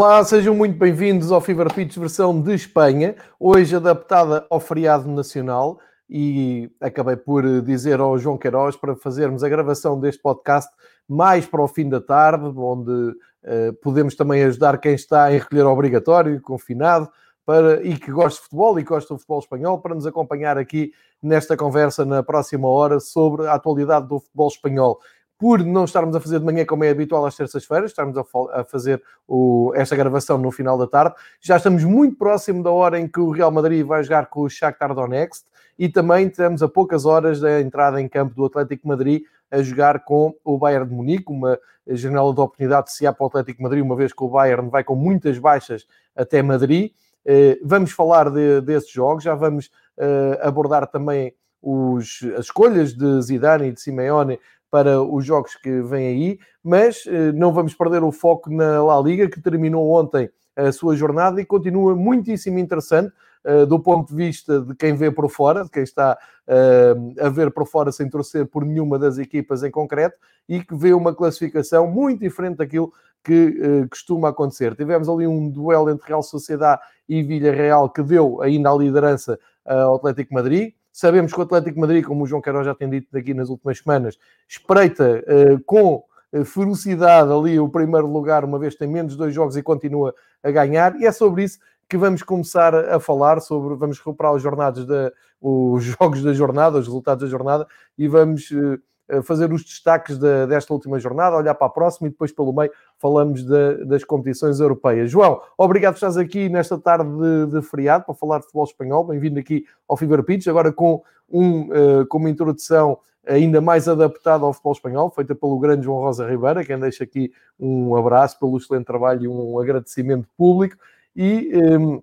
Olá, 0.00 0.22
sejam 0.22 0.54
muito 0.54 0.78
bem-vindos 0.78 1.32
ao 1.32 1.40
Fever 1.40 1.74
Pitch 1.74 1.96
versão 1.96 2.40
de 2.40 2.54
Espanha, 2.54 3.16
hoje 3.36 3.74
adaptada 3.74 4.46
ao 4.48 4.60
feriado 4.60 5.10
nacional. 5.10 5.80
E 6.08 6.70
acabei 6.80 7.16
por 7.16 7.42
dizer 7.62 7.98
ao 7.98 8.16
João 8.16 8.38
Queiroz 8.38 8.76
para 8.76 8.94
fazermos 8.94 9.42
a 9.42 9.48
gravação 9.48 9.98
deste 9.98 10.22
podcast 10.22 10.70
mais 11.08 11.46
para 11.46 11.64
o 11.64 11.66
fim 11.66 11.88
da 11.88 12.00
tarde, 12.00 12.44
onde 12.44 12.92
uh, 12.92 13.72
podemos 13.82 14.14
também 14.14 14.44
ajudar 14.44 14.78
quem 14.78 14.94
está 14.94 15.32
em 15.34 15.38
recolher 15.38 15.64
obrigatório, 15.64 16.40
confinado, 16.42 17.10
para, 17.44 17.84
e 17.84 17.96
que 17.96 18.12
gosta 18.12 18.38
de 18.38 18.44
futebol 18.44 18.78
e 18.78 18.84
gosta 18.84 19.12
do 19.12 19.18
futebol 19.18 19.40
espanhol, 19.40 19.80
para 19.80 19.96
nos 19.96 20.06
acompanhar 20.06 20.56
aqui 20.56 20.92
nesta 21.20 21.56
conversa 21.56 22.04
na 22.04 22.22
próxima 22.22 22.68
hora 22.68 23.00
sobre 23.00 23.48
a 23.48 23.54
atualidade 23.54 24.06
do 24.06 24.20
futebol 24.20 24.46
espanhol 24.46 25.00
por 25.38 25.64
não 25.64 25.84
estarmos 25.84 26.16
a 26.16 26.20
fazer 26.20 26.40
de 26.40 26.44
manhã 26.44 26.66
como 26.66 26.82
é 26.82 26.90
habitual 26.90 27.24
às 27.24 27.36
terças-feiras, 27.36 27.90
estarmos 27.90 28.18
a, 28.18 28.24
a 28.52 28.64
fazer 28.64 29.02
o, 29.26 29.72
esta 29.76 29.94
gravação 29.94 30.36
no 30.36 30.50
final 30.50 30.76
da 30.76 30.86
tarde. 30.86 31.14
Já 31.40 31.56
estamos 31.56 31.84
muito 31.84 32.16
próximo 32.16 32.62
da 32.62 32.70
hora 32.70 32.98
em 32.98 33.06
que 33.06 33.20
o 33.20 33.30
Real 33.30 33.50
Madrid 33.50 33.86
vai 33.86 34.02
jogar 34.02 34.26
com 34.26 34.42
o 34.42 34.50
Shakhtar 34.50 34.94
Donetsk 34.94 35.46
e 35.78 35.88
também 35.88 36.26
estamos 36.26 36.62
a 36.62 36.68
poucas 36.68 37.06
horas 37.06 37.40
da 37.40 37.60
entrada 37.60 38.00
em 38.00 38.08
campo 38.08 38.34
do 38.34 38.44
Atlético 38.44 38.88
Madrid 38.88 39.22
a 39.50 39.62
jogar 39.62 40.04
com 40.04 40.34
o 40.44 40.58
Bayern 40.58 40.88
de 40.88 40.94
Munique, 40.94 41.30
uma 41.30 41.58
janela 41.86 42.34
de 42.34 42.40
oportunidade 42.40 42.92
se 42.92 43.06
há 43.06 43.12
para 43.12 43.24
o 43.24 43.28
Atlético 43.28 43.62
Madrid, 43.62 43.82
uma 43.82 43.96
vez 43.96 44.12
que 44.12 44.22
o 44.22 44.28
Bayern 44.28 44.68
vai 44.68 44.82
com 44.82 44.96
muitas 44.96 45.38
baixas 45.38 45.86
até 46.16 46.42
Madrid. 46.42 46.90
Eh, 47.24 47.58
vamos 47.62 47.92
falar 47.92 48.30
de, 48.30 48.60
desses 48.60 48.90
jogos, 48.90 49.22
já 49.22 49.34
vamos 49.34 49.66
uh, 49.98 50.38
abordar 50.42 50.86
também 50.86 51.34
os, 51.60 52.20
as 52.36 52.46
escolhas 52.46 52.94
de 52.94 53.20
Zidane 53.22 53.68
e 53.68 53.72
de 53.72 53.80
Simeone 53.80 54.38
para 54.70 55.02
os 55.02 55.24
jogos 55.24 55.54
que 55.54 55.80
vêm 55.82 56.06
aí, 56.08 56.38
mas 56.62 57.04
eh, 57.06 57.32
não 57.32 57.52
vamos 57.52 57.74
perder 57.74 58.02
o 58.02 58.12
foco 58.12 58.50
na 58.50 58.82
La 58.82 59.00
Liga, 59.00 59.28
que 59.28 59.40
terminou 59.40 59.90
ontem 59.90 60.30
a 60.58 60.72
sua 60.72 60.96
jornada 60.96 61.40
e 61.40 61.44
continua 61.44 61.94
muitíssimo 61.94 62.58
interessante 62.58 63.12
uh, 63.44 63.64
do 63.64 63.78
ponto 63.78 64.08
de 64.08 64.14
vista 64.16 64.60
de 64.60 64.74
quem 64.74 64.94
vê 64.94 65.08
por 65.08 65.30
fora, 65.30 65.62
de 65.62 65.70
quem 65.70 65.84
está 65.84 66.18
uh, 66.48 67.24
a 67.24 67.28
ver 67.28 67.52
por 67.52 67.64
fora 67.64 67.92
sem 67.92 68.10
torcer 68.10 68.44
por 68.44 68.64
nenhuma 68.64 68.98
das 68.98 69.18
equipas 69.18 69.62
em 69.62 69.70
concreto 69.70 70.16
e 70.48 70.62
que 70.62 70.74
vê 70.74 70.92
uma 70.92 71.14
classificação 71.14 71.86
muito 71.86 72.20
diferente 72.20 72.56
daquilo 72.56 72.92
que 73.22 73.86
costuma 73.90 74.30
acontecer. 74.30 74.74
Tivemos 74.74 75.08
ali 75.08 75.26
um 75.26 75.50
duelo 75.50 75.90
entre 75.90 76.06
Real 76.06 76.22
Sociedade 76.22 76.80
e 77.08 77.22
Villarreal 77.22 77.90
que 77.90 78.02
deu 78.02 78.40
ainda 78.40 78.70
a 78.70 78.76
liderança 78.76 79.38
ao 79.66 79.96
Atlético 79.96 80.32
Madrid. 80.32 80.72
Sabemos 80.92 81.32
que 81.32 81.38
o 81.38 81.42
Atlético 81.42 81.78
Madrid, 81.80 82.04
como 82.04 82.24
o 82.24 82.26
João 82.26 82.42
Queiroz 82.42 82.66
já 82.66 82.74
tem 82.74 82.88
dito 82.88 83.16
aqui 83.16 83.34
nas 83.34 83.48
últimas 83.48 83.78
semanas, 83.78 84.18
espreita 84.48 85.22
uh, 85.26 85.62
com 85.64 86.04
eh, 86.32 86.44
ferocidade 86.44 87.32
ali 87.32 87.58
o 87.58 87.68
primeiro 87.68 88.06
lugar, 88.06 88.44
uma 88.44 88.58
vez 88.58 88.74
tem 88.74 88.88
menos 88.88 89.16
dois 89.16 89.34
jogos 89.34 89.56
e 89.56 89.62
continua 89.62 90.14
a 90.42 90.50
ganhar, 90.50 91.00
e 91.00 91.06
é 91.06 91.12
sobre 91.12 91.44
isso 91.44 91.58
que 91.88 91.96
vamos 91.96 92.22
começar 92.22 92.74
a 92.74 93.00
falar 93.00 93.40
sobre, 93.40 93.74
vamos 93.74 93.98
recuperar 93.98 94.34
os 94.34 94.42
jornadas 94.42 94.84
da, 94.84 95.10
os 95.40 95.82
jogos 95.98 96.22
da 96.22 96.34
jornada, 96.34 96.78
os 96.78 96.86
resultados 96.86 97.24
da 97.24 97.30
jornada, 97.30 97.66
e 97.96 98.06
vamos 98.06 98.50
uh, 98.50 98.78
fazer 99.22 99.52
os 99.52 99.64
destaques 99.64 100.18
de, 100.18 100.46
desta 100.46 100.72
última 100.72 100.98
jornada, 100.98 101.36
olhar 101.36 101.54
para 101.54 101.66
a 101.66 101.70
próxima 101.70 102.08
e 102.08 102.10
depois 102.10 102.30
pelo 102.32 102.52
meio 102.52 102.70
falamos 102.98 103.44
de, 103.44 103.84
das 103.86 104.04
competições 104.04 104.60
europeias. 104.60 105.10
João, 105.10 105.40
obrigado 105.56 105.94
por 105.94 105.98
estás 105.98 106.16
aqui 106.16 106.48
nesta 106.48 106.78
tarde 106.78 107.10
de, 107.10 107.60
de 107.60 107.62
feriado 107.62 108.04
para 108.04 108.14
falar 108.14 108.38
de 108.38 108.44
futebol 108.44 108.64
espanhol. 108.64 109.04
Bem-vindo 109.04 109.38
aqui 109.38 109.64
ao 109.88 109.96
Fever 109.96 110.22
Pitch, 110.22 110.46
agora 110.46 110.72
com, 110.72 111.02
um, 111.30 111.62
uh, 111.62 112.06
com 112.08 112.18
uma 112.18 112.30
introdução 112.30 112.98
ainda 113.26 113.60
mais 113.60 113.86
adaptada 113.88 114.44
ao 114.44 114.52
futebol 114.52 114.72
espanhol, 114.72 115.10
feita 115.10 115.34
pelo 115.34 115.58
grande 115.58 115.84
João 115.84 116.00
Rosa 116.00 116.26
Ribeira, 116.26 116.64
quem 116.64 116.78
deixa 116.78 117.04
aqui 117.04 117.30
um 117.60 117.94
abraço 117.94 118.38
pelo 118.38 118.56
excelente 118.56 118.86
trabalho 118.86 119.24
e 119.24 119.28
um 119.28 119.58
agradecimento 119.58 120.26
público. 120.36 120.76
E 121.14 121.50
um, 121.54 121.94
ehm, 121.94 122.02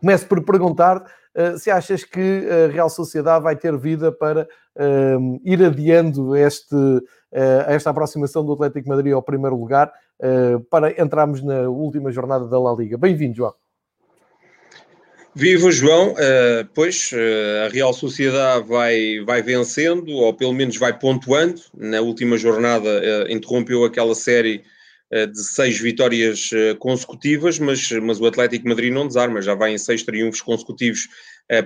começo 0.00 0.26
por 0.26 0.42
perguntar 0.44 1.04
eh, 1.34 1.56
se 1.56 1.70
achas 1.70 2.04
que 2.04 2.48
a 2.50 2.72
Real 2.72 2.90
Sociedade 2.90 3.44
vai 3.44 3.54
ter 3.54 3.76
vida 3.76 4.10
para 4.10 4.48
uh, 4.76 5.40
ir 5.44 5.62
adiando 5.64 6.34
este, 6.34 6.74
uh, 6.74 7.02
esta 7.68 7.90
aproximação 7.90 8.44
do 8.44 8.54
Atlético 8.54 8.88
Madrid 8.88 9.12
ao 9.12 9.22
primeiro 9.22 9.56
lugar 9.56 9.92
uh, 10.20 10.60
para 10.70 11.00
entrarmos 11.00 11.42
na 11.42 11.68
última 11.68 12.10
jornada 12.10 12.48
da 12.48 12.58
La 12.58 12.74
Liga. 12.74 12.98
Bem-vindo, 12.98 13.36
João. 13.36 13.54
Viva 15.34 15.70
João, 15.70 16.14
uh, 16.14 16.68
pois 16.74 17.12
uh, 17.12 17.66
a 17.66 17.68
Real 17.68 17.92
Sociedade 17.92 18.66
vai, 18.66 19.20
vai 19.24 19.40
vencendo, 19.40 20.10
ou 20.10 20.34
pelo 20.34 20.52
menos 20.52 20.76
vai 20.76 20.98
pontuando. 20.98 21.60
Na 21.76 22.00
última 22.00 22.36
jornada 22.36 22.88
uh, 22.88 23.32
interrompeu 23.32 23.84
aquela 23.84 24.16
série 24.16 24.64
de 25.10 25.42
seis 25.42 25.78
vitórias 25.78 26.50
consecutivas, 26.78 27.58
mas, 27.58 27.90
mas 28.02 28.20
o 28.20 28.26
Atlético 28.26 28.68
Madrid 28.68 28.92
não 28.92 29.06
desarma, 29.06 29.40
já 29.40 29.54
vai 29.54 29.72
em 29.72 29.78
seis 29.78 30.02
triunfos 30.02 30.42
consecutivos 30.42 31.08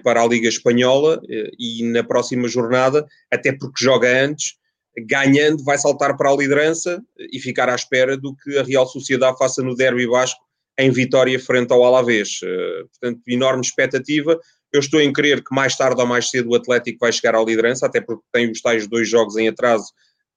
para 0.04 0.22
a 0.22 0.26
Liga 0.26 0.48
Espanhola 0.48 1.20
e 1.58 1.82
na 1.90 2.04
próxima 2.04 2.46
jornada, 2.46 3.04
até 3.32 3.52
porque 3.52 3.84
joga 3.84 4.24
antes, 4.24 4.54
ganhando, 4.96 5.64
vai 5.64 5.76
saltar 5.76 6.16
para 6.16 6.30
a 6.30 6.36
liderança 6.36 7.02
e 7.32 7.40
ficar 7.40 7.68
à 7.68 7.74
espera 7.74 8.16
do 8.16 8.34
que 8.36 8.58
a 8.58 8.62
Real 8.62 8.86
Sociedade 8.86 9.38
faça 9.38 9.62
no 9.62 9.74
Derby 9.74 10.06
Vasco 10.06 10.40
em 10.78 10.90
vitória 10.90 11.38
frente 11.38 11.72
ao 11.72 11.84
Alavés. 11.84 12.40
Portanto, 12.90 13.20
enorme 13.26 13.62
expectativa. 13.62 14.38
Eu 14.72 14.80
estou 14.80 15.00
em 15.00 15.12
crer 15.12 15.42
que 15.44 15.54
mais 15.54 15.76
tarde 15.76 16.00
ou 16.00 16.06
mais 16.06 16.30
cedo 16.30 16.50
o 16.50 16.54
Atlético 16.54 16.98
vai 17.00 17.12
chegar 17.12 17.34
à 17.34 17.42
liderança, 17.42 17.86
até 17.86 18.00
porque 18.00 18.24
tem 18.32 18.50
os 18.50 18.60
tais 18.60 18.86
dois 18.86 19.08
jogos 19.08 19.36
em 19.36 19.48
atraso 19.48 19.84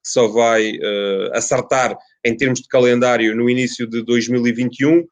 que 0.03 0.11
só 0.11 0.27
vai 0.27 0.71
uh, 0.71 1.33
acertar 1.33 1.97
em 2.25 2.35
termos 2.35 2.59
de 2.59 2.67
calendário 2.67 3.35
no 3.35 3.49
início 3.49 3.87
de 3.87 4.03
2021. 4.03 4.99
Uh, 4.99 5.05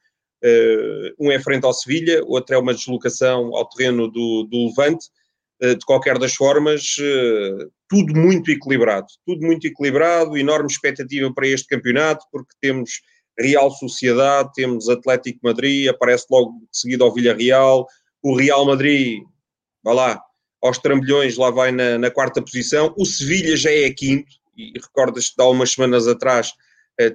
eh, 0.44 1.14
um 1.20 1.32
é 1.32 1.40
frente 1.40 1.64
ao 1.64 1.74
Sevilha, 1.74 2.22
outro 2.26 2.56
é 2.56 2.58
uma 2.58 2.74
deslocação 2.74 3.56
ao 3.56 3.70
terreno 3.70 4.10
do, 4.10 4.48
do 4.50 4.68
Levante. 4.68 5.06
Uh, 5.62 5.76
de 5.76 5.86
qualquer 5.86 6.18
das 6.18 6.34
formas, 6.34 6.96
tudo 7.88 8.14
muito 8.20 8.52
equilibrado. 8.52 9.06
Tudo 9.26 9.46
muito 9.46 9.68
equilibrado, 9.68 10.36
enorme 10.36 10.68
expectativa 10.70 11.32
para 11.32 11.48
este 11.48 11.68
campeonato, 11.68 12.26
porque 12.32 12.52
temos 12.60 13.02
Real 13.40 13.70
Sociedade, 13.72 14.52
temos 14.56 14.90
Atlético 14.90 15.40
Madrid, 15.44 15.88
aparece 15.88 16.26
logo 16.30 16.52
de 16.60 16.78
seguida 16.78 17.04
ao 17.04 17.14
Villarreal, 17.14 17.88
o 18.22 18.36
Real 18.36 18.66
Madrid, 18.66 19.24
vá 19.84 19.94
lá, 19.94 20.22
aos 20.62 20.78
trambolhões, 20.78 21.38
lá 21.38 21.52
vai 21.52 21.72
na, 21.72 21.98
na 21.98 22.10
quarta 22.10 22.42
posição, 22.42 22.94
o 22.98 23.06
Sevilha 23.06 23.56
já 23.56 23.72
é 23.72 23.90
quinto, 23.92 24.32
e 24.58 24.72
recordas-te 24.80 25.36
de 25.36 25.44
há 25.44 25.48
umas 25.48 25.72
semanas 25.72 26.08
atrás 26.08 26.52
eh, 26.52 26.54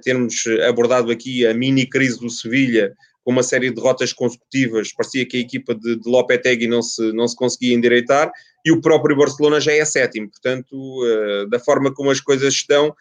termos 0.03 0.43
abordado 0.67 1.11
aqui 1.11 1.45
a 1.45 1.53
mini 1.53 1.85
crise 1.85 2.19
do 2.19 2.29
Sevilha, 2.29 2.93
com 3.23 3.31
uma 3.31 3.43
série 3.43 3.69
de 3.69 3.75
derrotas 3.75 4.11
consecutivas, 4.13 4.93
parecia 4.93 5.25
que 5.25 5.37
a 5.37 5.41
equipa 5.41 5.75
de, 5.75 5.97
de 5.97 6.09
Lopetegui 6.09 6.67
não 6.67 6.81
se, 6.81 7.11
não 7.13 7.27
se 7.27 7.35
conseguia 7.35 7.75
endireitar, 7.75 8.31
e 8.65 8.71
o 8.71 8.81
próprio 8.81 9.15
Barcelona 9.15 9.59
já 9.59 9.71
é 9.71 9.85
sétimo, 9.85 10.29
portanto, 10.29 11.05
eh, 11.05 11.45
da 11.47 11.59
forma 11.59 11.93
como 11.93 12.09
as 12.09 12.19
coisas 12.19 12.53
estão, 12.53 12.93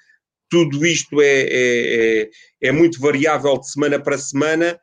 tudo 0.51 0.85
isto 0.87 1.21
é, 1.21 1.41
é, 1.41 2.21
é, 2.23 2.31
é 2.69 2.73
muito 2.73 3.01
variável 3.01 3.59
de 3.59 3.71
semana 3.71 3.99
para 3.99 4.19
semana 4.19 4.79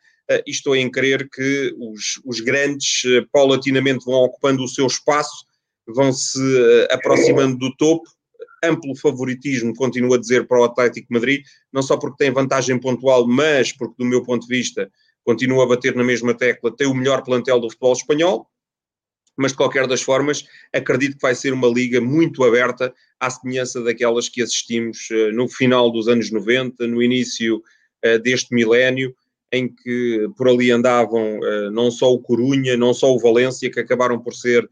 e 0.46 0.52
estou 0.52 0.76
em 0.76 0.90
crer 0.90 1.30
que 1.30 1.76
os, 1.78 2.20
os 2.26 2.40
grandes 2.40 3.04
paulatinamente 3.32 4.04
vão 4.06 4.16
ocupando 4.16 4.64
o 4.64 4.68
seu 4.68 4.88
espaço, 4.88 5.46
vão 5.88 6.12
se 6.12 6.40
aproximando 6.90 7.58
do 7.58 7.76
topo. 7.76 8.10
Amplo 8.70 8.96
favoritismo, 8.96 9.74
continuo 9.76 10.14
a 10.14 10.20
dizer, 10.20 10.48
para 10.48 10.62
o 10.62 10.64
Atlético 10.64 11.14
Madrid, 11.14 11.44
não 11.72 11.82
só 11.82 11.98
porque 11.98 12.18
tem 12.24 12.32
vantagem 12.32 12.80
pontual, 12.80 13.28
mas 13.28 13.72
porque, 13.72 13.96
do 13.98 14.06
meu 14.06 14.24
ponto 14.24 14.48
de 14.48 14.56
vista, 14.56 14.90
continua 15.24 15.64
a 15.64 15.68
bater 15.68 15.96
na 15.96 16.04
mesma 16.04 16.34
tecla, 16.34 16.76
tem 16.76 16.88
o 16.88 16.94
melhor 16.94 17.24
plantel 17.24 17.60
do 17.60 17.70
futebol 17.70 17.94
espanhol, 17.94 18.48
mas 19.38 19.52
de 19.52 19.58
qualquer 19.58 19.88
das 19.88 20.02
formas, 20.02 20.46
acredito 20.74 21.16
que 21.16 21.22
vai 21.22 21.36
ser 21.36 21.54
uma 21.54 21.68
liga 21.68 22.00
muito 22.00 22.44
aberta, 22.44 22.94
à 23.20 23.30
semelhança 23.30 23.82
daquelas 23.82 24.30
que 24.30 24.42
assistimos 24.42 25.10
uh, 25.12 25.32
no 25.34 25.48
final 25.48 25.92
dos 25.92 26.08
anos 26.08 26.32
90, 26.32 26.88
no 26.88 27.02
início 27.02 27.58
uh, 27.58 28.20
deste 28.20 28.54
milénio, 28.54 29.14
em 29.52 29.68
que 29.68 30.28
por 30.38 30.48
ali 30.48 30.72
andavam 30.72 31.40
uh, 31.40 31.72
não 31.72 31.92
só 31.92 32.12
o 32.14 32.22
Corunha, 32.22 32.78
não 32.78 32.94
só 32.94 33.14
o 33.14 33.20
Valência, 33.20 33.72
que 33.72 33.80
acabaram 33.80 34.20
por 34.20 34.34
ser 34.34 34.68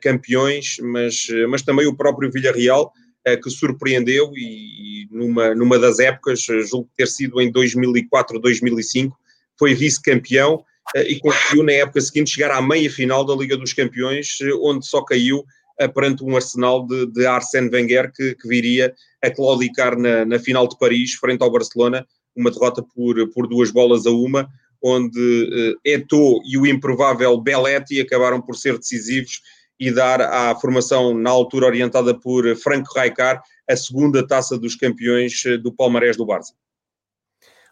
campeões, 0.00 0.76
mas, 0.80 1.26
mas 1.48 1.62
também 1.62 1.88
o 1.88 1.96
próprio 1.96 2.30
Villarreal, 2.30 2.92
que 3.42 3.50
surpreendeu 3.50 4.32
e, 4.34 5.06
numa, 5.12 5.54
numa 5.54 5.78
das 5.78 5.98
épocas, 5.98 6.40
julgo 6.68 6.88
ter 6.96 7.06
sido 7.06 7.40
em 7.40 7.50
2004, 7.52 8.38
2005, 8.40 9.16
foi 9.58 9.74
vice-campeão 9.74 10.64
eh, 10.94 11.12
e 11.12 11.20
conseguiu 11.20 11.62
na 11.62 11.72
época 11.72 12.00
seguinte 12.00 12.30
chegar 12.30 12.50
à 12.50 12.60
meia 12.60 12.90
final 12.90 13.24
da 13.24 13.34
Liga 13.34 13.56
dos 13.56 13.72
Campeões, 13.72 14.38
eh, 14.40 14.52
onde 14.60 14.86
só 14.86 15.02
caiu 15.02 15.44
eh, 15.78 15.88
perante 15.88 16.24
um 16.24 16.34
arsenal 16.34 16.86
de, 16.86 17.06
de 17.06 17.26
Arsène 17.26 17.70
Wenger 17.70 18.12
que, 18.12 18.34
que, 18.34 18.48
viria 18.48 18.94
a 19.22 19.30
claudicar 19.30 19.96
na, 19.96 20.24
na, 20.24 20.38
final 20.38 20.66
de 20.66 20.76
Paris, 20.78 21.14
frente 21.14 21.42
ao 21.42 21.50
Barcelona, 21.50 22.06
uma 22.34 22.50
derrota 22.50 22.82
por, 22.82 23.28
por 23.32 23.46
duas 23.46 23.70
bolas 23.70 24.06
a 24.06 24.10
uma, 24.10 24.48
onde 24.82 25.18
uh, 25.18 25.78
Eto'o 25.84 26.40
e 26.44 26.58
o 26.58 26.66
improvável 26.66 27.40
Belletti 27.40 28.00
acabaram 28.00 28.40
por 28.40 28.56
ser 28.56 28.76
decisivos 28.78 29.40
e 29.82 29.92
dar 29.92 30.20
à 30.20 30.54
formação, 30.54 31.12
na 31.12 31.28
altura 31.30 31.66
orientada 31.66 32.14
por 32.14 32.44
Franco 32.54 32.96
Rijkaard, 32.96 33.42
a 33.68 33.76
segunda 33.76 34.24
taça 34.24 34.56
dos 34.56 34.76
campeões 34.76 35.32
do 35.60 35.72
palmarés 35.72 36.16
do 36.16 36.24
Barça. 36.24 36.54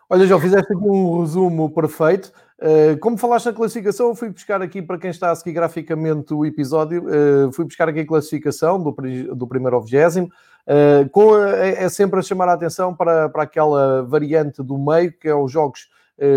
Olha, 0.08 0.26
já 0.26 0.40
fizeste 0.40 0.72
aqui 0.72 0.82
um 0.82 1.20
resumo 1.20 1.72
perfeito. 1.72 2.32
Uh, 2.58 2.98
como 2.98 3.16
falaste 3.16 3.46
na 3.46 3.52
classificação, 3.52 4.12
fui 4.12 4.28
buscar 4.28 4.60
aqui, 4.60 4.82
para 4.82 4.98
quem 4.98 5.10
está 5.10 5.30
a 5.30 5.36
seguir 5.36 5.52
graficamente 5.52 6.34
o 6.34 6.44
episódio, 6.44 7.04
uh, 7.06 7.52
fui 7.52 7.64
buscar 7.64 7.88
aqui 7.88 8.00
a 8.00 8.06
classificação 8.06 8.82
do, 8.82 8.90
do 9.32 9.46
primeiro 9.46 9.76
ao 9.76 9.82
vigésimo, 9.82 10.28
é, 10.66 11.88
sempre 11.88 12.18
a 12.18 12.22
chamar 12.22 12.48
a 12.48 12.54
atenção 12.54 12.92
para, 12.92 13.28
para 13.28 13.44
aquela 13.44 14.02
variante 14.02 14.64
do 14.64 14.76
meio, 14.76 15.12
que 15.12 15.28
é 15.28 15.34
os 15.34 15.50
jogos 15.50 15.88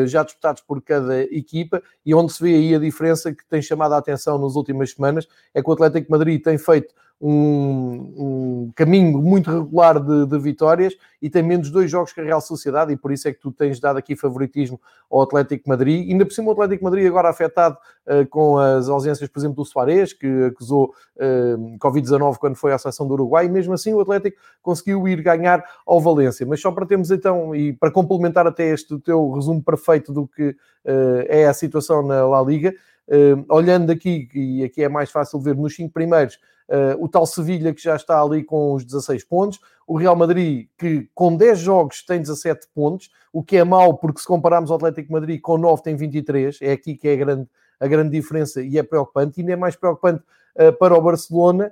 já 0.06 0.24
disputados 0.24 0.62
por 0.62 0.82
cada 0.82 1.22
equipa, 1.24 1.82
e 2.06 2.14
onde 2.16 2.32
se 2.32 2.42
vê 2.42 2.56
aí 2.56 2.76
a 2.76 2.80
diferença 2.80 3.34
que 3.34 3.46
tem 3.46 3.62
chamado 3.62 3.94
a 3.94 3.98
atenção 3.98 4.38
nas 4.38 4.56
últimas 4.56 4.92
semanas, 4.92 5.28
é 5.54 5.62
que 5.62 5.70
o 5.70 5.74
Atlético 5.74 6.12
Madrid 6.12 6.42
tem 6.42 6.58
feito 6.58 6.94
um, 7.26 8.14
um 8.18 8.72
caminho 8.76 9.18
muito 9.22 9.50
regular 9.50 9.98
de, 9.98 10.26
de, 10.26 10.38
vitórias 10.38 10.94
e 11.22 11.30
tem 11.30 11.42
menos 11.42 11.72
dois 11.72 11.90
jogos 11.90 12.12
que 12.12 12.20
a 12.20 12.24
Real 12.24 12.42
Sociedade 12.42 12.92
e 12.92 12.98
por 12.98 13.14
isso 13.14 13.30
é 13.30 13.34
que 13.34 13.40
tu 13.40 13.50
tens 13.50 13.80
dado 13.80 13.98
aqui 13.98 14.14
favoritismo 14.14 14.78
ao 15.10 15.22
Atlético 15.22 15.70
Madrid. 15.70 16.10
Ainda 16.10 16.26
por 16.26 16.34
cima 16.34 16.50
o 16.50 16.52
Atlético 16.52 16.84
Madrid 16.84 17.08
agora 17.08 17.30
afetado 17.30 17.78
uh, 18.08 18.28
com 18.28 18.58
as 18.58 18.90
ausências, 18.90 19.30
por 19.30 19.40
exemplo, 19.40 19.56
do 19.56 19.64
Soares, 19.64 20.12
que 20.12 20.28
acusou 20.44 20.94
uh, 21.16 21.78
Covid-19 21.78 22.36
quando 22.40 22.58
foi 22.58 22.74
à 22.74 22.78
seleção 22.78 23.08
do 23.08 23.14
Uruguai, 23.14 23.46
e 23.46 23.50
mesmo 23.50 23.74
assim 23.74 23.94
o 23.94 24.02
Atlético 24.02 24.38
conseguiu 24.62 25.08
ir 25.08 25.22
ganhar 25.22 25.64
ao 25.88 26.02
Valência. 26.02 26.46
Mas 26.46 26.60
só 26.60 26.74
para 26.74 26.86
termos 26.86 27.10
então, 27.10 27.56
e 27.56 27.72
para 27.72 27.90
complementar 27.90 28.46
até 28.46 28.70
este 28.70 29.00
teu 29.00 29.32
resumo 29.32 29.64
perfeito 29.64 30.12
do 30.12 30.28
que 30.28 30.50
uh, 30.50 31.24
é 31.30 31.46
a 31.46 31.54
situação 31.54 32.06
na 32.06 32.28
La 32.28 32.42
Liga, 32.42 32.74
olhando 33.50 33.92
aqui, 33.92 34.30
e 34.34 34.64
aqui 34.64 34.84
é 34.84 34.90
mais 34.90 35.12
fácil 35.12 35.40
ver 35.40 35.56
nos 35.56 35.76
cinco 35.76 35.94
primeiros, 35.94 36.38
Uh, 36.70 36.96
o 37.04 37.10
tal 37.10 37.26
Sevilha 37.26 37.74
que 37.74 37.84
já 37.84 37.96
está 37.96 38.22
ali 38.22 38.42
com 38.42 38.74
os 38.74 38.86
16 38.86 39.26
pontos, 39.26 39.60
o 39.86 39.98
Real 39.98 40.16
Madrid 40.16 40.70
que 40.78 41.10
com 41.14 41.36
10 41.36 41.60
jogos 41.60 42.06
tem 42.06 42.22
17 42.22 42.68
pontos, 42.74 43.10
o 43.34 43.44
que 43.44 43.58
é 43.58 43.64
mau 43.66 43.98
porque 43.98 44.22
se 44.22 44.26
compararmos 44.26 44.72
ao 44.72 44.78
Atlético 44.78 45.12
Madrid 45.12 45.42
com 45.42 45.58
9 45.58 45.84
tem 45.84 45.96
23, 45.98 46.60
é 46.62 46.72
aqui 46.72 46.96
que 46.96 47.10
é 47.10 47.14
a 47.14 47.18
grande, 47.18 47.48
a 47.82 47.88
grande 47.88 48.12
diferença 48.12 48.62
e 48.62 48.78
é 48.78 48.84
preocupante, 48.84 49.38
e 49.38 49.42
ainda 49.42 49.52
é 49.52 49.56
mais 49.58 49.76
preocupante 49.76 50.24
uh, 50.56 50.72
para 50.80 50.98
o 50.98 51.02
Barcelona, 51.02 51.70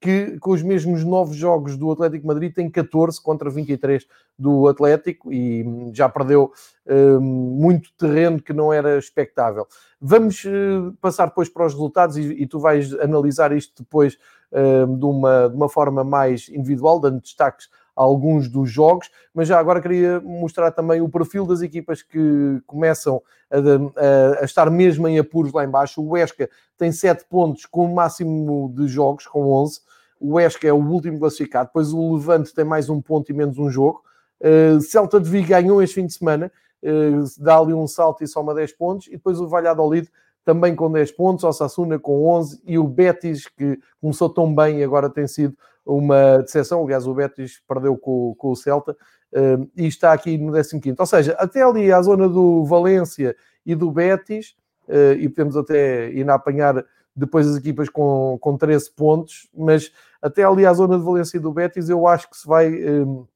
que 0.00 0.38
com 0.38 0.52
os 0.52 0.62
mesmos 0.62 1.04
9 1.04 1.34
jogos 1.34 1.76
do 1.76 1.90
Atlético 1.90 2.26
Madrid 2.28 2.54
tem 2.54 2.70
14 2.70 3.20
contra 3.20 3.50
23 3.50 4.06
do 4.38 4.68
Atlético 4.68 5.32
e 5.32 5.64
hum, 5.64 5.90
já 5.92 6.08
perdeu 6.08 6.52
um, 6.86 7.20
muito 7.20 7.92
terreno 7.98 8.40
que 8.40 8.52
não 8.52 8.72
era 8.72 8.96
expectável. 8.96 9.66
Vamos 10.00 10.44
uh, 10.44 10.96
passar 11.00 11.26
depois 11.26 11.48
para 11.48 11.66
os 11.66 11.72
resultados 11.72 12.16
e, 12.16 12.46
tu 12.46 12.60
vais 12.60 12.94
analisar 13.00 13.52
isto 13.52 13.82
depois 13.82 14.16
uh, 14.52 14.96
de, 14.96 15.04
uma, 15.04 15.48
de 15.48 15.56
uma 15.56 15.68
forma 15.68 16.04
mais 16.04 16.48
individual, 16.48 17.00
dando 17.00 17.20
destaques 17.20 17.68
alguns 17.94 18.48
dos 18.48 18.70
jogos, 18.70 19.10
mas 19.34 19.48
já 19.48 19.58
agora 19.58 19.80
queria 19.80 20.20
mostrar 20.20 20.70
também 20.70 21.00
o 21.00 21.08
perfil 21.08 21.46
das 21.46 21.62
equipas 21.62 22.02
que 22.02 22.62
começam 22.66 23.22
a, 23.50 23.58
a, 23.58 24.42
a 24.42 24.44
estar 24.44 24.70
mesmo 24.70 25.06
em 25.08 25.18
apuros 25.18 25.52
lá 25.52 25.64
embaixo. 25.64 26.00
O 26.00 26.10
Huesca 26.10 26.48
tem 26.78 26.92
7 26.92 27.24
pontos 27.28 27.66
com 27.66 27.84
o 27.84 27.94
máximo 27.94 28.72
de 28.74 28.88
jogos, 28.88 29.26
com 29.26 29.52
11. 29.52 29.80
O 30.20 30.34
Huesca 30.34 30.66
é 30.66 30.72
o 30.72 30.76
último 30.76 31.18
classificado. 31.18 31.68
Depois 31.68 31.92
o 31.92 32.14
Levante 32.14 32.54
tem 32.54 32.64
mais 32.64 32.88
um 32.88 33.00
ponto 33.00 33.30
e 33.30 33.34
menos 33.34 33.58
um 33.58 33.70
jogo. 33.70 34.02
Uh, 34.40 34.80
Celta 34.80 35.20
de 35.20 35.28
Vigo 35.28 35.48
ganhou 35.48 35.82
este 35.82 35.96
fim 35.96 36.06
de 36.06 36.14
semana, 36.14 36.50
uh, 36.82 37.42
dá 37.42 37.58
ali 37.58 37.74
um 37.74 37.86
salto 37.86 38.24
e 38.24 38.26
soma 38.28 38.54
10 38.54 38.72
pontos. 38.72 39.06
E 39.08 39.12
depois 39.12 39.40
o 39.40 39.48
Valladolid 39.48 40.08
também 40.44 40.74
com 40.74 40.90
10 40.90 41.12
pontos, 41.12 41.44
o 41.44 41.52
Sassuna 41.52 41.98
com 41.98 42.26
11 42.26 42.62
e 42.64 42.78
o 42.78 42.84
Betis, 42.84 43.46
que 43.46 43.78
começou 44.00 44.28
tão 44.28 44.54
bem 44.54 44.80
e 44.80 44.84
agora 44.84 45.10
tem 45.10 45.26
sido 45.26 45.56
uma 45.84 46.38
decepção. 46.38 46.82
Aliás, 46.84 47.06
o 47.06 47.14
Betis 47.14 47.62
perdeu 47.66 47.96
com, 47.96 48.34
com 48.36 48.50
o 48.50 48.56
Celta 48.56 48.92
uh, 48.92 49.70
e 49.76 49.86
está 49.86 50.12
aqui 50.12 50.36
no 50.38 50.52
15. 50.52 50.94
Ou 50.98 51.06
seja, 51.06 51.32
até 51.38 51.62
ali 51.62 51.92
à 51.92 52.00
zona 52.02 52.28
do 52.28 52.64
Valência 52.64 53.36
e 53.64 53.74
do 53.74 53.90
Betis, 53.90 54.56
uh, 54.88 55.14
e 55.18 55.28
podemos 55.28 55.56
até 55.56 56.10
ir 56.10 56.28
a 56.28 56.34
apanhar 56.34 56.84
depois 57.14 57.46
as 57.46 57.56
equipas 57.56 57.88
com, 57.88 58.38
com 58.40 58.56
13 58.56 58.90
pontos, 58.92 59.48
mas 59.54 59.92
até 60.22 60.44
ali 60.44 60.64
à 60.64 60.72
zona 60.72 60.98
de 60.98 61.04
Valência 61.04 61.36
e 61.36 61.40
do 61.40 61.52
Betis, 61.52 61.88
eu 61.88 62.06
acho 62.06 62.30
que 62.30 62.36
se 62.36 62.46
vai 62.46 62.70
um, 62.70 63.26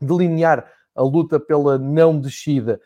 delinear 0.00 0.66
a 0.94 1.02
luta 1.02 1.40
pela 1.40 1.78
não 1.78 2.18
descida. 2.18 2.80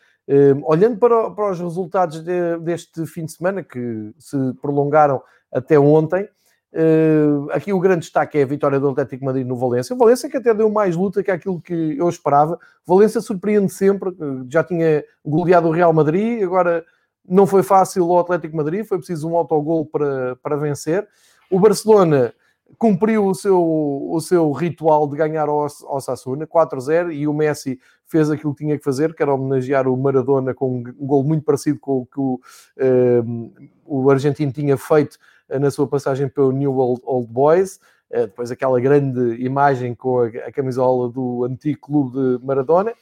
Olhando 0.65 0.97
para, 0.97 1.31
para, 1.31 1.51
os 1.51 1.59
resultados 1.59 2.21
de, 2.21 2.57
deste 2.59 3.05
fim 3.05 3.25
de 3.25 3.31
semana, 3.31 3.63
que 3.63 4.13
se 4.19 4.37
prolongaram 4.61 5.21
até 5.51 5.79
ontem, 5.79 6.27
Uh, 6.73 7.49
aqui 7.51 7.71
o 7.71 7.79
grande 7.79 8.01
destaque 8.01 8.37
é 8.37 8.43
a 8.43 8.45
vitória 8.45 8.79
do 8.79 8.89
Atlético 8.89 9.25
Madrid 9.25 9.47
no 9.47 9.55
Valência. 9.55 9.95
O 9.95 9.97
Valência 9.97 10.29
que 10.29 10.37
até 10.37 10.53
deu 10.53 10.69
mais 10.69 10.95
luta 10.95 11.23
que 11.23 11.31
aquilo 11.31 11.61
que 11.61 11.97
eu 11.97 12.09
esperava. 12.09 12.59
Valência 12.85 13.21
surpreende 13.21 13.71
sempre, 13.71 14.11
já 14.49 14.63
tinha 14.63 15.03
goleado 15.25 15.67
o 15.67 15.71
Real 15.71 15.93
Madrid, 15.93 16.43
agora 16.43 16.85
não 17.27 17.47
foi 17.47 17.63
fácil 17.63 18.07
o 18.07 18.19
Atlético 18.19 18.55
Madrid, 18.55 18.85
foi 18.85 18.97
preciso 18.97 19.29
um 19.29 19.35
autogol 19.35 19.85
para, 19.85 20.35
para 20.37 20.55
vencer. 20.55 21.07
O 21.49 21.59
Barcelona 21.59 22.33
cumpriu 22.77 23.25
o 23.25 23.33
seu, 23.33 23.59
o 23.59 24.19
seu 24.19 24.51
ritual 24.51 25.07
de 25.07 25.15
ganhar 25.15 25.47
ao, 25.47 25.67
ao 25.85 26.01
Sassuna, 26.01 26.45
4-0, 26.45 27.13
e 27.13 27.27
o 27.27 27.33
Messi 27.33 27.79
fez 28.05 28.29
aquilo 28.29 28.53
que 28.53 28.63
tinha 28.63 28.77
que 28.77 28.83
fazer, 28.83 29.13
que 29.13 29.21
era 29.21 29.33
homenagear 29.33 29.87
o 29.87 29.95
Maradona 29.95 30.53
com 30.53 30.79
um 30.79 31.05
gol 31.05 31.23
muito 31.23 31.43
parecido 31.43 31.79
com 31.79 31.99
o 31.99 32.05
que 32.05 32.19
o, 32.19 32.39
uh, 32.77 33.51
o 33.85 34.09
argentino 34.09 34.51
tinha 34.51 34.77
feito 34.77 35.17
na 35.49 35.71
sua 35.71 35.87
passagem 35.87 36.27
pelo 36.27 36.51
New 36.51 36.77
Old, 36.77 37.01
Old 37.05 37.27
Boys, 37.31 37.79
eh, 38.09 38.27
depois 38.27 38.51
aquela 38.51 38.79
grande 38.79 39.35
imagem 39.43 39.93
com 39.93 40.19
a, 40.21 40.51
camisola 40.51 41.09
do 41.09 41.43
antigo 41.43 41.79
clube 41.81 42.37
de 42.37 42.45
Maradona. 42.45 42.93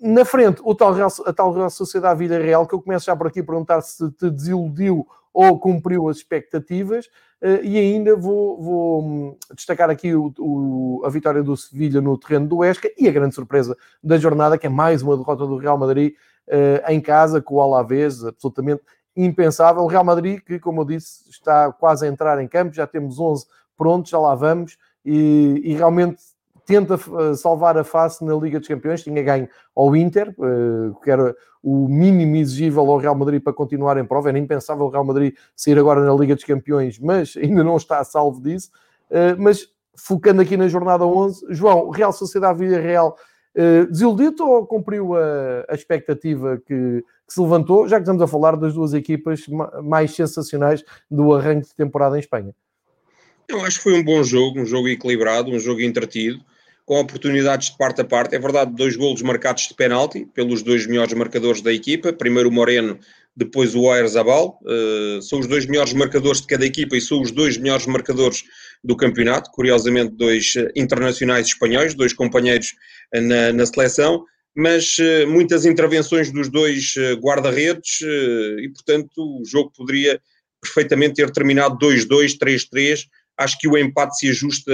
Na 0.00 0.24
frente, 0.24 0.60
o 0.64 0.74
tal 0.74 0.92
a 1.24 1.32
tal 1.32 1.52
Real 1.52 1.70
Sociedade 1.70 2.18
Vila 2.18 2.38
Real, 2.38 2.66
que 2.66 2.74
eu 2.74 2.82
começo 2.82 3.06
já 3.06 3.14
por 3.14 3.28
aqui 3.28 3.40
a 3.40 3.44
perguntar 3.44 3.80
se 3.80 4.10
te 4.12 4.28
desiludiu 4.28 5.06
ou 5.32 5.58
cumpriu 5.58 6.08
as 6.08 6.16
expectativas, 6.16 7.08
eh, 7.42 7.60
e 7.62 7.78
ainda 7.78 8.16
vou, 8.16 8.60
vou 8.60 9.02
hum, 9.02 9.36
destacar 9.54 9.90
aqui 9.90 10.14
o, 10.14 10.32
o, 10.38 11.02
a 11.04 11.10
vitória 11.10 11.42
do 11.42 11.56
Sevilha 11.56 12.00
no 12.00 12.16
terreno 12.16 12.48
do 12.48 12.64
Esca 12.64 12.90
e 12.98 13.06
a 13.06 13.12
grande 13.12 13.34
surpresa 13.34 13.76
da 14.02 14.16
jornada, 14.16 14.56
que 14.56 14.66
é 14.66 14.70
mais 14.70 15.02
uma 15.02 15.16
derrota 15.16 15.46
do 15.46 15.58
Real 15.58 15.76
Madrid 15.76 16.14
eh, 16.48 16.82
em 16.88 17.00
casa 17.00 17.42
com 17.42 17.56
o 17.56 17.60
Alavés, 17.60 18.24
absolutamente 18.24 18.82
impensável. 19.16 19.82
O 19.82 19.86
Real 19.86 20.04
Madrid, 20.04 20.40
que, 20.40 20.58
como 20.58 20.82
eu 20.82 20.84
disse, 20.84 21.28
está 21.30 21.72
quase 21.72 22.06
a 22.06 22.08
entrar 22.08 22.40
em 22.42 22.48
campo, 22.48 22.74
já 22.74 22.86
temos 22.86 23.18
11 23.18 23.46
prontos, 23.76 24.10
já 24.10 24.18
lá 24.18 24.34
vamos, 24.34 24.76
e, 25.04 25.60
e 25.64 25.74
realmente 25.74 26.18
tenta 26.66 26.94
eh, 26.94 27.34
salvar 27.34 27.78
a 27.78 27.84
face 27.84 28.24
na 28.24 28.34
Liga 28.34 28.58
dos 28.58 28.68
Campeões. 28.68 29.02
Tinha 29.02 29.22
ganho 29.22 29.48
ao 29.74 29.94
Inter, 29.94 30.28
eh, 30.28 30.92
que 31.02 31.10
era 31.10 31.34
o 31.62 31.88
mínimo 31.88 32.36
exigível 32.36 32.82
ao 32.90 32.98
Real 32.98 33.14
Madrid 33.14 33.42
para 33.42 33.52
continuar 33.52 33.96
em 33.96 34.04
prova. 34.04 34.28
Era 34.28 34.38
impensável 34.38 34.84
o 34.86 34.88
Real 34.90 35.04
Madrid 35.04 35.34
sair 35.54 35.78
agora 35.78 36.04
na 36.04 36.12
Liga 36.12 36.34
dos 36.34 36.44
Campeões, 36.44 36.98
mas 36.98 37.36
ainda 37.40 37.62
não 37.62 37.76
está 37.76 38.00
a 38.00 38.04
salvo 38.04 38.42
disso. 38.42 38.70
Eh, 39.10 39.36
mas 39.38 39.68
focando 39.96 40.42
aqui 40.42 40.56
na 40.56 40.68
jornada 40.68 41.06
11, 41.06 41.46
João, 41.50 41.88
Real 41.90 42.12
Sociedade 42.12 42.58
Vila 42.58 42.78
Real 42.78 43.16
desiludiu-te 43.90 44.42
ou 44.42 44.66
cumpriu 44.66 45.16
a, 45.16 45.64
a 45.68 45.74
expectativa 45.74 46.58
que, 46.58 47.02
que 47.26 47.32
se 47.32 47.40
levantou, 47.40 47.88
já 47.88 47.96
que 47.96 48.02
estamos 48.02 48.22
a 48.22 48.26
falar 48.26 48.56
das 48.56 48.74
duas 48.74 48.92
equipas 48.92 49.46
mais 49.82 50.14
sensacionais 50.14 50.84
do 51.10 51.34
arranque 51.34 51.68
de 51.68 51.74
temporada 51.74 52.16
em 52.16 52.20
Espanha. 52.20 52.54
Eu 53.48 53.60
acho 53.64 53.78
que 53.78 53.84
foi 53.84 53.94
um 53.94 54.04
bom 54.04 54.22
jogo, 54.22 54.60
um 54.60 54.66
jogo 54.66 54.88
equilibrado, 54.88 55.50
um 55.50 55.58
jogo 55.58 55.80
entretido, 55.80 56.40
com 56.84 57.00
oportunidades 57.00 57.70
de 57.70 57.76
parte 57.76 58.00
a 58.00 58.04
parte. 58.04 58.34
É 58.34 58.38
verdade, 58.38 58.72
dois 58.74 58.96
golos 58.96 59.22
marcados 59.22 59.68
de 59.68 59.74
penalti 59.74 60.26
pelos 60.34 60.62
dois 60.62 60.86
melhores 60.86 61.14
marcadores 61.14 61.60
da 61.60 61.72
equipa, 61.72 62.12
primeiro 62.12 62.48
o 62.48 62.52
Moreno, 62.52 62.98
depois 63.36 63.74
o 63.74 63.82
Oyarzabal. 63.82 64.58
Uh, 64.62 65.20
são 65.20 65.38
os 65.38 65.46
dois 65.46 65.66
melhores 65.66 65.92
marcadores 65.92 66.40
de 66.40 66.46
cada 66.46 66.64
equipa 66.64 66.96
e 66.96 67.00
são 67.00 67.20
os 67.20 67.30
dois 67.30 67.56
melhores 67.58 67.86
marcadores 67.86 68.44
do 68.82 68.96
campeonato. 68.96 69.50
Curiosamente, 69.50 70.12
dois 70.16 70.54
internacionais 70.74 71.46
espanhóis, 71.46 71.94
dois 71.94 72.12
companheiros 72.12 72.74
na, 73.14 73.52
na 73.52 73.66
seleção 73.66 74.24
mas 74.56 74.96
uh, 74.96 75.28
muitas 75.28 75.66
intervenções 75.66 76.32
dos 76.32 76.48
dois 76.48 76.94
uh, 76.96 77.20
guarda-redes 77.20 78.00
uh, 78.00 78.58
e, 78.58 78.70
portanto, 78.70 79.12
o 79.18 79.44
jogo 79.44 79.70
poderia 79.76 80.18
perfeitamente 80.62 81.16
ter 81.16 81.30
terminado 81.30 81.76
2-2, 81.78 82.38
3-3. 82.38 83.04
Acho 83.36 83.58
que 83.58 83.68
o 83.68 83.76
empate 83.76 84.16
se 84.16 84.30
ajusta 84.30 84.72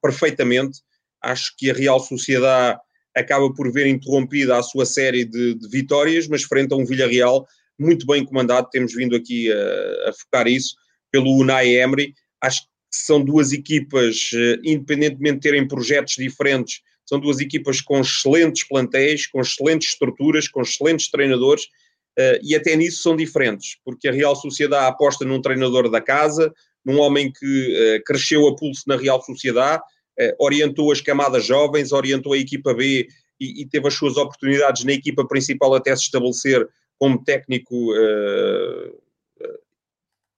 perfeitamente. 0.00 0.78
Acho 1.20 1.52
que 1.58 1.68
a 1.68 1.74
Real 1.74 1.98
Sociedade 1.98 2.78
acaba 3.12 3.52
por 3.52 3.72
ver 3.72 3.88
interrompida 3.88 4.56
a 4.56 4.62
sua 4.62 4.86
série 4.86 5.24
de, 5.24 5.54
de 5.54 5.68
vitórias, 5.68 6.28
mas 6.28 6.44
frente 6.44 6.72
a 6.72 6.76
um 6.76 6.86
Villarreal 6.86 7.44
muito 7.76 8.06
bem 8.06 8.24
comandado, 8.24 8.68
temos 8.70 8.94
vindo 8.94 9.16
aqui 9.16 9.52
a, 9.52 10.10
a 10.10 10.12
focar 10.12 10.46
isso, 10.46 10.76
pelo 11.10 11.36
Unai 11.36 11.74
Emery. 11.74 12.14
Acho 12.40 12.62
que 12.62 12.68
são 12.92 13.24
duas 13.24 13.52
equipas, 13.52 14.30
independentemente 14.62 15.34
de 15.34 15.40
terem 15.40 15.66
projetos 15.66 16.14
diferentes, 16.16 16.80
são 17.08 17.18
duas 17.18 17.40
equipas 17.40 17.80
com 17.80 18.00
excelentes 18.00 18.68
plantéis, 18.68 19.26
com 19.26 19.40
excelentes 19.40 19.92
estruturas, 19.92 20.46
com 20.46 20.60
excelentes 20.60 21.10
treinadores, 21.10 21.64
uh, 21.64 22.38
e 22.42 22.54
até 22.54 22.76
nisso 22.76 23.00
são 23.00 23.16
diferentes, 23.16 23.78
porque 23.82 24.08
a 24.08 24.12
Real 24.12 24.36
Sociedade 24.36 24.84
aposta 24.84 25.24
num 25.24 25.40
treinador 25.40 25.90
da 25.90 26.02
casa, 26.02 26.52
num 26.84 26.98
homem 26.98 27.32
que 27.32 27.96
uh, 27.96 28.04
cresceu 28.04 28.46
a 28.46 28.54
pulso 28.54 28.82
na 28.86 28.96
Real 28.96 29.22
Sociedade, 29.22 29.82
uh, 30.20 30.34
orientou 30.38 30.92
as 30.92 31.00
camadas 31.00 31.46
jovens, 31.46 31.92
orientou 31.92 32.34
a 32.34 32.38
equipa 32.38 32.74
B 32.74 33.08
e, 33.40 33.62
e, 33.62 33.66
teve 33.66 33.88
as 33.88 33.94
suas 33.94 34.18
oportunidades 34.18 34.84
na 34.84 34.92
equipa 34.92 35.26
principal 35.26 35.74
até 35.74 35.96
se 35.96 36.02
estabelecer 36.02 36.68
como 36.98 37.22
técnico, 37.24 37.92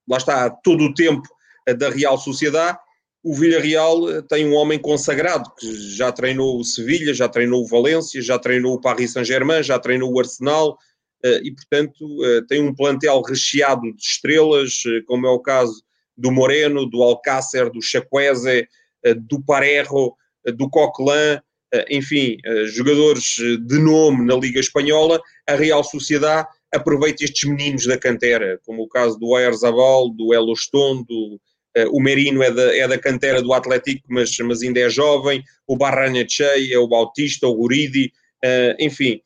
lá 0.06 0.18
está, 0.18 0.50
todo 0.50 0.84
o 0.84 0.92
tempo 0.92 1.26
da 1.78 1.88
Real 1.88 2.18
Sociedade. 2.18 2.78
O 3.22 3.34
Villarreal 3.34 4.22
tem 4.22 4.46
um 4.46 4.54
homem 4.54 4.78
consagrado 4.78 5.50
que 5.58 5.70
já 5.96 6.10
treinou 6.10 6.58
o 6.58 6.64
Sevilha, 6.64 7.12
já 7.12 7.28
treinou 7.28 7.62
o 7.62 7.66
Valência, 7.66 8.22
já 8.22 8.38
treinou 8.38 8.74
o 8.74 8.80
Paris 8.80 9.12
Saint-Germain, 9.12 9.62
já 9.62 9.78
treinou 9.78 10.12
o 10.12 10.18
Arsenal 10.18 10.78
e, 11.22 11.50
portanto, 11.50 12.02
tem 12.48 12.62
um 12.62 12.74
plantel 12.74 13.20
recheado 13.20 13.82
de 13.94 14.02
estrelas, 14.02 14.82
como 15.06 15.26
é 15.26 15.30
o 15.30 15.38
caso 15.38 15.82
do 16.16 16.32
Moreno, 16.32 16.86
do 16.86 17.02
Alcácer, 17.02 17.70
do 17.70 17.82
Chacuese, 17.82 18.66
do 19.28 19.42
Parejo, 19.42 20.14
do 20.56 20.70
Coquelin, 20.70 21.40
eh, 21.72 21.86
enfim, 21.90 22.36
eh, 22.44 22.64
jogadores 22.66 23.36
eh, 23.38 23.56
de 23.56 23.78
nome 23.78 24.26
na 24.26 24.34
Liga 24.34 24.58
Espanhola, 24.58 25.20
a 25.46 25.54
Real 25.54 25.84
Sociedade 25.84 26.48
aproveita 26.74 27.24
estes 27.24 27.48
meninos 27.48 27.86
da 27.86 27.96
cantera, 27.96 28.60
como 28.64 28.82
o 28.82 28.88
caso 28.88 29.18
do 29.18 29.28
Oyarzabal, 29.28 30.10
do 30.10 30.34
Eloston, 30.34 31.04
do, 31.04 31.40
o 31.90 32.00
Merino 32.00 32.42
é 32.42 32.50
da, 32.50 32.76
é 32.76 32.88
da 32.88 32.98
cantera 32.98 33.42
do 33.42 33.52
Atlético, 33.52 34.04
mas, 34.08 34.36
mas 34.38 34.62
ainda 34.62 34.80
é 34.80 34.90
jovem, 34.90 35.42
o 35.66 35.76
Barranha 35.76 36.26
Cheia, 36.28 36.80
o 36.80 36.88
Bautista, 36.88 37.46
o 37.46 37.54
Guridi, 37.54 38.12
enfim, 38.78 39.20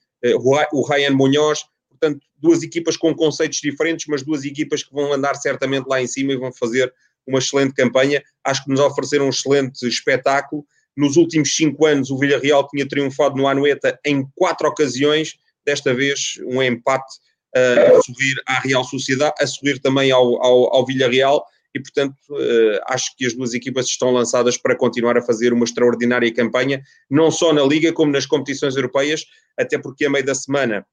o 0.73 0.87
Ryan 0.87 1.13
Munhoz, 1.13 1.65
portanto, 1.89 2.21
duas 2.37 2.63
equipas 2.63 2.97
com 2.97 3.15
conceitos 3.15 3.61
diferentes, 3.63 4.07
mas 4.09 4.23
duas 4.23 4.45
equipas 4.45 4.83
que 4.83 4.93
vão 4.93 5.13
andar 5.13 5.35
certamente 5.37 5.87
lá 5.87 6.03
em 6.03 6.07
cima 6.07 6.33
e 6.33 6.37
vão 6.37 6.53
fazer 6.53 6.93
uma 7.27 7.39
excelente 7.39 7.73
campanha. 7.73 8.23
Acho 8.45 8.65
que 8.65 8.71
nos 8.71 8.81
ofereceram 8.81 9.27
um 9.27 9.31
excelente 9.31 9.87
espetáculo. 9.89 10.65
Nos 10.97 11.17
últimos 11.17 11.57
cinco 11.57 11.87
anos, 11.87 12.11
o 12.11 12.19
Villarreal 12.19 12.69
tinha 12.69 12.87
triunfado 12.87 13.37
no 13.37 13.49
Anueta 13.49 13.99
em 14.05 14.27
quatro 14.35 14.69
ocasiões, 14.69 15.37
desta 15.65 15.95
vez 15.95 16.39
um 16.45 16.63
empate 16.63 17.17
uh, 17.57 17.97
a 17.97 18.03
sorrir 18.03 18.35
à 18.47 18.61
Real 18.61 18.85
Sociedade, 18.85 19.35
a 19.41 19.47
sorrir 19.47 19.81
também 19.81 20.11
ao, 20.11 20.43
ao, 20.43 20.75
ao 20.75 20.87
Villarreal, 20.87 21.45
e 21.75 21.81
portanto 21.81 22.17
uh, 22.31 22.81
acho 22.89 23.17
que 23.17 23.27
as 23.27 23.35
duas 23.35 23.53
equipas 23.53 23.87
estão 23.87 24.13
lançadas 24.13 24.57
para 24.57 24.77
continuar 24.77 25.19
a 25.19 25.23
fazer 25.23 25.53
uma 25.53 25.65
extraordinária 25.65 26.33
campanha, 26.33 26.83
não 27.11 27.31
só 27.31 27.53
na 27.53 27.65
Liga 27.65 27.93
como 27.93 28.13
nas 28.13 28.27
competições 28.27 28.77
europeias, 28.77 29.25
até 29.59 29.79
porque 29.79 30.07
a 30.07 30.11
meio 30.11 30.25
da 30.25 30.35
semana, 30.35 30.87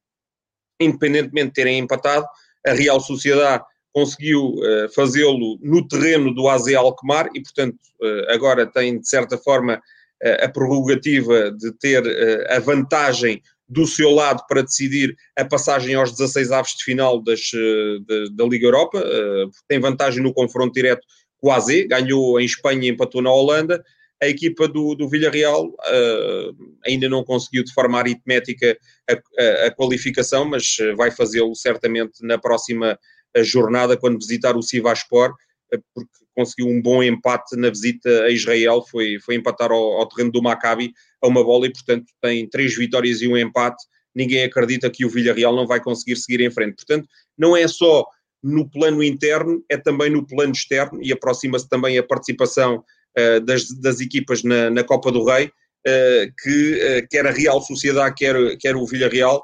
independentemente 0.80 1.48
de 1.48 1.54
terem 1.54 1.80
empatado, 1.80 2.26
a 2.66 2.74
Real 2.74 3.00
Sociedade 3.00 3.64
conseguiu 3.94 4.56
uh, 4.56 4.90
fazê-lo 4.96 5.60
no 5.62 5.88
terreno 5.88 6.34
do 6.34 6.48
AZ 6.48 6.68
Alkmaar 6.74 7.30
e, 7.36 7.42
portanto, 7.42 7.78
uh, 8.02 8.32
agora 8.32 8.66
tem, 8.66 9.00
de 9.00 9.08
certa 9.08 9.38
forma, 9.38 9.82
a 10.44 10.48
prerrogativa 10.48 11.52
de 11.52 11.72
ter 11.80 12.04
a 12.48 12.60
vantagem 12.60 13.42
do 13.72 13.88
seu 13.88 14.12
lado 14.12 14.44
para 14.50 14.62
decidir 14.62 15.16
a 15.38 15.46
passagem 15.46 15.96
aos 15.96 16.12
16 16.12 16.52
aves 16.52 16.74
de 16.74 16.84
final 16.84 17.24
das, 17.24 17.40
de, 17.40 18.30
da 18.34 18.44
Liga 18.44 18.68
Europa, 18.68 19.02
tem 19.66 19.80
vantagem 19.80 20.22
no 20.22 20.34
confronto 20.34 20.74
direto 20.74 21.08
com 21.40 21.48
o 21.48 21.52
AZ, 21.52 21.68
ganhou 21.88 22.40
em 22.40 22.44
Espanha 22.44 22.84
e 22.84 22.90
empatou 22.90 23.22
na 23.22 23.32
Holanda, 23.32 23.82
a 24.22 24.28
equipa 24.28 24.68
do, 24.68 24.94
do 24.94 25.10
Villarreal 25.10 25.68
uh, 25.68 26.56
ainda 26.86 27.08
não 27.08 27.24
conseguiu 27.24 27.64
de 27.64 27.74
forma 27.74 27.98
aritmética 27.98 28.78
a, 29.10 29.14
a, 29.14 29.68
a 29.68 29.72
qualificação, 29.72 30.46
mas 30.46 30.78
vai 30.98 31.10
fazê-lo 31.10 31.56
certamente 31.56 32.24
na 32.24 32.38
próxima 32.38 33.00
jornada 33.38 33.98
quando 33.98 34.20
visitar 34.20 34.56
o 34.56 34.62
Sivaspor, 34.62 35.34
eh, 35.74 35.80
porque 35.96 36.21
conseguiu 36.36 36.68
um 36.68 36.82
bom 36.82 37.04
empate 37.04 37.56
na 37.56 37.70
visita 37.70 38.24
a 38.24 38.30
Israel, 38.30 38.84
foi, 38.90 39.20
foi 39.20 39.36
empatar 39.36 39.72
ao, 39.72 39.94
ao 39.94 40.08
terreno 40.08 40.32
do 40.32 40.42
Maccabi 40.42 40.94
a 41.22 41.28
uma 41.28 41.44
bola 41.44 41.68
e, 41.68 41.72
portanto, 41.72 42.06
tem 42.22 42.48
três 42.50 42.76
vitórias 42.76 43.22
e 43.22 43.28
um 43.28 43.38
empate. 43.38 43.84
Ninguém 44.16 44.44
acredita 44.44 44.90
que 44.90 45.06
o 45.06 45.10
Villarreal 45.10 45.56
não 45.56 45.68
vai 45.68 45.80
conseguir 45.80 46.16
seguir 46.18 46.42
em 46.42 46.52
frente. 46.52 46.76
Portanto, 46.76 47.08
não 47.38 47.56
é 47.56 47.68
só 47.68 48.06
no 48.44 48.70
plano 48.70 49.04
interno, 49.04 49.64
é 49.70 49.78
também 49.78 50.10
no 50.10 50.26
plano 50.26 50.52
externo 50.52 51.00
e 51.02 51.12
aproxima-se 51.12 51.70
também 51.70 51.98
a 51.98 52.04
participação 52.04 52.84
uh, 53.18 53.40
das, 53.42 53.68
das 53.80 54.00
equipas 54.00 54.44
na, 54.44 54.70
na 54.70 54.84
Copa 54.84 55.12
do 55.12 55.24
Rei, 55.24 55.46
uh, 55.46 56.34
que 56.42 56.74
uh, 56.74 57.08
quer 57.10 57.28
a 57.28 57.32
Real 57.32 57.62
Sociedade, 57.62 58.16
quer, 58.16 58.36
quer 58.58 58.76
o 58.76 58.86
Villarreal, 58.86 59.42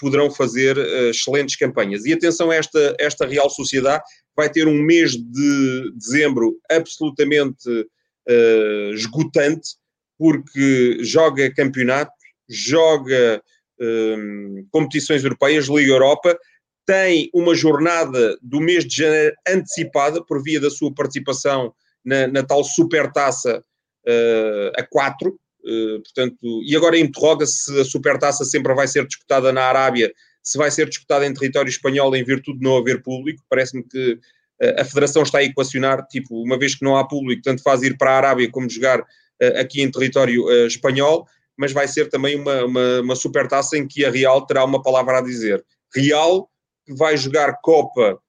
poderão 0.00 0.30
fazer 0.30 0.78
excelentes 1.10 1.54
campanhas. 1.54 2.06
E 2.06 2.12
atenção, 2.14 2.50
esta, 2.50 2.96
esta 2.98 3.26
Real 3.26 3.50
Sociedade 3.50 4.02
vai 4.36 4.50
ter 4.50 4.68
um 4.68 4.82
mês 4.82 5.12
de 5.12 5.92
dezembro 5.94 6.58
absolutamente 6.70 7.68
uh, 7.70 8.92
esgotante, 8.92 9.76
porque 10.18 10.98
joga 11.02 11.52
campeonato, 11.54 12.12
joga 12.48 13.42
um, 13.80 14.66
competições 14.70 15.24
europeias, 15.24 15.66
Liga 15.66 15.92
Europa, 15.92 16.38
tem 16.86 17.30
uma 17.34 17.54
jornada 17.54 18.38
do 18.40 18.60
mês 18.60 18.84
de 18.84 18.96
janeiro 18.96 19.34
antecipada 19.48 20.24
por 20.24 20.42
via 20.42 20.60
da 20.60 20.70
sua 20.70 20.94
participação 20.94 21.74
na, 22.04 22.26
na 22.28 22.42
tal 22.42 22.62
supertaça 22.62 23.58
uh, 24.06 24.80
a 24.80 24.86
4, 24.86 25.36
eh, 25.66 25.98
portanto, 25.98 26.62
e 26.64 26.76
agora 26.76 26.96
interroga-se 26.96 27.64
se 27.64 27.80
a 27.80 27.84
supertaça 27.84 28.44
sempre 28.44 28.72
vai 28.72 28.86
ser 28.86 29.04
disputada 29.04 29.52
na 29.52 29.64
Arábia, 29.64 30.12
se 30.46 30.56
vai 30.56 30.70
ser 30.70 30.88
disputada 30.88 31.26
em 31.26 31.34
território 31.34 31.68
espanhol 31.68 32.14
em 32.14 32.22
virtude 32.22 32.58
de 32.58 32.64
não 32.64 32.76
haver 32.76 33.02
público. 33.02 33.42
Parece-me 33.50 33.82
que 33.82 34.12
uh, 34.12 34.80
a 34.80 34.84
Federação 34.84 35.24
está 35.24 35.38
a 35.38 35.42
equacionar, 35.42 36.06
tipo, 36.06 36.40
uma 36.40 36.56
vez 36.56 36.76
que 36.76 36.84
não 36.84 36.96
há 36.96 37.06
público, 37.06 37.42
tanto 37.42 37.64
faz 37.64 37.82
ir 37.82 37.98
para 37.98 38.12
a 38.12 38.16
Arábia 38.16 38.48
como 38.48 38.70
jogar 38.70 39.00
uh, 39.00 39.58
aqui 39.58 39.82
em 39.82 39.90
território 39.90 40.48
espanhol, 40.66 41.26
mas 41.58 41.72
vai 41.72 41.88
ser 41.88 42.08
também 42.08 42.36
uma, 42.36 42.64
uma, 42.64 43.00
uma 43.00 43.16
supertaça 43.16 43.76
em 43.76 43.88
que 43.88 44.04
a 44.04 44.10
Real 44.10 44.46
terá 44.46 44.64
uma 44.64 44.80
palavra 44.80 45.18
a 45.18 45.22
dizer. 45.22 45.64
Real 45.92 46.48
vai 46.96 47.16
jogar 47.16 47.58
Copa 47.60 48.20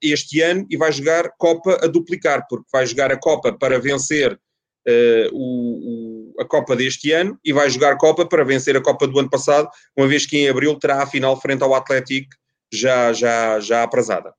este 0.00 0.40
ano 0.42 0.64
e 0.70 0.76
vai 0.76 0.92
jogar 0.92 1.30
Copa 1.36 1.78
a 1.82 1.88
duplicar, 1.88 2.46
porque 2.48 2.66
vai 2.72 2.86
jogar 2.86 3.10
a 3.10 3.18
Copa 3.18 3.52
para 3.52 3.80
vencer 3.80 4.32
uh, 4.32 5.28
o, 5.32 6.13
a 6.38 6.44
Copa 6.44 6.74
deste 6.76 7.12
ano 7.12 7.38
e 7.44 7.52
vai 7.52 7.68
jogar 7.70 7.96
Copa 7.96 8.26
para 8.26 8.44
vencer 8.44 8.76
a 8.76 8.82
Copa 8.82 9.06
do 9.06 9.18
ano 9.18 9.30
passado, 9.30 9.68
uma 9.96 10.06
vez 10.06 10.26
que 10.26 10.38
em 10.38 10.48
abril 10.48 10.78
terá 10.78 11.02
a 11.02 11.06
final 11.06 11.40
frente 11.40 11.62
ao 11.62 11.74
Atlético 11.74 12.34
já, 12.72 13.12
já, 13.12 13.60
já 13.60 13.82
aprazada. 13.82 14.34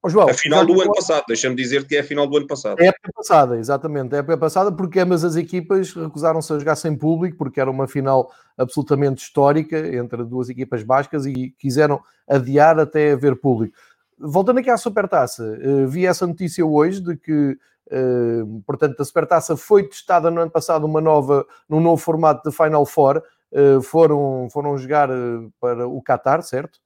Oh, 0.00 0.08
João, 0.08 0.28
a 0.28 0.34
final 0.34 0.64
do 0.64 0.80
ano 0.80 0.92
passado, 0.92 1.24
deixa-me 1.26 1.56
dizer 1.56 1.84
que 1.84 1.96
é 1.96 2.00
a 2.00 2.04
final 2.04 2.24
do 2.26 2.36
ano 2.36 2.46
passado. 2.46 2.78
É 2.78 2.84
a 2.84 2.88
época 2.88 3.10
passada, 3.12 3.58
exatamente, 3.58 4.12
é 4.14 4.16
a 4.16 4.20
época 4.20 4.38
passada, 4.38 4.70
porque 4.70 5.00
ambas 5.00 5.24
as 5.24 5.34
equipas 5.34 5.92
recusaram-se 5.92 6.52
a 6.52 6.58
jogar 6.58 6.76
sem 6.76 6.96
público, 6.96 7.36
porque 7.36 7.60
era 7.60 7.68
uma 7.68 7.88
final 7.88 8.30
absolutamente 8.56 9.22
histórica 9.22 9.76
entre 9.96 10.24
duas 10.24 10.48
equipas 10.48 10.84
bascas 10.84 11.26
e 11.26 11.52
quiseram 11.58 12.00
adiar 12.28 12.78
até 12.78 13.12
haver 13.12 13.34
público. 13.36 13.76
Voltando 14.16 14.58
aqui 14.58 14.70
à 14.70 14.76
Supertaça, 14.76 15.58
eh, 15.60 15.86
vi 15.86 16.06
essa 16.06 16.26
notícia 16.26 16.64
hoje 16.64 17.00
de 17.00 17.16
que 17.16 17.56
Uh, 17.90 18.62
portanto, 18.66 19.00
a 19.00 19.04
Supertaça 19.04 19.56
foi 19.56 19.88
testada 19.88 20.30
no 20.30 20.40
ano 20.40 20.50
passado 20.50 20.84
uma 20.84 21.00
nova, 21.00 21.46
num 21.68 21.80
novo 21.80 22.00
formato 22.00 22.48
de 22.48 22.54
Final 22.54 22.84
Four. 22.84 23.22
Uh, 23.50 23.80
foram, 23.80 24.48
foram 24.50 24.76
jogar 24.76 25.10
uh, 25.10 25.50
para 25.58 25.88
o 25.88 26.02
Qatar, 26.02 26.42
certo? 26.42 26.78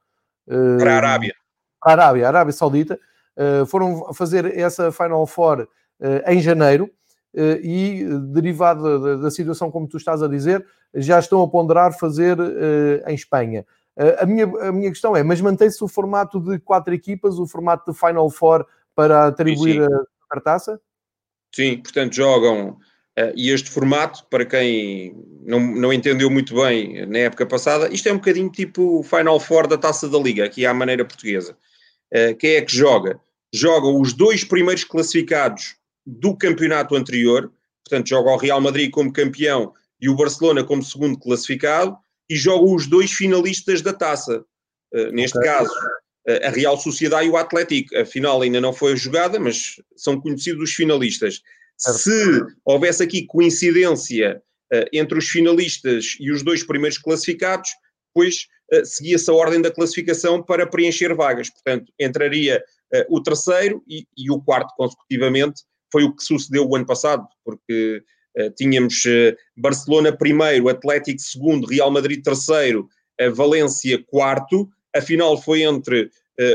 para 0.79 0.95
a 0.95 0.97
Arábia. 0.97 1.35
Para 1.81 1.91
a 1.91 2.07
Arábia, 2.07 2.27
a 2.27 2.29
Arábia 2.29 2.53
Saudita. 2.53 2.99
foram 3.69 4.13
fazer 4.13 4.59
essa 4.59 4.91
Final 4.91 5.25
Four 5.25 5.69
em 6.27 6.41
janeiro 6.41 6.91
e, 7.63 8.05
derivado 8.33 9.01
da, 9.01 9.23
da, 9.23 9.31
situação 9.31 9.71
como 9.71 9.87
tu 9.87 9.99
estás 9.99 10.21
a 10.21 10.27
dizer, 10.27 10.67
já 10.93 11.21
estão 11.21 11.41
a 11.43 11.49
ponderar 11.49 11.97
fazer 11.97 12.37
em 13.07 13.15
Espanha. 13.15 13.65
a, 14.21 14.27
minha, 14.27 14.47
a 14.47 14.73
minha 14.73 14.91
questão 14.91 15.17
é, 15.17 15.23
mas 15.23 15.41
mantém-se 15.41 15.83
o 15.83 15.87
formato 15.87 16.41
de 16.41 16.59
quatro 16.59 16.93
equipas, 16.93 17.39
o 17.39 17.47
formato 17.47 17.93
de 17.93 17.97
Final 17.97 18.29
Four 18.29 18.67
para 18.93 19.29
atribuir 19.29 19.81
sim, 19.81 19.87
sim. 19.87 19.95
a 19.95 20.23
Supertaça? 20.23 20.81
Sim, 21.55 21.79
portanto 21.79 22.15
jogam. 22.15 22.79
Uh, 23.19 23.33
e 23.37 23.51
este 23.51 23.69
formato, 23.69 24.25
para 24.31 24.47
quem 24.47 25.15
não, 25.45 25.61
não 25.61 25.93
entendeu 25.93 26.31
muito 26.31 26.55
bem 26.55 27.05
na 27.05 27.19
época 27.19 27.45
passada, 27.45 27.93
isto 27.93 28.09
é 28.09 28.13
um 28.13 28.17
bocadinho 28.17 28.51
tipo 28.51 29.01
o 29.01 29.03
Final 29.03 29.39
Four 29.39 29.67
da 29.67 29.77
taça 29.77 30.09
da 30.09 30.19
Liga, 30.19 30.47
aqui 30.47 30.65
à 30.65 30.73
maneira 30.73 31.05
portuguesa. 31.05 31.57
Uh, 32.11 32.35
quem 32.37 32.53
é 32.53 32.63
que 32.63 32.75
joga? 32.75 33.21
Jogam 33.55 34.01
os 34.01 34.15
dois 34.15 34.45
primeiros 34.45 34.85
classificados 34.85 35.77
do 36.07 36.35
campeonato 36.35 36.97
anterior, 36.97 37.53
portanto, 37.85 38.09
joga 38.09 38.31
o 38.31 38.37
Real 38.39 38.63
Madrid 38.63 38.91
como 38.91 39.13
campeão 39.13 39.75
e 40.01 40.09
o 40.09 40.17
Barcelona 40.17 40.65
como 40.65 40.83
segundo 40.83 41.19
classificado, 41.19 41.97
e 42.31 42.35
jogam 42.35 42.75
os 42.75 42.87
dois 42.87 43.13
finalistas 43.13 43.83
da 43.83 43.93
taça. 43.93 44.43
Uh, 44.95 45.13
neste 45.13 45.37
okay. 45.37 45.51
caso, 45.51 45.71
a 46.45 46.51
Real 46.51 46.77
Sociedade 46.77 47.27
e 47.27 47.31
o 47.31 47.37
Atlético. 47.37 47.97
A 47.97 48.05
final 48.05 48.43
ainda 48.43 48.61
não 48.61 48.73
foi 48.73 48.97
jogada, 48.97 49.41
mas 49.41 49.77
são 49.97 50.21
conhecidos 50.21 50.71
os 50.71 50.75
finalistas. 50.75 51.43
Se 51.77 52.41
houvesse 52.65 53.03
aqui 53.03 53.27
coincidência 53.27 54.41
uh, 54.73 54.87
entre 54.93 55.19
os 55.19 55.29
finalistas 55.29 56.17
e 56.21 56.31
os 56.31 56.43
dois 56.43 56.63
primeiros 56.63 56.97
classificados, 56.97 57.71
depois 58.15 58.47
uh, 58.73 58.87
seguia-se 58.87 59.29
a 59.29 59.35
ordem 59.35 59.61
da 59.61 59.71
classificação 59.71 60.43
para 60.43 60.67
preencher 60.67 61.13
vagas. 61.15 61.51
Portanto, 61.51 61.93
entraria 61.99 62.63
uh, 62.95 63.17
o 63.17 63.21
terceiro 63.21 63.83
e, 63.89 64.07
e, 64.17 64.31
o 64.31 64.41
quarto 64.41 64.73
consecutivamente. 64.77 65.63
Foi 65.91 66.05
o 66.05 66.15
que 66.15 66.23
sucedeu 66.23 66.67
o 66.69 66.77
ano 66.77 66.87
passado, 66.87 67.27
porque 67.45 68.03
tínhamos 68.57 69.03
Barcelona 69.55 70.11
primeiro, 70.11 70.71
Atlético 70.71 71.21
segundo, 71.21 71.67
Real 71.67 71.91
Madrid 71.91 72.23
terceiro, 72.23 72.89
Valência 73.35 74.03
quarto. 74.07 74.71
A 74.95 75.01
final 75.01 75.41
foi 75.41 75.63
entre 75.63 76.11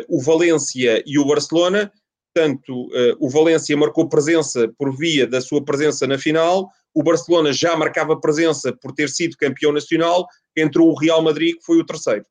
o 0.07 0.21
Valência 0.21 1.03
e 1.05 1.17
o 1.19 1.25
Barcelona. 1.25 1.91
Portanto, 2.33 2.89
o 3.19 3.29
Valência 3.29 3.75
marcou 3.75 4.07
presença 4.07 4.67
por 4.77 4.95
via 4.95 5.25
da 5.25 5.41
sua 5.41 5.63
presença 5.63 6.05
na 6.05 6.17
final. 6.17 6.69
O 6.93 7.03
Barcelona 7.03 7.51
já 7.51 7.75
marcava 7.75 8.19
presença 8.19 8.71
por 8.73 8.91
ter 8.91 9.09
sido 9.09 9.37
campeão 9.37 9.71
nacional. 9.71 10.27
Entrou 10.55 10.89
o 10.89 10.95
Real 10.95 11.21
Madrid, 11.21 11.55
que 11.55 11.65
foi 11.65 11.77
o 11.77 11.85
terceiro. 11.85 12.25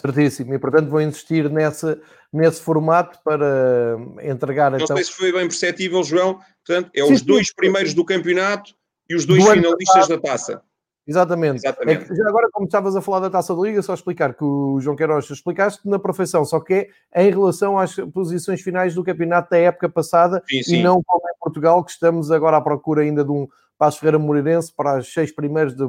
Certíssimo, 0.00 0.54
e 0.54 0.58
portanto 0.60 0.90
vou 0.90 1.00
insistir 1.00 1.50
nessa, 1.50 2.00
nesse 2.32 2.62
formato 2.62 3.18
para 3.24 3.96
entregar. 4.22 4.70
Não 4.70 4.78
então... 4.78 4.96
sei 4.96 5.04
se 5.04 5.12
foi 5.12 5.32
bem 5.32 5.48
perceptível, 5.48 6.04
João. 6.04 6.38
Portanto, 6.64 6.90
é 6.94 7.04
sim, 7.04 7.12
os 7.12 7.22
dois 7.22 7.48
sim. 7.48 7.54
primeiros 7.56 7.94
do 7.94 8.04
campeonato 8.04 8.72
e 9.10 9.16
os 9.16 9.26
dois 9.26 9.44
do 9.44 9.50
finalistas 9.50 10.06
da 10.06 10.18
taça. 10.18 10.62
Exatamente. 11.08 11.56
Exatamente. 11.56 12.12
É 12.12 12.14
já 12.14 12.28
agora, 12.28 12.48
como 12.52 12.66
estavas 12.66 12.94
a 12.94 13.00
falar 13.00 13.20
da 13.20 13.30
taça 13.30 13.54
da 13.56 13.62
Liga, 13.62 13.80
só 13.80 13.94
explicar 13.94 14.34
que 14.34 14.44
o 14.44 14.78
João 14.78 14.94
Queiroz 14.94 15.28
explicaste 15.30 15.88
na 15.88 15.98
perfeição, 15.98 16.44
só 16.44 16.60
que 16.60 16.90
é 17.10 17.24
em 17.24 17.30
relação 17.30 17.78
às 17.78 17.96
posições 18.12 18.60
finais 18.60 18.94
do 18.94 19.02
campeonato 19.02 19.50
da 19.50 19.56
época 19.56 19.88
passada 19.88 20.42
sim, 20.46 20.76
e 20.76 20.82
não 20.82 21.02
como 21.02 21.22
em 21.26 21.38
Portugal, 21.40 21.82
que 21.82 21.90
estamos 21.90 22.30
agora 22.30 22.58
à 22.58 22.60
procura 22.60 23.00
ainda 23.02 23.24
de 23.24 23.30
um, 23.30 23.48
Passo 23.78 24.00
Ferreira 24.00 24.18
Moreirense 24.18 24.72
para 24.72 24.98
os 24.98 25.12
seis 25.12 25.30
de, 25.30 25.86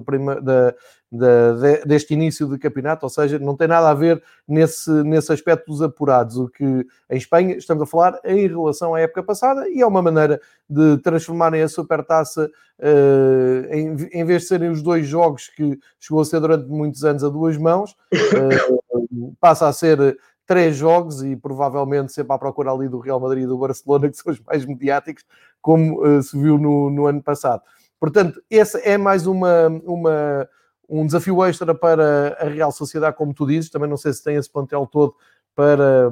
de, 1.12 1.86
deste 1.86 2.13
início 2.13 2.48
de 2.48 2.60
campeonato, 2.60 3.05
ou 3.05 3.10
seja, 3.10 3.39
não 3.39 3.58
tem 3.58 3.67
nada 3.67 3.89
a 3.89 3.93
ver 3.96 4.22
nesse, 4.48 4.91
nesse 5.03 5.34
aspecto 5.34 5.65
dos 5.65 5.81
apurados. 5.81 6.38
O 6.38 6.48
que 6.48 6.63
em 6.63 7.17
Espanha 7.17 7.58
estamos 7.58 7.81
a 7.81 7.88
falar 7.88 8.19
em 8.24 8.48
relação 8.48 8.93
à 8.93 9.00
época 9.01 9.24
passada 9.24 9.67
e 9.67 9.81
é 9.81 9.86
uma 9.88 10.03
maneira 10.03 10.39
de 10.69 10.98
transformarem 11.00 11.63
a 11.63 11.67
supertaça 11.67 12.50
uh, 12.79 13.74
em, 13.74 13.96
em 14.13 14.24
vez 14.24 14.43
de 14.43 14.48
serem 14.50 14.69
os 14.69 14.84
dois 14.84 15.08
jogos 15.08 15.48
que 15.48 15.79
chegou 16.00 16.22
a 16.22 16.25
ser 16.25 16.39
durante 16.39 16.69
muitos 16.69 17.03
anos 17.03 17.24
a 17.24 17.29
duas 17.29 17.58
mãos, 17.58 17.96
uh, 18.13 19.34
passa 19.41 19.67
a 19.67 19.74
ser 19.74 20.17
três 20.46 20.75
jogos 20.75 21.24
e 21.24 21.36
provavelmente 21.36 22.12
sempre 22.12 22.34
à 22.34 22.38
procura 22.39 22.72
ali 22.72 22.89
do 22.89 23.00
Real 23.00 23.19
Madrid 23.19 23.43
e 23.43 23.48
do 23.48 23.58
Barcelona, 23.58 24.10
que 24.10 24.17
são 24.17 24.31
os 24.34 24.39
mais 24.39 24.65
mediáticos, 24.65 25.24
como 25.62 26.03
uh, 26.03 26.24
se 26.24 26.36
viu 26.39 26.58
no, 26.58 26.89
no 26.89 27.05
ano 27.05 27.22
passado. 27.22 27.62
Portanto, 28.00 28.41
esse 28.50 28.79
é 28.88 28.98
mais 28.98 29.27
uma, 29.27 29.68
uma, 29.84 30.48
um 30.88 31.06
desafio 31.06 31.44
extra 31.44 31.75
para 31.75 32.38
a 32.39 32.46
Real 32.46 32.72
Sociedade, 32.72 33.15
como 33.15 33.34
tu 33.34 33.46
dizes. 33.46 33.70
Também 33.70 33.89
não 33.89 33.98
sei 33.98 34.13
se 34.13 34.24
tem 34.24 34.36
esse 34.36 34.50
plantel 34.50 34.88
todo 34.88 35.15
para, 35.53 36.10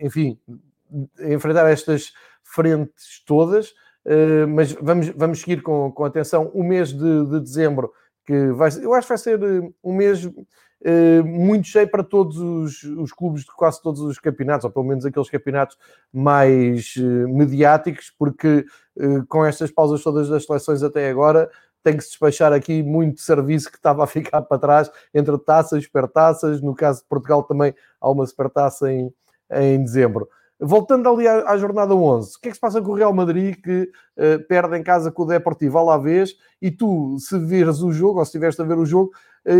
enfim, 0.00 0.38
enfrentar 1.20 1.68
estas 1.68 2.12
frentes 2.42 3.22
todas. 3.24 3.70
Uh, 4.04 4.48
mas 4.48 4.72
vamos, 4.72 5.08
vamos 5.10 5.40
seguir 5.40 5.62
com, 5.62 5.92
com 5.92 6.04
atenção 6.04 6.50
o 6.54 6.64
mês 6.64 6.88
de, 6.88 7.26
de 7.26 7.38
dezembro, 7.38 7.92
que 8.24 8.50
vai, 8.52 8.70
eu 8.82 8.94
acho 8.94 9.06
que 9.06 9.12
vai 9.12 9.18
ser 9.18 9.42
eh, 9.42 9.70
um 9.84 9.94
mês 9.94 10.26
muito 11.24 11.66
cheio 11.66 11.88
para 11.88 12.02
todos 12.02 12.38
os, 12.38 12.82
os, 12.82 13.12
clubes 13.12 13.42
de 13.42 13.52
quase 13.54 13.82
todos 13.82 14.00
os 14.00 14.18
campeonatos, 14.18 14.64
ou 14.64 14.70
pelo 14.70 14.86
menos 14.86 15.04
aqueles 15.04 15.28
campeonatos 15.28 15.76
mais 16.12 16.94
uh, 16.96 17.28
mediáticos, 17.28 18.12
porque 18.18 18.64
com 19.28 19.44
estas 19.44 19.70
pausas 19.70 20.02
todas 20.02 20.28
das 20.28 20.44
seleções 20.44 20.82
até 20.82 21.08
agora, 21.08 21.50
tem 21.82 21.96
que 21.96 22.02
se 22.02 22.10
despachar 22.10 22.52
aqui 22.52 22.82
muito 22.82 23.20
serviço 23.20 23.70
que 23.70 23.76
estava 23.76 24.04
a 24.04 24.06
ficar 24.06 24.42
para 24.42 24.58
trás 24.58 24.90
entre 25.14 25.36
taças, 25.38 25.84
supertaças. 25.84 26.60
No 26.60 26.74
caso 26.74 27.02
de 27.02 27.08
Portugal 27.08 27.42
também 27.42 27.74
há 28.00 28.10
uma 28.10 28.26
supertaça 28.26 28.92
em, 28.92 29.12
em 29.50 29.82
dezembro. 29.82 30.28
Voltando 30.62 31.08
ali 31.08 31.26
à, 31.26 31.50
à, 31.50 31.56
jornada 31.56 31.94
11, 31.94 32.36
o 32.36 32.40
que 32.40 32.48
é 32.48 32.50
que 32.50 32.56
se 32.56 32.60
passa 32.60 32.82
com 32.82 32.90
o 32.90 32.94
Real 32.94 33.14
Madrid 33.14 33.56
que 33.62 33.90
uh, 34.18 34.46
perde 34.46 34.76
em 34.76 34.82
casa 34.82 35.10
com 35.10 35.22
o 35.22 35.26
Deportivo 35.26 35.78
à 35.78 35.82
la 35.82 35.96
vez 35.96 36.34
e 36.60 36.70
tu, 36.70 37.16
se 37.18 37.38
vires 37.38 37.80
o 37.80 37.90
jogo, 37.90 38.18
ou 38.18 38.24
se 38.26 38.28
estiveste 38.28 38.60
a 38.60 38.64
ver 38.66 38.76
o 38.76 38.84
jogo, 38.84 39.10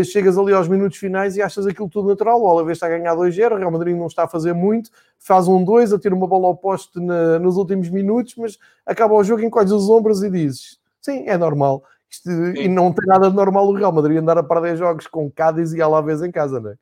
chegas 0.03 0.37
ali 0.37 0.53
aos 0.53 0.67
minutos 0.67 0.97
finais 0.97 1.35
e 1.35 1.41
achas 1.41 1.65
aquilo 1.65 1.89
tudo 1.89 2.09
natural. 2.09 2.41
O 2.41 2.47
Alavés 2.47 2.77
está 2.77 2.87
a 2.87 2.89
ganhar 2.89 3.15
2-0, 3.15 3.53
o 3.53 3.57
Real 3.57 3.71
Madrid 3.71 3.95
não 3.95 4.07
está 4.07 4.23
a 4.23 4.27
fazer 4.27 4.53
muito, 4.53 4.89
faz 5.17 5.47
um 5.47 5.63
2, 5.63 5.93
atira 5.93 6.13
uma 6.13 6.27
bola 6.27 6.47
ao 6.47 6.55
poste 6.55 6.99
na, 6.99 7.39
nos 7.39 7.57
últimos 7.57 7.89
minutos, 7.89 8.35
mas 8.37 8.57
acaba 8.85 9.15
o 9.15 9.23
jogo, 9.23 9.43
encolhes 9.43 9.71
os 9.71 9.89
ombros 9.89 10.23
e 10.23 10.29
dizes: 10.29 10.77
Sim, 11.01 11.23
é 11.27 11.37
normal. 11.37 11.83
Isto, 12.09 12.29
e 12.29 12.67
não 12.67 12.91
tem 12.91 13.07
nada 13.07 13.29
de 13.29 13.35
normal 13.35 13.67
o 13.67 13.73
Real 13.73 13.91
Madrid 13.91 14.17
andar 14.17 14.37
a 14.37 14.43
perder 14.43 14.75
jogos 14.75 15.07
com 15.07 15.31
Cádiz 15.31 15.71
e 15.71 15.81
Alavés 15.81 16.21
em 16.21 16.31
casa, 16.31 16.59
não 16.59 16.71
é? 16.71 16.75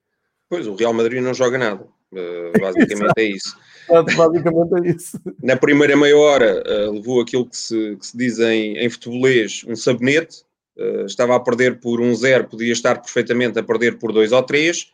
Pois, 0.49 0.65
o 0.65 0.73
Real 0.73 0.93
Madrid 0.93 1.21
não 1.21 1.33
joga 1.33 1.57
nada. 1.57 1.85
Uh, 2.11 2.59
basicamente 2.59 3.13
é 3.17 3.23
isso. 3.23 3.55
Basicamente 4.17 4.87
é 4.87 4.89
isso. 4.89 5.19
Na 5.41 5.55
primeira 5.55 5.95
meia 5.95 6.17
hora 6.17 6.63
uh, 6.65 6.91
levou 6.91 7.21
aquilo 7.21 7.45
que 7.45 7.55
se, 7.55 7.95
que 7.97 8.05
se 8.05 8.17
diz 8.17 8.39
em, 8.39 8.77
em 8.77 8.89
futebolês 8.89 9.63
um 9.67 9.75
sabonete. 9.75 10.43
Uh, 10.79 11.05
estava 11.05 11.35
a 11.35 11.39
perder 11.41 11.81
por 11.81 11.99
um 11.99 12.15
zero, 12.15 12.47
podia 12.47 12.71
estar 12.71 13.01
perfeitamente 13.01 13.59
a 13.59 13.63
perder 13.63 13.99
por 13.99 14.13
dois 14.13 14.31
ou 14.31 14.41
três. 14.41 14.91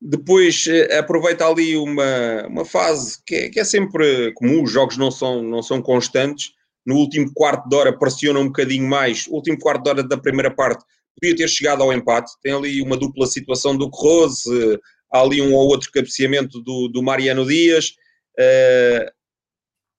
Depois 0.00 0.66
uh, 0.66 0.98
aproveita 0.98 1.44
ali 1.46 1.76
uma, 1.76 2.46
uma 2.46 2.64
fase 2.64 3.18
que 3.26 3.34
é, 3.34 3.48
que 3.48 3.58
é 3.58 3.64
sempre 3.64 4.32
comum, 4.34 4.62
os 4.62 4.70
jogos 4.70 4.96
não 4.96 5.10
são, 5.10 5.42
não 5.42 5.62
são 5.62 5.82
constantes. 5.82 6.52
No 6.86 6.94
último 6.94 7.32
quarto 7.34 7.68
de 7.68 7.74
hora 7.74 7.98
pressiona 7.98 8.38
um 8.38 8.46
bocadinho 8.46 8.88
mais. 8.88 9.26
O 9.26 9.34
último 9.34 9.58
quarto 9.58 9.82
de 9.82 9.90
hora 9.90 10.02
da 10.02 10.16
primeira 10.16 10.50
parte 10.50 10.84
podia 11.20 11.36
ter 11.36 11.48
chegado 11.48 11.82
ao 11.82 11.92
empate. 11.92 12.30
Tem 12.40 12.52
ali 12.52 12.80
uma 12.80 12.96
dupla 12.96 13.26
situação 13.26 13.76
do 13.76 13.88
Rose, 13.88 14.78
há 15.12 15.20
ali 15.20 15.42
um 15.42 15.52
ou 15.52 15.68
outro 15.68 15.90
cabeceamento 15.90 16.60
do, 16.60 16.88
do 16.88 17.02
Mariano 17.02 17.44
Dias. 17.44 17.96
Uh, 18.38 19.10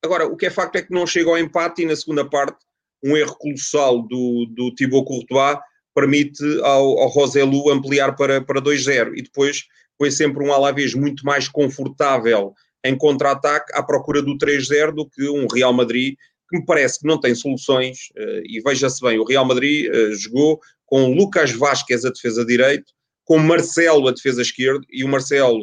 agora, 0.04 0.26
o 0.26 0.38
que 0.38 0.46
é 0.46 0.50
facto 0.50 0.78
é 0.78 0.82
que 0.82 0.94
não 0.94 1.06
chega 1.06 1.30
ao 1.30 1.38
empate 1.38 1.82
e 1.82 1.86
na 1.86 1.96
segunda 1.96 2.28
parte 2.28 2.58
um 3.04 3.18
erro 3.18 3.36
colossal 3.38 4.02
do, 4.02 4.46
do 4.50 4.74
Thibaut 4.76 5.06
Courtois 5.06 5.58
permite 5.94 6.44
ao, 6.62 7.00
ao 7.00 7.08
Roselu 7.10 7.70
ampliar 7.70 8.16
para, 8.16 8.42
para 8.42 8.62
2-0 8.62 9.14
e 9.16 9.22
depois 9.22 9.64
foi 9.98 10.10
sempre 10.10 10.44
um 10.44 10.54
Alavés 10.54 10.94
muito 10.94 11.26
mais 11.26 11.48
confortável 11.48 12.54
em 12.84 12.98
contra-ataque 12.98 13.72
à 13.76 13.84
procura 13.84 14.22
do 14.22 14.38
3-0 14.38 14.94
do 14.94 15.10
que 15.10 15.30
um 15.30 15.48
Real 15.48 15.74
Madrid 15.74 16.16
que 16.50 16.58
me 16.58 16.66
parece 16.66 17.00
que 17.00 17.08
não 17.08 17.20
tem 17.20 17.34
soluções 17.34 18.10
uh, 18.18 18.42
e 18.46 18.62
veja-se 18.62 19.02
bem, 19.02 19.18
o 19.20 19.24
Real 19.24 19.46
Madrid 19.46 19.90
uh, 19.90 20.14
jogou 20.16 20.60
com 20.86 21.14
Lucas 21.14 21.52
Vasquez 21.52 22.04
a 22.04 22.10
defesa 22.10 22.46
direito, 22.46 22.92
com 23.24 23.38
Marcelo 23.38 24.08
a 24.08 24.12
defesa 24.12 24.42
esquerda 24.42 24.86
e 24.90 25.04
o 25.06 25.08
Marcelo 25.08 25.62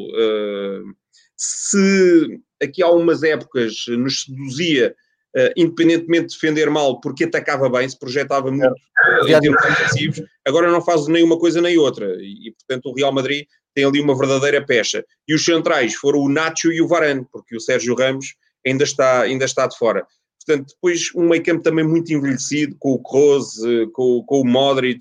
se 1.37 2.41
aqui 2.61 2.83
há 2.83 2.91
umas 2.91 3.23
épocas 3.23 3.85
nos 3.89 4.23
seduzia, 4.23 4.95
uh, 5.39 5.53
independentemente 5.57 6.29
de 6.29 6.35
defender 6.35 6.69
mal, 6.69 7.01
porque 7.01 7.25
atacava 7.25 7.69
bem, 7.69 7.89
se 7.89 7.99
projetava 7.99 8.51
muito 8.51 8.67
uh, 8.67 9.29
em 9.29 9.41
termos 9.41 9.63
defensivos, 9.63 10.23
agora 10.47 10.71
não 10.71 10.83
faz 10.83 11.07
nem 11.07 11.23
uma 11.23 11.39
coisa 11.39 11.61
nem 11.61 11.79
outra. 11.79 12.07
E, 12.21 12.49
e, 12.49 12.53
portanto, 12.53 12.87
o 12.87 12.95
Real 12.95 13.13
Madrid 13.13 13.47
tem 13.75 13.85
ali 13.85 14.01
uma 14.01 14.17
verdadeira 14.17 14.65
pecha. 14.65 15.05
E 15.27 15.35
os 15.35 15.45
centrais 15.45 15.95
foram 15.95 16.21
o 16.21 16.29
Nacho 16.29 16.73
e 16.73 16.83
o 16.83 16.89
Varane, 16.89 17.25
porque 17.31 17.57
o 17.57 17.61
Sérgio 17.61 17.95
Ramos 17.95 18.35
ainda 18.67 18.85
está, 18.85 19.23
ainda 19.23 19.45
está 19.45 19.67
de 19.67 19.79
fora. 19.79 20.05
Portanto, 20.45 20.73
depois 20.75 21.11
um 21.15 21.29
meio 21.29 21.45
campo 21.45 21.63
também 21.63 21.87
muito 21.87 22.13
envelhecido, 22.13 22.75
com 22.79 22.93
o 22.93 23.03
Kroos, 23.03 23.55
com, 23.93 24.25
com 24.25 24.41
o 24.41 24.47
Modric, 24.47 25.01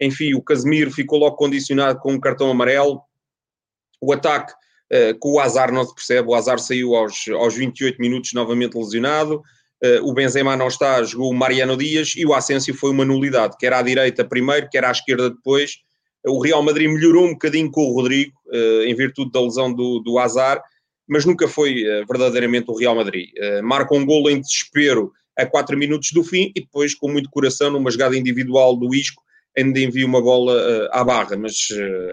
enfim, 0.00 0.34
o 0.34 0.42
Casemiro 0.42 0.90
ficou 0.90 1.18
logo 1.18 1.36
condicionado 1.36 2.00
com 2.00 2.12
um 2.12 2.20
cartão 2.20 2.50
amarelo. 2.50 3.00
O 4.00 4.12
ataque 4.12 4.52
Uh, 4.92 5.16
com 5.20 5.34
o 5.34 5.38
Azar 5.38 5.72
não 5.72 5.84
se 5.84 5.94
percebe, 5.94 6.28
o 6.28 6.34
Azar 6.34 6.58
saiu 6.58 6.96
aos, 6.96 7.28
aos 7.28 7.54
28 7.54 8.00
minutos 8.00 8.32
novamente 8.32 8.76
lesionado, 8.76 9.40
o 10.02 10.12
Benzema 10.12 10.56
não 10.56 10.68
está, 10.68 11.02
jogou 11.02 11.30
o 11.30 11.34
Mariano 11.34 11.76
Dias 11.76 12.14
e 12.16 12.26
o 12.26 12.34
Asensio 12.34 12.74
foi 12.74 12.90
uma 12.90 13.04
nulidade, 13.04 13.56
quer 13.58 13.72
à 13.72 13.80
direita 13.80 14.24
primeiro, 14.24 14.68
quer 14.70 14.84
à 14.84 14.90
esquerda 14.90 15.30
depois. 15.30 15.78
O 16.26 16.42
Real 16.42 16.62
Madrid 16.62 16.90
melhorou 16.90 17.26
um 17.26 17.32
bocadinho 17.32 17.70
com 17.70 17.82
o 17.82 17.94
Rodrigo, 17.94 18.32
uh, 18.48 18.82
em 18.82 18.94
virtude 18.94 19.30
da 19.30 19.40
lesão 19.40 19.72
do, 19.72 20.00
do 20.00 20.18
Azar, 20.18 20.62
mas 21.08 21.24
nunca 21.24 21.48
foi 21.48 21.82
verdadeiramente 22.06 22.70
o 22.70 22.76
Real 22.76 22.94
Madrid. 22.94 23.30
marca 23.64 23.92
um 23.94 24.06
golo 24.06 24.30
em 24.30 24.40
desespero 24.40 25.10
a 25.36 25.44
4 25.44 25.76
minutos 25.76 26.12
do 26.12 26.22
fim 26.22 26.52
e 26.54 26.60
depois, 26.60 26.94
com 26.94 27.10
muito 27.10 27.28
coração, 27.30 27.70
numa 27.70 27.90
jogada 27.90 28.16
individual 28.16 28.76
do 28.76 28.94
Isco, 28.94 29.20
ainda 29.58 29.80
envia 29.80 30.06
uma 30.06 30.22
bola 30.22 30.88
à 30.92 31.02
barra, 31.02 31.36
mas 31.36 31.66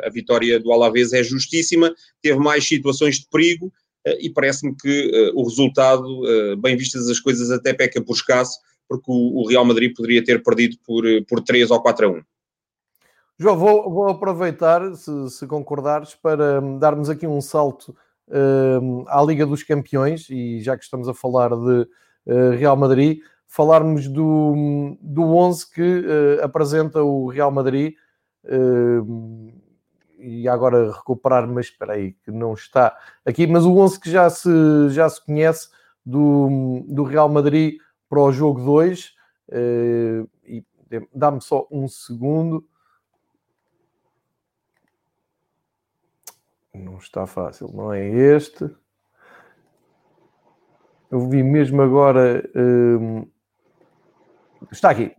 a 0.04 0.10
vitória 0.10 0.60
do 0.60 0.72
Alavés 0.72 1.14
é 1.14 1.22
justíssima, 1.22 1.94
teve 2.24 2.40
mais 2.40 2.68
situações 2.68 3.20
de 3.20 3.28
perigo 3.30 3.72
e 4.20 4.30
parece-me 4.30 4.76
que 4.76 5.32
o 5.36 5.44
resultado, 5.44 6.22
bem 6.60 6.76
vistas 6.76 7.10
as 7.10 7.20
coisas, 7.20 7.52
até 7.52 7.74
peca 7.74 8.02
por 8.04 8.14
escasso, 8.14 8.60
porque 8.88 9.06
o, 9.08 9.48
Real 9.48 9.66
Madrid 9.66 9.94
poderia 9.96 10.24
ter 10.24 10.42
perdido 10.42 10.78
por, 10.86 11.04
por 11.28 11.42
3 11.42 11.72
ou 11.72 11.82
4 11.82 12.06
a 12.06 12.10
1. 12.10 12.22
João, 13.40 13.58
vou, 13.58 13.90
vou 13.92 14.10
aproveitar, 14.10 14.96
se, 14.96 15.30
se, 15.30 15.46
concordares, 15.46 16.16
para 16.16 16.60
darmos 16.80 17.10
aqui 17.10 17.28
um 17.28 17.42
salto 17.42 17.96
à 19.08 19.24
Liga 19.24 19.46
dos 19.46 19.64
Campeões, 19.64 20.30
e 20.30 20.60
já 20.62 20.78
que 20.78 20.84
estamos 20.84 21.08
a 21.08 21.14
falar 21.14 21.50
de 21.50 21.88
Real 22.58 22.76
Madrid, 22.76 23.20
falarmos 23.48 24.08
do, 24.08 24.98
do 25.02 25.24
11 25.24 25.74
que 25.74 25.82
uh, 25.82 26.44
apresenta 26.44 27.02
o 27.02 27.28
Real 27.28 27.52
Madrid. 27.52 27.96
E 30.18 30.48
agora 30.48 30.92
recuperar, 30.92 31.48
mas 31.48 31.68
espera 31.68 31.94
aí, 31.94 32.14
que 32.14 32.32
não 32.32 32.54
está 32.54 32.98
aqui, 33.26 33.46
mas 33.46 33.66
o 33.66 33.78
11 33.78 34.00
que 34.00 34.10
já 34.10 34.30
se, 34.30 34.50
já 34.90 35.08
se 35.10 35.24
conhece 35.24 35.70
do, 36.06 36.84
do 36.88 37.04
Real 37.04 37.30
Madrid 37.30 37.78
para 38.10 38.22
o 38.22 38.32
jogo 38.32 38.60
2. 38.62 39.16
Uh, 39.50 40.30
e 40.44 40.66
dá-me 41.14 41.42
só 41.42 41.68
um 41.72 41.88
segundo. 41.88 42.68
Não 46.74 46.98
está 46.98 47.26
fácil, 47.26 47.72
não 47.74 47.94
é 47.94 48.08
este. 48.08 48.70
Eu 51.10 51.28
vi 51.30 51.44
mesmo 51.44 51.82
agora. 51.82 52.44
Uh, 52.56 53.30
está 54.72 54.92
aqui. 54.92 55.16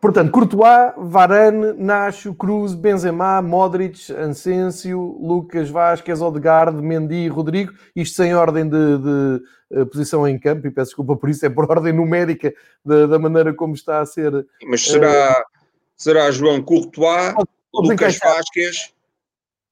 Portanto, 0.00 0.30
Courtois, 0.30 0.92
Varane, 0.96 1.72
Nacho, 1.76 2.32
Cruz, 2.32 2.72
Benzema, 2.72 3.42
Modric, 3.42 4.12
Ansensio, 4.12 5.18
Lucas 5.20 5.68
Vasquez, 5.68 6.20
Odegaard, 6.20 6.80
Mendy, 6.80 7.26
Rodrigo, 7.26 7.72
isto 7.96 8.14
sem 8.14 8.32
ordem 8.32 8.68
de, 8.68 8.98
de, 8.98 9.42
eh, 9.72 9.84
posição 9.86 10.26
em 10.26 10.38
campo, 10.38 10.68
e 10.68 10.70
peço 10.70 10.90
desculpa 10.90 11.16
por 11.16 11.28
isso, 11.28 11.44
é 11.44 11.50
por 11.50 11.66
ordem 11.68 11.92
numérica 11.92 12.54
da, 12.84 13.06
da 13.06 13.18
maneira 13.18 13.52
como 13.52 13.74
está 13.74 14.00
a 14.00 14.06
ser. 14.06 14.46
Mas 14.64 14.82
será, 14.82 15.40
uh, 15.40 15.58
será 15.96 16.30
João 16.30 16.62
Courtois, 16.62 17.34
Lucas 17.74 17.90
encaixar. 17.90 18.36
Vasquez, 18.36 18.94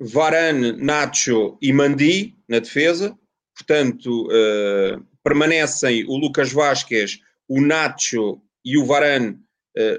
Varane, 0.00 0.72
Nacho 0.72 1.56
e 1.62 1.72
Mendy 1.72 2.34
na 2.48 2.58
defesa, 2.58 3.16
portanto, 3.54 4.26
uh, 4.26 5.00
permanecem 5.22 6.04
o 6.08 6.16
Lucas 6.16 6.52
Vasquez, 6.52 7.20
o 7.48 7.60
Nacho 7.60 8.40
e 8.64 8.76
o 8.76 8.84
Varane 8.84 9.45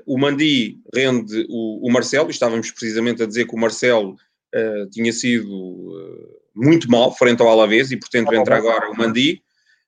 o 0.05 0.17
Mandi 0.17 0.79
rende 0.93 1.45
o, 1.49 1.87
o, 1.87 1.91
Marcelo, 1.91 2.29
estávamos 2.29 2.71
precisamente 2.71 3.21
a 3.21 3.27
dizer 3.27 3.45
que 3.45 3.55
o 3.55 3.59
Marcelo 3.59 4.15
uh, 4.55 4.89
tinha 4.89 5.13
sido 5.13 5.47
uh, 5.49 6.37
muito 6.55 6.89
mal 6.89 7.15
frente 7.15 7.41
ao 7.41 7.49
Alavés 7.49 7.91
e, 7.91 7.97
portanto, 7.97 8.33
entra 8.33 8.57
agora 8.57 8.89
o 8.89 8.97
Mandi. 8.97 9.41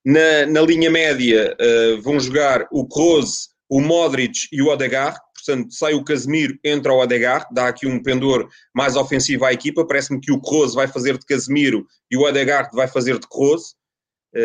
Na, 0.05 0.45
na 0.45 0.61
linha 0.61 0.89
média 0.89 1.57
vão 2.01 2.19
jogar 2.19 2.65
o 2.71 2.87
Kroos, 2.87 3.49
o 3.67 3.81
Modric 3.81 4.47
e 4.51 4.61
o 4.61 4.67
Odegaard, 4.67 5.19
portanto, 5.33 5.73
sai 5.73 5.93
o 5.93 6.03
Casemiro, 6.03 6.57
entra 6.63 6.93
o 6.93 6.99
Odegaard, 6.99 7.47
dá 7.51 7.67
aqui 7.67 7.85
um 7.85 8.01
pendor 8.01 8.47
mais 8.73 8.95
ofensivo 8.95 9.43
à 9.43 9.51
equipa. 9.51 9.85
Parece-me 9.85 10.21
que 10.21 10.31
o 10.31 10.39
Kroos 10.39 10.73
vai 10.73 10.87
fazer 10.87 11.17
de 11.17 11.25
Casemiro 11.25 11.85
e 12.09 12.15
o 12.15 12.21
Odegaard 12.21 12.69
vai 12.73 12.87
fazer 12.87 13.19
de 13.19 13.27
Kroos. 13.27 13.75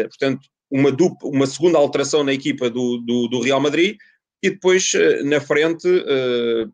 portanto, 0.09 0.49
uma, 0.71 0.91
dupla, 0.91 1.31
uma 1.31 1.47
segunda 1.47 1.79
alteração 1.79 2.25
na 2.25 2.33
equipa 2.33 2.69
do, 2.69 2.99
do, 2.99 3.29
do 3.29 3.41
Real 3.41 3.61
Madrid 3.61 3.97
e 4.45 4.51
depois 4.51 4.93
eh, 4.95 5.23
na 5.23 5.41
frente 5.41 5.89
eh, 5.89 6.67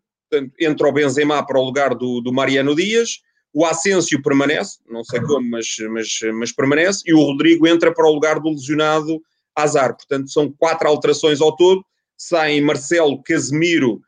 entra 0.59 0.89
o 0.89 0.93
Benzema 0.93 1.47
para 1.47 1.61
o 1.61 1.65
lugar 1.65 1.95
do, 1.95 2.21
do 2.21 2.33
Mariano 2.33 2.75
Dias, 2.75 3.21
o 3.55 3.65
Asensio 3.65 4.21
permanece, 4.21 4.79
não 4.89 5.05
sei 5.05 5.21
como, 5.21 5.49
mas, 5.49 5.77
mas, 5.89 6.19
mas 6.35 6.53
permanece, 6.53 7.03
e 7.07 7.15
o 7.15 7.23
Rodrigo 7.23 7.69
entra 7.69 7.95
para 7.95 8.09
o 8.09 8.13
lugar 8.13 8.41
do 8.41 8.51
lesionado 8.51 9.23
Azar. 9.55 9.97
Portanto, 9.97 10.31
são 10.31 10.51
quatro 10.51 10.89
alterações 10.89 11.41
ao 11.41 11.55
todo. 11.55 11.85
Saem 12.17 12.61
Marcelo, 12.61 13.23
Casemiro, 13.23 14.01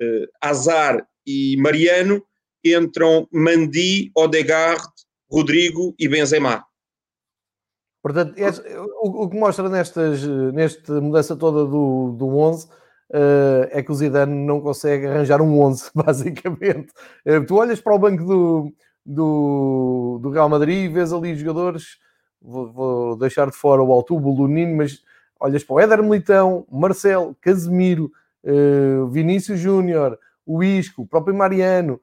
eh, 0.00 0.26
Azar 0.40 1.06
e 1.26 1.56
Mariano. 1.58 2.24
Entram 2.64 3.28
Mandi, 3.32 4.10
Odegaard, 4.14 4.84
Rodrigo 5.30 5.94
e 5.98 6.08
Benzema. 6.08 6.64
Portanto, 8.02 8.34
o, 9.02 9.28
que 9.28 9.36
mostra 9.36 9.68
nestas, 9.68 10.22
nesta 10.54 11.00
mudança 11.00 11.36
toda 11.36 11.64
do, 11.64 12.14
do 12.18 12.36
11 12.36 12.66
uh, 12.66 12.70
é 13.72 13.82
que 13.82 13.90
o 13.90 13.94
Zidane 13.94 14.32
não 14.32 14.60
consegue 14.60 15.06
arranjar 15.06 15.42
um 15.42 15.60
11, 15.60 15.90
basicamente. 15.94 16.92
Uh, 17.26 17.44
tu 17.46 17.56
olhas 17.56 17.80
para 17.80 17.94
o 17.94 17.98
banco 17.98 18.24
do, 18.24 18.72
do, 19.04 20.18
do 20.22 20.30
Real 20.30 20.48
Madrid 20.48 20.84
e 20.84 20.88
vês 20.88 21.12
ali 21.12 21.34
jogadores, 21.34 21.98
vou, 22.40 22.72
vou 22.72 23.16
deixar 23.16 23.50
de 23.50 23.56
fora 23.56 23.82
o 23.82 23.92
Altubo, 23.92 24.30
o 24.30 24.36
Lunino, 24.36 24.76
mas 24.76 25.02
olhas 25.40 25.64
para 25.64 25.74
o 25.74 25.80
Éder 25.80 26.02
Militão, 26.02 26.66
Marcelo, 26.70 27.36
Casemiro, 27.40 28.12
uh, 28.44 29.06
Vinícius 29.08 29.58
Júnior, 29.58 30.18
o 30.46 30.62
Isco, 30.62 31.02
o 31.02 31.06
próprio 31.06 31.34
Mariano, 31.34 32.00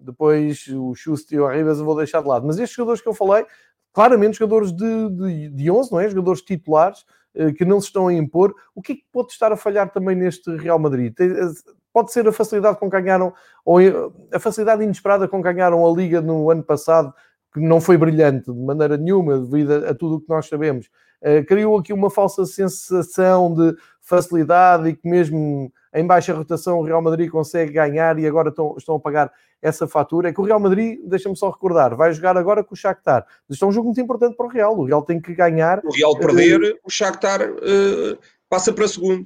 depois 0.00 0.66
o 0.68 0.94
Schuster 0.94 1.38
e 1.38 1.40
o 1.40 1.46
Ribas 1.46 1.78
eu 1.78 1.84
vou 1.84 1.96
deixar 1.96 2.22
de 2.22 2.28
lado. 2.28 2.46
Mas 2.46 2.58
estes 2.58 2.74
jogadores 2.74 3.02
que 3.02 3.08
eu 3.08 3.14
falei, 3.14 3.46
claramente 3.92 4.38
jogadores 4.38 4.72
de, 4.72 5.08
de, 5.10 5.48
de 5.50 5.70
11, 5.70 5.92
não 5.92 6.00
é? 6.00 6.08
Jogadores 6.08 6.42
titulares, 6.42 7.00
eh, 7.00 7.21
que 7.56 7.64
não 7.64 7.80
se 7.80 7.86
estão 7.88 8.08
a 8.08 8.14
impor. 8.14 8.54
O 8.74 8.82
que 8.82 8.92
é 8.92 8.94
que 8.96 9.04
pode 9.12 9.32
estar 9.32 9.52
a 9.52 9.56
falhar 9.56 9.90
também 9.90 10.16
neste 10.16 10.54
Real 10.56 10.78
Madrid? 10.78 11.14
Eh, 11.18 11.30
pode 11.92 12.12
ser 12.12 12.26
a 12.26 12.32
facilidade 12.32 12.78
com 12.78 12.90
que 12.90 13.00
ganharam, 13.00 13.32
ou 13.64 13.80
eh, 13.80 13.92
a 14.32 14.38
facilidade 14.38 14.82
inesperada 14.82 15.28
com 15.28 15.42
que 15.42 15.52
ganharam 15.52 15.86
a 15.86 15.96
Liga 15.96 16.20
no 16.20 16.50
ano 16.50 16.62
passado, 16.62 17.12
que 17.52 17.60
não 17.60 17.80
foi 17.80 17.96
brilhante 17.96 18.50
de 18.50 18.58
maneira 18.58 18.96
nenhuma, 18.96 19.38
devido 19.38 19.86
a 19.86 19.94
tudo 19.94 20.16
o 20.16 20.20
que 20.20 20.28
nós 20.28 20.48
sabemos. 20.48 20.88
Uh, 21.22 21.44
criou 21.46 21.78
aqui 21.78 21.92
uma 21.92 22.10
falsa 22.10 22.44
sensação 22.44 23.54
de 23.54 23.76
facilidade 24.00 24.88
e 24.88 24.96
que 24.96 25.08
mesmo 25.08 25.72
em 25.94 26.06
baixa 26.06 26.34
rotação 26.34 26.80
o 26.80 26.82
Real 26.82 27.00
Madrid 27.00 27.30
consegue 27.30 27.72
ganhar 27.72 28.18
e 28.18 28.26
agora 28.26 28.48
estão, 28.48 28.74
estão 28.76 28.96
a 28.96 29.00
pagar 29.00 29.32
essa 29.60 29.86
fatura. 29.86 30.28
É 30.28 30.32
que 30.32 30.40
o 30.40 30.44
Real 30.44 30.58
Madrid, 30.58 30.98
deixa-me 31.04 31.36
só 31.36 31.50
recordar, 31.50 31.94
vai 31.94 32.12
jogar 32.12 32.36
agora 32.36 32.64
com 32.64 32.74
o 32.74 32.76
Shakhtar. 32.76 33.24
Isto 33.48 33.64
é 33.64 33.68
um 33.68 33.72
jogo 33.72 33.86
muito 33.86 34.00
importante 34.00 34.36
para 34.36 34.46
o 34.46 34.48
Real. 34.48 34.76
O 34.76 34.84
Real 34.84 35.02
tem 35.02 35.20
que 35.20 35.34
ganhar. 35.34 35.80
O 35.84 35.94
Real 35.94 36.18
perder, 36.18 36.60
uh, 36.60 36.78
o 36.84 36.90
Shakhtar 36.90 37.42
uh, 37.42 38.18
passa 38.48 38.72
para 38.72 38.88
segundo. 38.88 39.24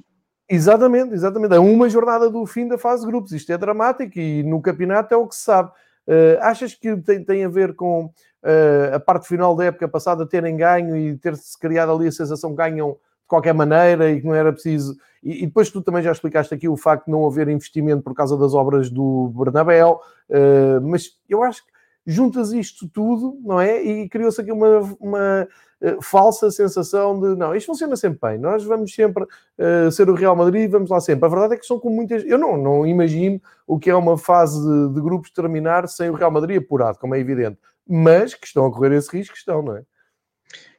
Exatamente, 0.49 1.13
exatamente. 1.13 1.55
É 1.55 1.59
uma 1.59 1.89
jornada 1.89 2.29
do 2.29 2.45
fim 2.45 2.67
da 2.67 2.77
fase 2.77 3.01
de 3.01 3.07
grupos. 3.07 3.31
Isto 3.31 3.51
é 3.51 3.57
dramático 3.57 4.17
e 4.19 4.43
no 4.43 4.61
campeonato 4.61 5.13
é 5.13 5.17
o 5.17 5.27
que 5.27 5.35
se 5.35 5.41
sabe. 5.41 5.71
Uh, 6.07 6.39
achas 6.39 6.73
que 6.73 6.95
tem, 6.97 7.23
tem 7.23 7.43
a 7.43 7.49
ver 7.49 7.75
com 7.75 8.09
uh, 8.47 8.95
a 8.95 8.99
parte 8.99 9.27
final 9.27 9.55
da 9.55 9.65
época 9.65 9.87
passada 9.87 10.25
terem 10.25 10.55
ganho 10.55 10.95
e 10.95 11.17
ter-se 11.17 11.59
criado 11.59 11.91
ali 11.91 12.07
a 12.07 12.11
sensação 12.11 12.51
que 12.51 12.57
ganham 12.57 12.91
de 12.91 13.27
qualquer 13.27 13.53
maneira 13.53 14.09
e 14.09 14.21
que 14.21 14.25
não 14.25 14.33
era 14.33 14.53
preciso. 14.53 14.95
E, 15.21 15.43
e, 15.43 15.45
depois 15.47 15.69
tu 15.69 15.81
também 15.81 16.01
já 16.01 16.11
explicaste 16.11 16.53
aqui 16.53 16.69
o 16.69 16.77
facto 16.77 17.05
de 17.05 17.11
não 17.11 17.27
haver 17.27 17.49
investimento 17.49 18.01
por 18.01 18.13
causa 18.13 18.37
das 18.37 18.53
obras 18.53 18.89
do 18.89 19.31
Bernabéu, 19.35 19.99
uh, 20.29 20.81
mas 20.81 21.11
eu 21.27 21.43
acho 21.43 21.65
que 21.65 21.77
juntas 22.05 22.53
isto 22.53 22.87
tudo, 22.87 23.37
não 23.43 23.59
é? 23.59 23.83
E 23.83 24.07
criou-se 24.07 24.39
aqui 24.39 24.51
uma, 24.51 24.79
uma 24.97 25.47
uh, 25.81 26.01
falsa 26.01 26.49
sensação 26.49 27.19
de 27.19 27.35
não, 27.35 27.53
isto 27.53 27.67
funciona 27.67 27.97
sempre 27.97 28.19
bem, 28.21 28.37
nós 28.37 28.63
vamos 28.63 28.95
sempre 28.95 29.25
uh, 29.25 29.91
ser 29.91 30.09
o 30.09 30.13
Real 30.13 30.33
Madrid, 30.33 30.71
vamos 30.71 30.89
lá 30.89 31.01
sempre. 31.01 31.25
A 31.25 31.29
verdade 31.29 31.55
é 31.55 31.57
que 31.57 31.65
são 31.65 31.77
com 31.77 31.89
muitas. 31.89 32.23
Eu 32.23 32.37
não, 32.37 32.55
não 32.55 32.87
imagino 32.87 33.41
o 33.67 33.77
que 33.77 33.89
é 33.89 33.95
uma 33.95 34.17
fase 34.17 34.57
de 34.93 35.01
grupos 35.01 35.31
terminar 35.31 35.89
sem 35.89 36.09
o 36.09 36.13
Real 36.13 36.31
Madrid 36.31 36.59
apurado, 36.59 36.97
como 36.97 37.13
é 37.13 37.19
evidente, 37.19 37.59
mas 37.87 38.33
que 38.33 38.47
estão 38.47 38.65
a 38.65 38.71
correr 38.71 38.95
esse 38.95 39.15
risco, 39.15 39.35
estão, 39.35 39.61
não 39.61 39.77
é? 39.77 39.83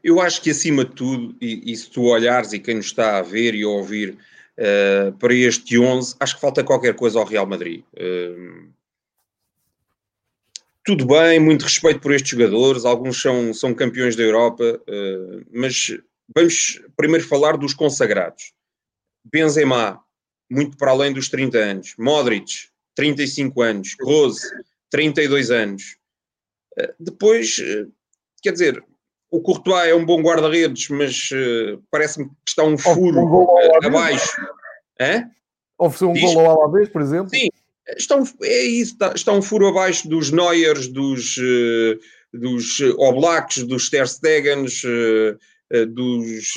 Eu 0.02 0.20
acho 0.20 0.40
que 0.40 0.50
acima 0.50 0.84
de 0.84 0.92
tudo, 0.94 1.36
e, 1.40 1.72
e 1.72 1.76
se 1.76 1.90
tu 1.90 2.04
olhares 2.04 2.52
e 2.52 2.58
quem 2.58 2.76
nos 2.76 2.86
está 2.86 3.18
a 3.18 3.22
ver 3.22 3.54
e 3.54 3.62
a 3.64 3.68
ouvir 3.68 4.16
uh, 4.56 5.12
para 5.18 5.34
este 5.34 5.78
11, 5.78 6.16
acho 6.20 6.34
que 6.36 6.40
falta 6.40 6.64
qualquer 6.64 6.94
coisa 6.94 7.18
ao 7.18 7.26
Real 7.26 7.46
Madrid. 7.46 7.82
Uh, 7.94 8.68
tudo 10.84 11.06
bem, 11.06 11.38
muito 11.38 11.62
respeito 11.62 12.00
por 12.00 12.12
estes 12.12 12.30
jogadores, 12.30 12.84
alguns 12.84 13.20
são, 13.20 13.52
são 13.52 13.74
campeões 13.74 14.16
da 14.16 14.22
Europa, 14.22 14.64
uh, 14.64 15.46
mas 15.52 15.98
vamos 16.34 16.80
primeiro 16.96 17.26
falar 17.26 17.56
dos 17.56 17.74
consagrados. 17.74 18.52
Benzema, 19.24 20.00
muito 20.50 20.76
para 20.76 20.92
além 20.92 21.12
dos 21.12 21.28
30 21.28 21.58
anos. 21.58 21.94
Modric, 21.98 22.68
35 22.94 23.62
anos. 23.62 23.96
Rose, 24.00 24.40
32 24.90 25.50
anos. 25.50 25.96
Depois, 26.98 27.56
quer 28.42 28.52
dizer, 28.52 28.82
o 29.30 29.40
Courtois 29.40 29.88
é 29.88 29.94
um 29.94 30.04
bom 30.04 30.22
guarda-redes, 30.22 30.88
mas 30.88 31.30
uh, 31.32 31.82
parece-me 31.90 32.26
que 32.26 32.34
está 32.48 32.64
um 32.64 32.78
furo 32.78 33.20
um 33.20 33.86
abaixo. 33.86 34.36
Ofereceu 35.78 36.10
um 36.10 36.12
Diz? 36.14 36.34
gol 36.34 36.46
ao 36.46 36.62
Alavés, 36.62 36.88
por 36.88 37.02
exemplo? 37.02 37.28
Sim, 37.28 37.48
está 37.96 38.16
um, 38.16 38.24
é 38.42 38.62
isso, 38.64 38.92
está, 38.92 39.12
está, 39.14 39.32
um 39.32 39.42
furo 39.42 39.68
abaixo 39.68 40.08
dos 40.08 40.30
Neuers, 40.30 40.88
dos, 40.88 41.36
dos 42.32 42.80
Oblaks, 42.96 43.62
dos 43.64 43.90
Ter 43.90 44.08
Stegens, 44.08 44.82
uh, 44.84 45.86
dos 45.88 46.54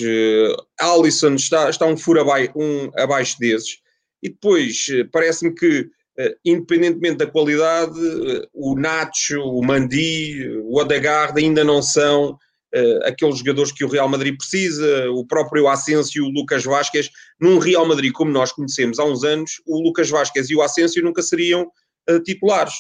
Alisson, 0.80 1.36
está, 1.36 1.70
está 1.70 1.86
um 1.86 1.98
furo 1.98 2.22
abaixo, 2.22 2.54
um, 2.56 2.90
abaixo 2.96 3.38
desses. 3.38 3.80
E 4.24 4.30
depois, 4.30 4.86
parece-me 5.12 5.54
que 5.54 5.90
independentemente 6.46 7.18
da 7.18 7.28
qualidade, 7.28 8.00
o 8.54 8.76
Nacho, 8.76 9.42
o 9.42 9.64
Mandi, 9.64 10.48
o 10.64 10.80
Odegaard 10.80 11.40
ainda 11.40 11.64
não 11.64 11.82
são 11.82 12.38
uh, 12.76 13.06
aqueles 13.06 13.40
jogadores 13.40 13.72
que 13.72 13.84
o 13.84 13.88
Real 13.88 14.08
Madrid 14.08 14.36
precisa, 14.38 15.10
o 15.12 15.26
próprio 15.26 15.68
Asensio, 15.68 16.26
o 16.26 16.30
Lucas 16.30 16.64
Vasquez. 16.64 17.10
Num 17.40 17.60
Real 17.60 17.86
Madrid 17.86 18.12
como 18.12 18.32
nós 18.32 18.52
conhecemos 18.52 19.00
há 19.00 19.06
uns 19.06 19.24
anos, 19.24 19.62
o 19.66 19.82
Lucas 19.82 20.10
Vasquez 20.10 20.50
e 20.50 20.56
o 20.56 20.62
Asensio 20.62 21.04
nunca 21.04 21.22
seriam 21.22 21.70
uh, 22.10 22.20
titulares. 22.24 22.74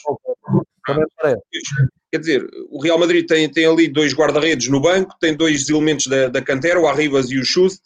Quer 2.11 2.19
dizer, 2.19 2.47
o 2.69 2.81
Real 2.81 2.99
Madrid 2.99 3.25
tem, 3.25 3.49
tem 3.49 3.65
ali 3.65 3.87
dois 3.87 4.13
guarda-redes 4.13 4.67
no 4.67 4.81
banco, 4.81 5.15
tem 5.19 5.35
dois 5.35 5.69
elementos 5.69 6.07
da, 6.07 6.27
da 6.27 6.41
cantera, 6.41 6.79
o 6.79 6.87
Arribas 6.87 7.31
e 7.31 7.37
o 7.37 7.45
Schust, 7.45 7.81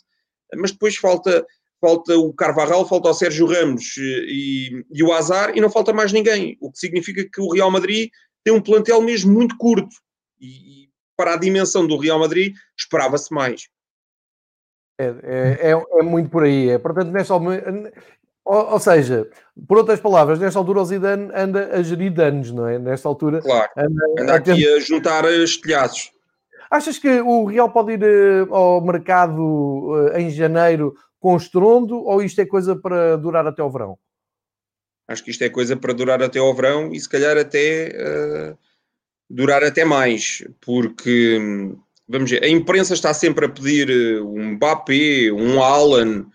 mas 0.55 0.71
depois 0.71 0.95
falta, 0.95 1.45
falta 1.85 2.17
o 2.17 2.33
Carvajal, 2.33 2.87
falta 2.87 3.09
o 3.09 3.13
Sérgio 3.13 3.45
Ramos 3.45 3.95
eh, 3.99 4.25
e, 4.27 4.85
e 4.91 5.03
o 5.03 5.13
Azar 5.13 5.55
e 5.55 5.61
não 5.61 5.69
falta 5.69 5.93
mais 5.93 6.11
ninguém. 6.11 6.57
O 6.59 6.71
que 6.71 6.79
significa 6.79 7.23
que 7.23 7.39
o 7.39 7.53
Real 7.53 7.69
Madrid 7.69 8.09
tem 8.43 8.51
um 8.51 8.61
plantel 8.61 9.01
mesmo 9.03 9.31
muito 9.31 9.55
curto. 9.55 9.95
E, 10.41 10.89
para 11.15 11.35
a 11.35 11.37
dimensão 11.37 11.85
do 11.85 11.97
Real 11.97 12.19
Madrid, 12.19 12.55
esperava-se 12.77 13.31
mais. 13.31 13.67
É, 14.99 15.05
é, 15.05 15.71
é, 15.71 15.99
é, 15.99 16.03
muito 16.03 16.29
por 16.29 16.43
aí. 16.43 16.69
É, 16.69 16.79
portanto, 16.79 17.11
nesta 17.11 17.33
altura, 17.33 17.93
ou, 18.43 18.71
ou, 18.71 18.79
seja, 18.79 19.29
por 19.67 19.77
outras 19.77 19.99
palavras, 19.99 20.39
nesta 20.39 20.57
altura 20.57 20.81
o 20.81 20.85
Zidane 20.85 21.31
anda 21.35 21.69
a 21.71 21.83
gerir 21.83 22.11
danos, 22.11 22.51
não 22.51 22.67
é? 22.67 22.79
Nesta 22.79 23.07
altura. 23.07 23.41
Claro, 23.41 23.69
anda, 23.77 24.21
anda 24.21 24.35
aqui 24.35 24.67
a, 24.67 24.75
a 24.75 24.79
juntar 24.79 25.23
estilhaços. 25.25 26.11
Achas 26.69 26.97
que 26.97 27.21
o 27.21 27.45
Real 27.45 27.69
pode 27.69 27.93
ir 27.93 28.03
uh, 28.03 28.53
ao 28.53 28.81
mercado 28.81 29.39
uh, 29.39 30.17
em 30.17 30.31
janeiro 30.31 30.95
com 31.25 31.37
estrondo 31.37 32.03
ou 32.03 32.21
isto 32.21 32.39
é 32.39 32.45
coisa 32.45 32.75
para 32.75 33.17
durar 33.17 33.47
até 33.47 33.59
ao 33.59 33.71
verão? 33.71 33.97
Acho 35.07 35.23
que 35.23 35.31
isto 35.31 35.43
é 35.43 35.49
coisa 35.49 35.75
para 35.75 35.91
durar 35.91 36.21
até 36.21 36.37
ao 36.37 36.53
verão 36.53 36.93
e 36.93 36.99
se 36.99 37.09
calhar 37.09 37.35
até 37.35 37.87
uh, 37.97 38.55
durar 39.27 39.63
até 39.63 39.83
mais, 39.83 40.47
porque 40.61 41.39
vamos 42.07 42.29
ver, 42.29 42.43
a 42.43 42.47
imprensa 42.47 42.93
está 42.93 43.11
sempre 43.11 43.47
a 43.47 43.49
pedir 43.49 43.89
um 44.21 44.51
Mbappé, 44.51 45.31
um 45.31 45.63
Alan, 45.63 46.27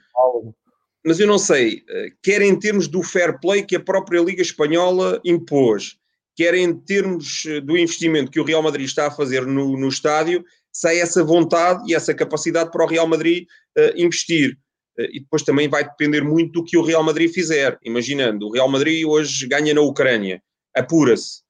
mas 1.06 1.20
eu 1.20 1.26
não 1.28 1.38
sei, 1.38 1.84
quer 2.20 2.42
em 2.42 2.58
termos 2.58 2.88
do 2.88 3.00
fair 3.00 3.38
play 3.38 3.62
que 3.62 3.76
a 3.76 3.80
própria 3.80 4.18
Liga 4.18 4.42
Espanhola 4.42 5.20
impôs, 5.24 5.96
quer 6.34 6.54
em 6.54 6.74
termos 6.74 7.44
eh, 7.46 7.60
do 7.60 7.78
investimento 7.78 8.28
que 8.28 8.40
o 8.40 8.44
Real 8.44 8.62
Madrid 8.62 8.86
está 8.86 9.06
a 9.06 9.10
fazer 9.12 9.46
no, 9.46 9.78
no 9.78 9.88
estádio, 9.88 10.44
sai 10.72 10.98
essa 10.98 11.22
vontade 11.22 11.88
e 11.88 11.94
essa 11.94 12.12
capacidade 12.12 12.72
para 12.72 12.84
o 12.84 12.88
Real 12.88 13.06
Madrid 13.06 13.46
uh, 13.78 13.92
investir. 13.94 14.58
Uh, 15.00 15.08
e 15.12 15.20
depois 15.20 15.42
também 15.42 15.68
vai 15.68 15.84
depender 15.84 16.22
muito 16.22 16.52
do 16.52 16.64
que 16.64 16.76
o 16.76 16.82
Real 16.82 17.02
Madrid 17.02 17.32
fizer. 17.32 17.78
Imaginando, 17.82 18.46
o 18.46 18.52
Real 18.52 18.68
Madrid 18.68 19.06
hoje 19.06 19.46
ganha 19.46 19.72
na 19.72 19.80
Ucrânia, 19.80 20.42
apura-se. 20.74 21.42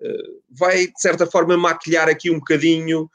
Uh, 0.00 0.42
vai, 0.50 0.86
de 0.86 1.00
certa 1.00 1.26
forma, 1.26 1.56
maquilhar 1.56 2.08
aqui 2.08 2.30
um 2.30 2.38
bocadinho 2.38 3.08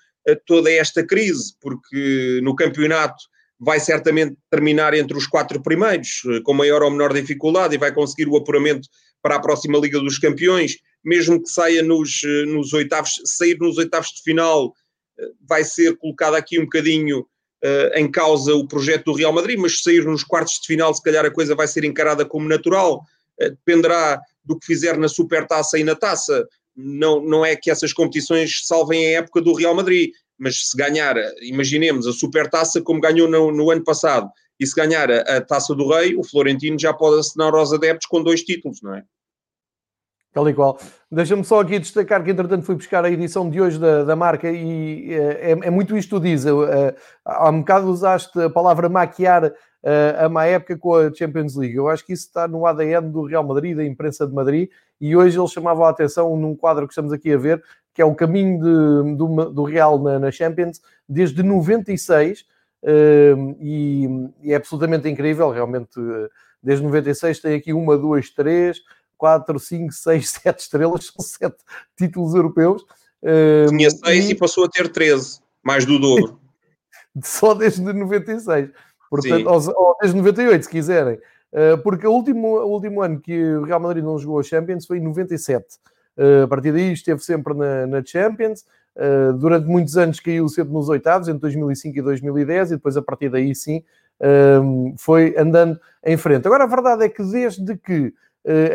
toda 0.46 0.72
esta 0.72 1.04
crise, 1.04 1.56
porque 1.60 2.40
no 2.44 2.56
campeonato 2.56 3.24
vai 3.60 3.80
certamente 3.80 4.38
terminar 4.52 4.94
entre 4.94 5.18
os 5.18 5.26
quatro 5.26 5.60
primeiros, 5.64 6.22
com 6.44 6.54
maior 6.54 6.84
ou 6.84 6.92
menor 6.92 7.12
dificuldade, 7.12 7.74
e 7.74 7.80
vai 7.80 7.92
conseguir 7.92 8.28
o 8.28 8.38
apuramento 8.38 8.88
para 9.20 9.38
a 9.38 9.40
próxima 9.40 9.80
Liga 9.80 10.00
dos 10.00 10.20
Campeões 10.20 10.78
mesmo 11.04 11.42
que 11.42 11.50
saia 11.50 11.82
nos, 11.82 12.22
eh, 12.24 12.46
nos 12.46 12.74
oitavos, 12.74 13.22
sair 13.26 13.58
nos 13.60 13.78
oitavos 13.78 14.10
de 14.10 14.22
final, 14.22 14.74
eh, 15.20 15.30
vai 15.48 15.64
ser 15.64 15.98
colocado 15.98 16.36
aqui 16.36 16.60
um 16.60 16.64
bocadinho 16.64 17.26
uh, 17.64 17.98
em 17.98 18.10
causa 18.10 18.54
o 18.56 18.68
projeto 18.68 19.06
do 19.06 19.14
Real 19.14 19.34
Madrid, 19.34 19.60
mas 19.60 19.78
se 19.78 19.84
sair 19.84 20.06
nos 20.06 20.24
quartos 20.24 20.60
de 20.60 20.68
final, 20.68 20.94
se 20.94 21.02
calhar 21.02 21.26
a 21.26 21.32
coisa 21.32 21.56
vai 21.56 21.68
ser 21.68 21.84
encarada 21.84 22.26
como 22.26 22.48
natural, 22.48 23.04
uh, 23.42 23.50
dependerá 23.50 24.22
do 24.44 24.58
que 24.58 24.66
fizer 24.66 24.98
na 24.98 25.08
supertaça 25.08 25.78
e 25.78 25.84
na 25.84 25.96
taça. 25.96 26.48
Não, 26.76 27.22
não 27.22 27.46
é 27.46 27.56
que 27.56 27.70
essas 27.70 27.94
competições 27.94 28.62
salvem 28.66 29.06
a 29.06 29.20
época 29.20 29.42
do 29.42 29.54
Real 29.54 29.76
Madrid, 29.76 30.12
mas 30.38 30.70
se 30.70 30.78
ganhar, 30.78 31.16
imaginemos, 31.42 32.08
a 32.08 32.14
supertaça 32.14 32.82
como 32.82 33.02
ganhou 33.02 33.30
no, 33.30 33.52
no 33.52 33.70
ano 33.70 33.84
passado, 33.84 34.30
e 34.60 34.66
se 34.66 34.76
ganhar 34.76 35.12
a, 35.12 35.38
a 35.38 35.42
taça 35.42 35.76
do 35.76 35.88
Rei, 35.90 36.16
o 36.16 36.24
Florentino 36.24 36.80
já 36.80 36.94
pode 36.94 37.20
assinar 37.20 37.54
aos 37.54 37.74
adeptos 37.74 38.08
com 38.08 38.24
dois 38.24 38.44
títulos, 38.44 38.82
não 38.82 38.96
é? 38.96 39.04
Tal 40.34 40.48
e 40.48 40.54
qual. 40.54 40.80
Deixa-me 41.12 41.44
só 41.44 41.60
aqui 41.60 41.78
destacar 41.78 42.24
que, 42.24 42.32
entretanto, 42.32 42.64
fui 42.64 42.76
buscar 42.76 43.04
a 43.04 43.12
edição 43.12 43.50
de 43.50 43.60
hoje 43.60 43.78
da, 43.78 44.06
da 44.06 44.16
marca 44.16 44.50
e 44.50 45.14
é, 45.14 45.52
é 45.52 45.70
muito 45.70 45.98
isto 45.98 46.16
que 46.16 46.16
tu 46.16 46.24
dizes. 46.24 46.50
Uh, 46.50 46.96
há 47.26 47.50
um 47.50 47.60
bocado 47.60 47.90
usaste 47.90 48.42
a 48.42 48.50
palavra 48.50 48.88
maquiar 48.88 49.46
uh, 49.46 50.26
a 50.26 50.30
má 50.30 50.46
época 50.46 50.78
com 50.78 50.96
a 50.96 51.14
Champions 51.14 51.58
League. 51.58 51.76
Eu 51.76 51.90
acho 51.90 52.06
que 52.06 52.14
isso 52.14 52.28
está 52.28 52.48
no 52.48 52.66
ADN 52.66 53.12
do 53.12 53.26
Real 53.26 53.44
Madrid, 53.44 53.76
da 53.76 53.84
imprensa 53.84 54.26
de 54.26 54.34
Madrid, 54.34 54.70
e 55.02 55.18
hoje 55.18 55.38
eles 55.38 55.52
chamavam 55.52 55.84
a 55.84 55.90
atenção 55.90 56.38
num 56.38 56.56
quadro 56.56 56.88
que 56.88 56.94
estamos 56.94 57.12
aqui 57.12 57.34
a 57.34 57.38
ver, 57.38 57.62
que 57.94 58.02
é 58.02 58.06
o 58.06 58.16
caminho 58.16 58.58
de, 58.58 59.16
do, 59.18 59.52
do, 59.52 59.64
Real 59.64 60.02
na, 60.02 60.18
na, 60.18 60.32
Champions 60.32 60.80
desde 61.10 61.44
96, 61.44 62.46
uh, 62.84 63.56
e, 63.60 64.08
e, 64.44 64.54
é 64.54 64.56
absolutamente 64.56 65.10
incrível, 65.10 65.50
realmente, 65.50 66.00
desde 66.64 66.86
96 66.86 67.40
tem 67.42 67.56
aqui 67.56 67.74
uma, 67.74 67.98
duas, 67.98 68.30
três 68.30 68.80
4, 69.22 69.60
5, 69.60 69.94
6, 69.94 70.30
7 70.30 70.60
estrelas, 70.60 71.06
são 71.06 71.24
7 71.24 71.56
títulos 71.96 72.34
europeus. 72.34 72.84
Tinha 73.70 73.92
6 73.92 74.26
e... 74.26 74.32
e 74.32 74.36
passou 74.36 74.66
a 74.66 74.68
ter 74.68 74.90
13, 74.92 75.42
mais 75.64 75.86
do 75.86 76.00
dobro. 76.00 76.40
Só 77.24 77.54
desde 77.54 77.82
96. 77.82 78.72
Portanto, 79.12 79.48
ou, 79.48 79.62
ou, 79.76 79.98
desde 80.02 80.18
98, 80.18 80.64
se 80.64 80.70
quiserem. 80.70 81.20
Uh, 81.54 81.78
porque 81.84 82.08
o 82.08 82.12
último, 82.12 82.48
o 82.48 82.72
último 82.72 83.02
ano 83.02 83.20
que 83.20 83.44
o 83.44 83.64
Real 83.64 83.80
Madrid 83.80 84.04
não 84.04 84.18
jogou 84.18 84.40
a 84.40 84.44
Champions 84.44 84.88
foi 84.88 84.98
em 84.98 85.02
97. 85.02 85.66
Uh, 86.18 86.44
a 86.46 86.48
partir 86.48 86.72
daí 86.72 86.92
esteve 86.92 87.22
sempre 87.22 87.54
na, 87.54 87.86
na 87.86 88.04
Champions. 88.04 88.66
Uh, 88.96 89.34
durante 89.34 89.68
muitos 89.68 89.98
anos 89.98 90.20
caiu 90.20 90.50
sempre 90.50 90.74
nos 90.74 90.90
oitavos, 90.90 91.28
entre 91.28 91.42
2005 91.42 91.96
e 91.96 92.02
2010, 92.02 92.72
e 92.72 92.76
depois 92.76 92.98
a 92.98 93.04
partir 93.04 93.30
daí 93.30 93.54
sim 93.54 93.84
foi 95.00 95.36
andando 95.36 95.80
em 96.06 96.16
frente. 96.16 96.46
Agora 96.46 96.66
a 96.66 96.68
verdade 96.68 97.04
é 97.04 97.10
que 97.10 97.24
desde 97.24 97.76
que 97.76 98.14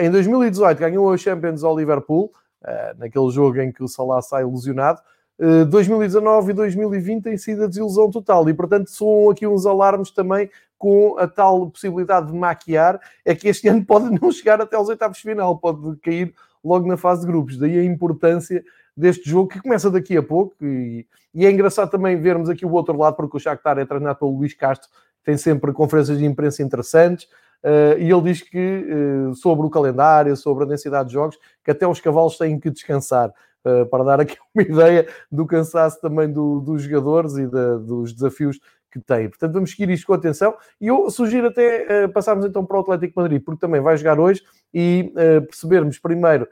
em 0.01 0.11
2018 0.11 0.79
ganhou 0.79 1.13
a 1.13 1.17
Champions 1.17 1.65
ao 1.65 1.77
Liverpool, 1.77 2.33
eh, 2.67 2.95
naquele 2.99 3.31
jogo 3.31 3.61
em 3.61 3.71
que 3.71 3.83
o 3.83 3.89
Salah 3.89 4.21
sai 4.21 4.43
ilusionado. 4.43 5.01
2019 5.69 6.49
eh, 6.49 6.51
e 6.51 6.55
2020 6.55 7.23
tem 7.23 7.37
sido 7.37 7.65
a 7.65 7.67
desilusão 7.67 8.11
total 8.11 8.49
e, 8.49 8.55
portanto, 8.55 8.89
soam 8.89 9.31
aqui 9.31 9.47
uns 9.47 9.67
alarmes 9.67 10.11
também 10.11 10.51
com 10.79 11.17
a 11.19 11.29
tal 11.29 11.71
possibilidade 11.71 12.33
de 12.33 12.37
maquiar. 12.37 12.99
É 13.25 13.35
que 13.35 13.49
este 13.49 13.69
ano 13.69 13.85
pode 13.85 14.11
não 14.21 14.33
chegar 14.33 14.61
até 14.61 14.77
aos 14.77 14.89
oitavos 14.89 15.19
de 15.19 15.23
final, 15.23 15.59
pode 15.59 15.97
cair 15.99 16.35
logo 16.65 16.89
na 16.89 16.97
fase 16.97 17.21
de 17.21 17.27
grupos. 17.29 17.57
Daí 17.57 17.79
a 17.79 17.85
importância 17.85 18.65
deste 18.97 19.29
jogo 19.29 19.49
que 19.49 19.61
começa 19.61 19.91
daqui 19.91 20.17
a 20.17 20.23
pouco. 20.23 20.57
E, 20.65 21.07
e 21.35 21.47
é 21.47 21.51
engraçado 21.51 21.91
também 21.91 22.19
vermos 22.21 22.49
aqui 22.49 22.65
o 22.67 22.73
outro 22.73 22.97
lado, 22.97 23.15
porque 23.15 23.37
o 23.37 23.41
Shakhtar 23.41 23.79
é 23.79 23.85
treinado 23.85 24.19
pelo 24.19 24.37
Luís 24.37 24.55
Castro, 24.55 24.89
tem 25.23 25.37
sempre 25.37 25.73
conferências 25.73 26.19
de 26.19 26.25
imprensa 26.25 26.63
interessantes. 26.63 27.29
Uh, 27.67 27.99
e 27.99 28.13
ele 28.13 28.23
diz 28.23 28.43
que 28.43 28.87
uh, 29.29 29.35
sobre 29.35 29.67
o 29.67 29.71
calendário, 29.71 30.37
sobre 30.37 30.63
a 30.63 30.67
densidade 30.69 31.09
de 31.09 31.15
jogos, 31.15 31.37
que 31.65 31.73
até 31.73 31.85
os 31.85 31.99
cavalos 31.99 32.39
têm 32.39 32.61
que 32.61 32.71
descansar, 32.71 33.29
uh, 33.65 33.85
para 33.87 34.05
dar 34.05 34.21
aqui 34.21 34.37
uma 34.55 34.63
ideia 34.63 35.09
do 35.33 35.45
cansaço 35.45 36.01
também 36.01 36.33
do, 36.33 36.61
dos 36.61 36.83
jogadores 36.83 37.37
e 37.37 37.45
dos 37.45 38.13
desafios 38.13 38.61
que 38.93 39.01
têm. 39.01 39.29
Portanto, 39.29 39.53
vamos 39.53 39.73
seguir 39.73 39.91
isto 39.91 40.07
com 40.07 40.13
atenção. 40.13 40.55
E 40.81 40.87
eu 40.87 41.11
sugiro 41.11 41.49
até 41.49 42.07
passarmos 42.07 42.47
então 42.47 42.65
para 42.65 42.77
o 42.77 42.81
Atlético 42.81 43.21
Madrid, 43.21 43.43
porque 43.45 43.61
também 43.61 43.81
vai 43.81 43.97
jogar 43.97 44.21
hoje 44.21 44.43
e 44.73 45.13
percebermos 45.47 45.99
primeiro 45.99 46.49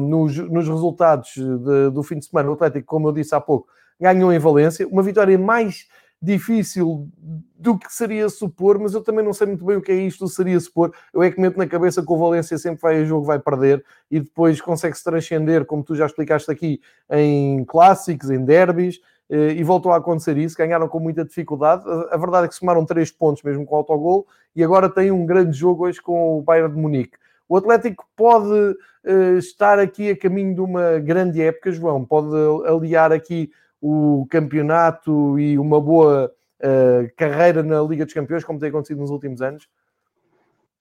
nos, 0.00 0.36
nos, 0.38 0.66
resultados 0.66 1.34
de, 1.36 1.90
do 1.90 2.02
fim 2.02 2.18
de 2.18 2.24
semana. 2.24 2.50
O 2.50 2.54
Atlético, 2.54 2.86
como 2.86 3.06
eu 3.08 3.12
disse 3.12 3.32
há 3.32 3.40
pouco, 3.40 3.68
ganhou 4.00 4.32
em 4.32 4.38
Valência, 4.40 4.88
uma 4.88 5.02
vitória 5.02 5.38
mais 5.38 5.86
difícil 6.20 7.08
do 7.56 7.78
que 7.78 7.92
seria 7.92 8.28
supor, 8.28 8.78
mas 8.78 8.94
eu 8.94 9.02
também 9.02 9.24
não 9.24 9.32
sei 9.32 9.46
muito 9.46 9.64
bem 9.64 9.76
o 9.76 9.82
que 9.82 9.92
é 9.92 9.94
isto 9.94 10.26
seria 10.28 10.58
supor. 10.58 10.92
Eu 11.12 11.22
é 11.22 11.30
que 11.30 11.40
meto 11.40 11.56
na 11.56 11.66
cabeça 11.66 12.02
que 12.02 12.12
o 12.12 12.16
Valência 12.16 12.58
sempre 12.58 12.80
vai 12.80 13.00
a 13.00 13.04
jogo, 13.04 13.24
vai 13.24 13.38
perder 13.38 13.84
e 14.10 14.20
depois 14.20 14.60
consegue-se 14.60 15.04
transcender, 15.04 15.64
como 15.64 15.84
tu 15.84 15.94
já 15.94 16.06
explicaste 16.06 16.50
aqui, 16.50 16.80
em 17.10 17.64
clássicos, 17.64 18.30
em 18.30 18.44
derbys, 18.44 19.00
eh, 19.30 19.52
e 19.52 19.62
voltou 19.62 19.92
a 19.92 19.96
acontecer 19.96 20.36
isso. 20.36 20.56
Ganharam 20.56 20.88
com 20.88 20.98
muita 20.98 21.24
dificuldade. 21.24 21.84
A 22.10 22.16
verdade 22.16 22.46
é 22.46 22.48
que 22.48 22.54
somaram 22.54 22.84
três 22.84 23.10
pontos 23.10 23.42
mesmo 23.42 23.64
com 23.64 23.74
o 23.74 23.78
autogol 23.78 24.26
e 24.56 24.64
agora 24.64 24.88
tem 24.88 25.10
um 25.10 25.24
grande 25.24 25.56
jogo 25.56 25.86
hoje 25.86 26.00
com 26.02 26.38
o 26.38 26.42
Bayern 26.42 26.74
de 26.74 26.80
Munique. 26.80 27.16
O 27.48 27.56
Atlético 27.56 28.06
pode 28.14 28.52
uh, 28.52 29.38
estar 29.38 29.78
aqui 29.78 30.10
a 30.10 30.16
caminho 30.16 30.54
de 30.54 30.60
uma 30.60 30.98
grande 30.98 31.40
época, 31.40 31.72
João, 31.72 32.04
pode 32.04 32.28
aliar 32.66 33.10
aqui 33.10 33.50
o 33.80 34.26
campeonato 34.30 35.38
e 35.38 35.58
uma 35.58 35.80
boa 35.80 36.32
uh, 36.60 37.14
carreira 37.16 37.62
na 37.62 37.80
Liga 37.82 38.04
dos 38.04 38.14
Campeões, 38.14 38.44
como 38.44 38.58
tem 38.58 38.68
acontecido 38.68 38.98
nos 39.00 39.10
últimos 39.10 39.40
anos? 39.40 39.68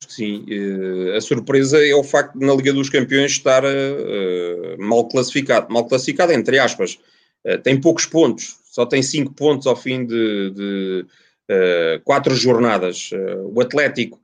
Sim, 0.07 0.45
uh, 0.49 1.15
a 1.15 1.21
surpresa 1.21 1.85
é 1.85 1.93
o 1.93 2.03
facto 2.03 2.37
de 2.37 2.45
na 2.45 2.53
Liga 2.53 2.73
dos 2.73 2.89
Campeões 2.89 3.31
estar 3.31 3.63
uh, 3.63 4.77
mal 4.79 5.07
classificado. 5.07 5.71
Mal 5.71 5.85
classificado, 5.85 6.31
entre 6.31 6.59
aspas. 6.59 6.99
tem 7.63 7.79
poucos 7.79 8.05
pontos, 8.05 8.59
só 8.65 8.85
tem 8.85 9.01
cinco 9.01 9.33
pontos 9.33 9.67
ao 9.67 9.75
fim 9.75 10.05
de, 10.05 10.51
de 10.51 11.05
quatro 12.03 12.35
jornadas. 12.35 13.11
o 13.53 13.61
Atlético, 13.61 14.19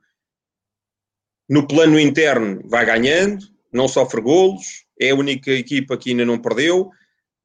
no 1.48 1.66
plano 1.66 1.98
interno, 1.98 2.60
vai 2.66 2.84
ganhando, 2.84 3.46
não 3.72 3.88
sofre 3.88 4.20
golos, 4.20 4.84
é 5.00 5.10
a 5.10 5.14
única 5.14 5.50
equipa 5.50 5.96
que 5.96 6.10
ainda 6.10 6.24
não 6.24 6.38
perdeu 6.38 6.90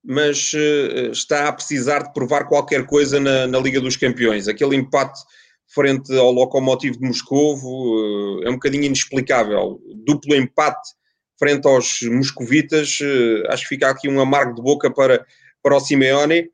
mas 0.03 0.53
uh, 0.53 1.11
está 1.11 1.47
a 1.47 1.53
precisar 1.53 2.03
de 2.03 2.13
provar 2.13 2.45
qualquer 2.45 2.85
coisa 2.85 3.19
na, 3.19 3.47
na, 3.47 3.59
Liga 3.59 3.81
dos 3.81 3.97
Campeões. 3.97 4.47
Aquele 4.47 4.75
empate 4.75 5.19
frente 5.67 6.15
ao 6.17 6.31
Lokomotiv 6.31 6.97
de 6.97 7.05
Moscovo 7.05 7.67
uh, 7.67 8.43
é 8.43 8.49
um 8.49 8.53
bocadinho 8.53 8.85
inexplicável. 8.85 9.79
Duplo 10.05 10.35
empate 10.35 10.93
frente 11.37 11.67
aos 11.67 12.01
moscovitas, 12.03 12.99
uh, 13.01 13.51
acho 13.51 13.63
que 13.63 13.69
fica 13.69 13.89
aqui 13.89 14.09
um 14.09 14.19
amargo 14.19 14.55
de 14.55 14.61
boca 14.61 14.91
para, 14.91 15.25
para 15.61 15.75
o 15.75 15.79
Simeone. 15.79 16.49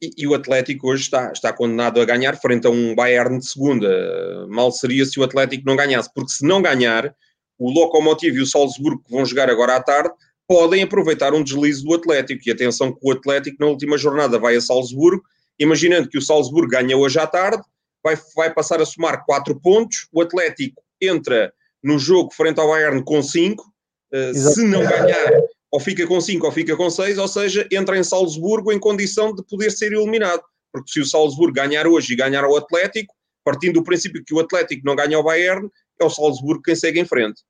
E, 0.00 0.10
e, 0.16 0.26
o 0.28 0.34
Atlético 0.34 0.90
hoje 0.90 1.02
está, 1.02 1.32
está 1.32 1.52
condenado 1.52 2.00
a 2.00 2.04
ganhar 2.04 2.36
frente 2.36 2.68
a 2.68 2.70
um 2.70 2.94
Bayern 2.94 3.38
de 3.38 3.50
segunda. 3.50 4.46
Mal 4.48 4.70
seria 4.70 5.04
se 5.04 5.18
o 5.18 5.24
Atlético 5.24 5.64
não 5.66 5.74
ganhasse, 5.74 6.08
porque 6.14 6.30
se 6.30 6.46
não 6.46 6.62
ganhar, 6.62 7.12
o 7.58 7.68
Lokomotiv 7.68 8.36
e 8.36 8.40
o 8.40 8.46
Salzburgo, 8.46 9.02
que 9.02 9.10
vão 9.10 9.26
jogar 9.26 9.50
agora 9.50 9.74
à 9.74 9.82
tarde, 9.82 10.14
podem 10.48 10.82
aproveitar 10.82 11.34
um 11.34 11.44
deslize 11.44 11.84
do 11.84 11.94
Atlético. 11.94 12.42
E 12.46 12.50
atenção 12.50 12.90
que 12.90 12.98
o 13.02 13.12
Atlético 13.12 13.58
na 13.60 13.66
última 13.66 13.98
jornada 13.98 14.38
vai 14.38 14.56
a 14.56 14.60
Salzburgo, 14.60 15.22
imaginando 15.58 16.08
que 16.08 16.16
o 16.16 16.22
Salzburgo 16.22 16.70
ganha 16.70 16.96
hoje 16.96 17.18
à 17.18 17.26
tarde, 17.26 17.62
vai, 18.02 18.16
vai 18.34 18.52
passar 18.52 18.80
a 18.80 18.86
somar 18.86 19.24
4 19.26 19.60
pontos. 19.60 20.08
O 20.10 20.22
Atlético 20.22 20.82
entra 21.00 21.52
no 21.82 21.98
jogo 21.98 22.32
frente 22.34 22.58
ao 22.58 22.68
Bayern 22.68 23.04
com 23.04 23.22
5. 23.22 23.62
Uh, 24.10 24.34
se 24.34 24.64
não 24.64 24.80
ganhar, 24.80 25.32
ou 25.70 25.78
fica 25.78 26.06
com 26.06 26.18
5 26.18 26.46
ou 26.46 26.50
fica 26.50 26.74
com 26.74 26.88
6, 26.88 27.18
ou 27.18 27.28
seja, 27.28 27.68
entra 27.70 27.98
em 27.98 28.02
Salzburgo 28.02 28.72
em 28.72 28.80
condição 28.80 29.34
de 29.34 29.44
poder 29.44 29.70
ser 29.70 29.92
eliminado. 29.92 30.42
Porque 30.72 30.90
se 30.90 31.00
o 31.00 31.04
Salzburgo 31.04 31.52
ganhar 31.52 31.86
hoje 31.86 32.14
e 32.14 32.16
ganhar 32.16 32.44
ao 32.44 32.56
Atlético, 32.56 33.14
partindo 33.44 33.74
do 33.74 33.84
princípio 33.84 34.24
que 34.24 34.34
o 34.34 34.40
Atlético 34.40 34.82
não 34.84 34.96
ganha 34.96 35.16
ao 35.16 35.22
Bayern, 35.22 35.68
é 36.00 36.04
o 36.04 36.10
Salzburgo 36.10 36.62
quem 36.62 36.74
segue 36.74 37.00
em 37.00 37.04
frente. 37.04 37.42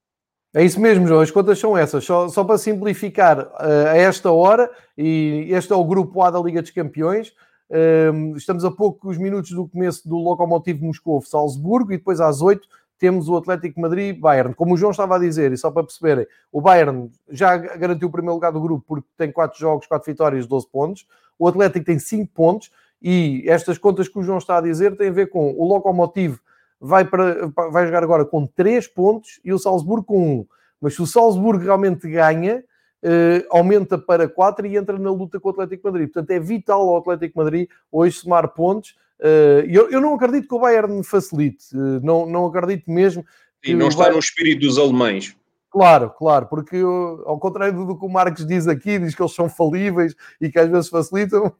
É 0.54 0.64
isso 0.64 0.80
mesmo, 0.80 1.06
João. 1.06 1.20
As 1.20 1.30
contas 1.30 1.58
são 1.58 1.76
essas. 1.76 2.04
Só, 2.04 2.28
só 2.28 2.42
para 2.42 2.56
simplificar, 2.56 3.38
uh, 3.38 3.88
a 3.88 3.96
esta 3.96 4.32
hora, 4.32 4.70
e 4.96 5.46
este 5.50 5.72
é 5.72 5.76
o 5.76 5.84
grupo 5.84 6.22
A 6.22 6.30
da 6.30 6.40
Liga 6.40 6.62
dos 6.62 6.70
Campeões, 6.70 7.28
uh, 7.70 8.36
estamos 8.36 8.64
a 8.64 8.70
poucos 8.70 9.18
minutos 9.18 9.50
do 9.50 9.68
começo 9.68 10.08
do 10.08 10.16
Lokomotiv 10.16 10.80
Moscovo-Salzburgo 10.80 11.92
e 11.92 11.98
depois 11.98 12.20
às 12.20 12.40
8 12.40 12.66
temos 12.98 13.28
o 13.28 13.36
Atlético 13.36 13.80
Madrid-Bayern. 13.80 14.54
Como 14.54 14.74
o 14.74 14.76
João 14.76 14.90
estava 14.90 15.16
a 15.16 15.18
dizer, 15.18 15.52
e 15.52 15.56
só 15.56 15.70
para 15.70 15.84
perceberem, 15.84 16.26
o 16.50 16.60
Bayern 16.60 17.10
já 17.28 17.56
garantiu 17.56 18.08
o 18.08 18.10
primeiro 18.10 18.34
lugar 18.34 18.50
do 18.50 18.60
grupo 18.60 18.84
porque 18.88 19.06
tem 19.16 19.30
4 19.30 19.58
jogos, 19.58 19.86
4 19.86 20.10
vitórias, 20.10 20.46
12 20.46 20.66
pontos. 20.68 21.06
O 21.38 21.46
Atlético 21.46 21.84
tem 21.84 21.98
5 21.98 22.32
pontos 22.32 22.70
e 23.00 23.44
estas 23.46 23.76
contas 23.78 24.08
que 24.08 24.18
o 24.18 24.22
João 24.22 24.38
está 24.38 24.58
a 24.58 24.62
dizer 24.62 24.96
têm 24.96 25.08
a 25.08 25.12
ver 25.12 25.28
com 25.28 25.52
o 25.52 25.68
Lokomotiv 25.68 26.38
vai, 26.80 27.04
para, 27.04 27.46
vai 27.70 27.86
jogar 27.86 28.02
agora 28.02 28.24
com 28.24 28.46
3 28.46 28.86
pontos 28.88 29.40
e 29.44 29.52
o 29.52 29.58
Salzburgo 29.58 30.04
com 30.04 30.40
1. 30.40 30.46
Mas 30.80 30.94
se 30.94 31.02
o 31.02 31.06
Salzburgo 31.06 31.64
realmente 31.64 32.08
ganha, 32.08 32.64
Uh, 33.00 33.46
aumenta 33.50 33.96
para 33.96 34.28
4 34.28 34.66
e 34.66 34.76
entra 34.76 34.98
na 34.98 35.12
luta 35.12 35.38
com 35.38 35.48
o 35.48 35.52
Atlético 35.52 35.86
Madrid. 35.86 36.08
Portanto, 36.08 36.32
é 36.32 36.40
vital 36.40 36.80
ao 36.80 36.96
Atlético 36.96 37.38
Madrid 37.38 37.68
hoje 37.92 38.18
somar 38.18 38.48
pontos. 38.48 38.96
Uh, 39.20 39.62
eu, 39.68 39.88
eu, 39.88 40.00
não 40.00 40.14
acredito 40.14 40.48
que 40.48 40.54
o 40.56 40.58
Bayern 40.58 41.04
facilite, 41.04 41.64
uh, 41.76 42.00
não, 42.02 42.26
não 42.26 42.46
acredito 42.46 42.90
mesmo. 42.90 43.24
E 43.62 43.72
não 43.72 43.86
está 43.86 44.00
Bayern... 44.00 44.16
no 44.16 44.20
espírito 44.20 44.66
dos 44.66 44.78
alemães. 44.78 45.36
Claro, 45.70 46.10
claro, 46.10 46.46
porque 46.46 46.74
eu, 46.76 47.22
ao 47.24 47.38
contrário 47.38 47.86
do 47.86 47.96
que 47.96 48.04
o 48.04 48.08
Marcos 48.08 48.44
diz 48.44 48.66
aqui, 48.66 48.98
diz 48.98 49.14
que 49.14 49.22
eles 49.22 49.34
são 49.34 49.48
falíveis 49.48 50.16
e 50.40 50.50
que 50.50 50.58
às 50.58 50.68
vezes 50.68 50.88
facilitam. 50.88 51.52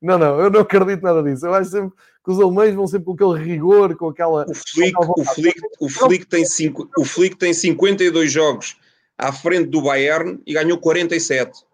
Não, 0.00 0.16
não, 0.16 0.40
eu 0.40 0.50
não 0.50 0.60
acredito 0.60 1.02
nada 1.02 1.22
disso. 1.22 1.46
Eu 1.46 1.54
acho 1.54 1.70
sempre 1.70 1.96
que 2.24 2.30
os 2.30 2.40
alemães 2.40 2.74
vão 2.74 2.86
sempre 2.86 3.06
com 3.06 3.12
aquele 3.12 3.44
rigor, 3.44 3.96
com 3.96 4.08
aquela. 4.08 4.44
O 4.48 4.54
Flick, 4.54 4.94
o 4.98 5.24
Flick, 5.24 5.60
o 5.80 5.88
Flick, 5.88 6.26
tem, 6.26 6.44
cinco, 6.44 6.88
o 6.96 7.04
Flick 7.04 7.36
tem 7.36 7.52
52 7.52 8.30
jogos 8.30 8.76
à 9.16 9.32
frente 9.32 9.68
do 9.70 9.82
Bayern 9.82 10.40
e 10.46 10.54
ganhou 10.54 10.78
47. 10.78 11.66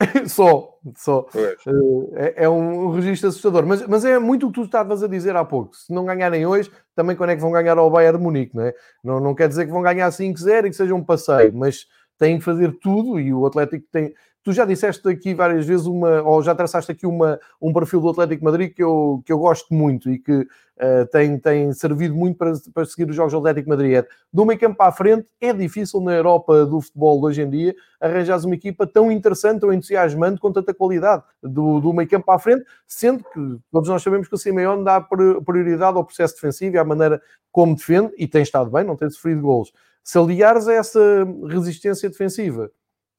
só, 0.28 0.78
só. 0.96 1.26
Eh, 1.34 2.34
é, 2.36 2.44
é, 2.44 2.48
um 2.48 2.90
registro 2.92 3.28
assustador. 3.28 3.66
Mas, 3.66 3.86
mas 3.86 4.04
é 4.04 4.18
muito 4.18 4.46
o 4.46 4.48
que 4.50 4.60
tu 4.60 4.64
estavas 4.64 5.02
a 5.02 5.08
dizer 5.08 5.34
há 5.34 5.44
pouco. 5.44 5.76
Se 5.76 5.92
não 5.92 6.04
ganharem 6.04 6.46
hoje, 6.46 6.70
também 6.94 7.16
quando 7.16 7.30
é 7.30 7.36
que 7.36 7.42
vão 7.42 7.50
ganhar 7.50 7.76
ao 7.76 7.90
Bayern 7.90 8.22
Munique, 8.22 8.56
não 8.56 8.62
é? 8.62 8.74
Não, 9.02 9.20
não 9.20 9.34
quer 9.34 9.48
dizer 9.48 9.66
que 9.66 9.72
vão 9.72 9.82
ganhar 9.82 10.08
5-0 10.08 10.66
e 10.66 10.70
que 10.70 10.76
seja 10.76 10.94
um 10.94 11.04
passeio, 11.04 11.52
mas 11.52 11.86
têm 12.16 12.38
que 12.38 12.44
fazer 12.44 12.78
tudo 12.80 13.18
e 13.18 13.32
o 13.32 13.44
Atlético 13.44 13.86
tem, 13.90 14.14
Tu 14.48 14.54
já 14.54 14.64
disseste 14.64 15.06
aqui 15.06 15.34
várias 15.34 15.66
vezes 15.66 15.84
uma, 15.84 16.22
ou 16.22 16.42
já 16.42 16.54
traçaste 16.54 16.90
aqui 16.90 17.06
uma, 17.06 17.38
um 17.60 17.70
perfil 17.70 18.00
do 18.00 18.08
Atlético 18.08 18.46
Madrid 18.46 18.72
que 18.72 18.82
eu, 18.82 19.22
que 19.26 19.30
eu 19.30 19.38
gosto 19.38 19.74
muito 19.74 20.10
e 20.10 20.18
que 20.18 20.32
uh, 20.32 21.06
tem, 21.12 21.38
tem 21.38 21.70
servido 21.74 22.14
muito 22.14 22.38
para, 22.38 22.54
para 22.72 22.86
seguir 22.86 23.10
os 23.10 23.14
jogos 23.14 23.32
do 23.32 23.40
Atlético 23.40 23.68
Madrid. 23.68 23.96
É, 23.96 24.06
do 24.32 24.46
meio 24.46 24.58
campo 24.58 24.82
à 24.82 24.90
frente, 24.90 25.28
é 25.38 25.52
difícil 25.52 26.00
na 26.00 26.14
Europa 26.14 26.64
do 26.64 26.80
futebol 26.80 27.20
de 27.20 27.26
hoje 27.26 27.42
em 27.42 27.50
dia 27.50 27.76
arranjar 28.00 28.42
uma 28.42 28.54
equipa 28.54 28.86
tão 28.86 29.12
interessante, 29.12 29.60
tão 29.60 29.70
entusiasmante, 29.70 30.40
com 30.40 30.50
tanta 30.50 30.72
qualidade 30.72 31.24
do, 31.42 31.78
do 31.78 31.92
meio 31.92 32.08
campo 32.08 32.30
à 32.30 32.38
frente, 32.38 32.64
sendo 32.86 33.22
que 33.24 33.58
todos 33.70 33.90
nós 33.90 34.02
sabemos 34.02 34.28
que 34.28 34.34
o 34.34 34.38
Simeone 34.38 34.82
dá 34.82 34.98
prioridade 34.98 35.98
ao 35.98 36.06
processo 36.06 36.36
defensivo 36.36 36.74
e 36.74 36.78
à 36.78 36.84
maneira 36.84 37.20
como 37.52 37.76
defende, 37.76 38.14
e 38.16 38.26
tem 38.26 38.40
estado 38.40 38.70
bem, 38.70 38.82
não 38.82 38.96
tem 38.96 39.10
sofrido 39.10 39.42
golos. 39.42 39.70
Se 40.02 40.16
aliares 40.16 40.66
a 40.68 40.72
essa 40.72 41.28
resistência 41.46 42.08
defensiva 42.08 42.70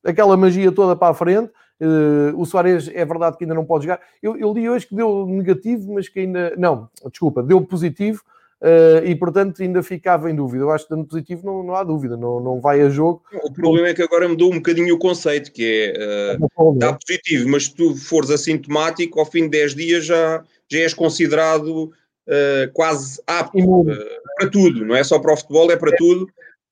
aquela 0.04 0.36
magia 0.38 0.72
toda 0.72 0.96
para 0.96 1.12
a 1.12 1.14
frente. 1.14 1.52
Uh, 1.80 2.38
o 2.38 2.46
Soares 2.46 2.90
é 2.94 3.06
verdade 3.06 3.38
que 3.38 3.46
ainda 3.46 3.56
não 3.56 3.66
pode 3.66 3.86
jogar. 3.86 4.02
Eu, 4.22 4.36
eu 4.38 4.54
li 4.54 4.70
hoje 4.70 4.86
que 4.86 4.96
deu 4.96 5.26
negativo, 5.26 5.94
mas 5.94 6.10
que 6.10 6.20
ainda. 6.20 6.54
Não, 6.58 6.90
desculpa, 7.10 7.42
deu 7.42 7.62
positivo. 7.62 8.22
Uh, 8.62 9.06
e 9.06 9.16
portanto 9.16 9.62
ainda 9.62 9.82
ficava 9.82 10.30
em 10.30 10.36
dúvida. 10.36 10.66
Eu 10.66 10.72
acho 10.72 10.84
que 10.84 10.90
dando 10.90 11.06
positivo 11.06 11.46
não, 11.46 11.64
não 11.64 11.76
há 11.76 11.84
dúvida, 11.84 12.18
não, 12.18 12.42
não 12.42 12.60
vai 12.60 12.82
a 12.82 12.90
jogo. 12.90 13.24
O 13.42 13.54
problema 13.54 13.88
é 13.88 13.94
que 13.94 14.02
agora 14.02 14.28
mudou 14.28 14.52
um 14.52 14.58
bocadinho 14.58 14.94
o 14.94 15.00
conceito, 15.00 15.50
que 15.54 15.94
é 15.96 16.38
uh, 16.38 16.74
dá 16.76 16.92
positivo, 16.92 17.48
mas 17.48 17.66
se 17.66 17.76
tu 17.76 17.96
fores 17.96 18.30
assintomático, 18.30 19.18
ao 19.18 19.26
fim 19.26 19.44
de 19.44 19.52
10 19.52 19.76
dias 19.76 20.06
já, 20.06 20.44
já 20.68 20.80
és 20.80 20.94
considerado 20.94 21.86
uh, 21.86 22.74
quase 22.74 23.22
apto 23.26 23.86
para 24.38 24.50
tudo, 24.50 24.84
não 24.84 24.94
é 24.94 25.06
só 25.06 25.20
para 25.20 25.34
o 25.34 25.38
futebol, 25.38 25.72
é 25.72 25.78
para 25.78 25.96
tudo 25.96 26.28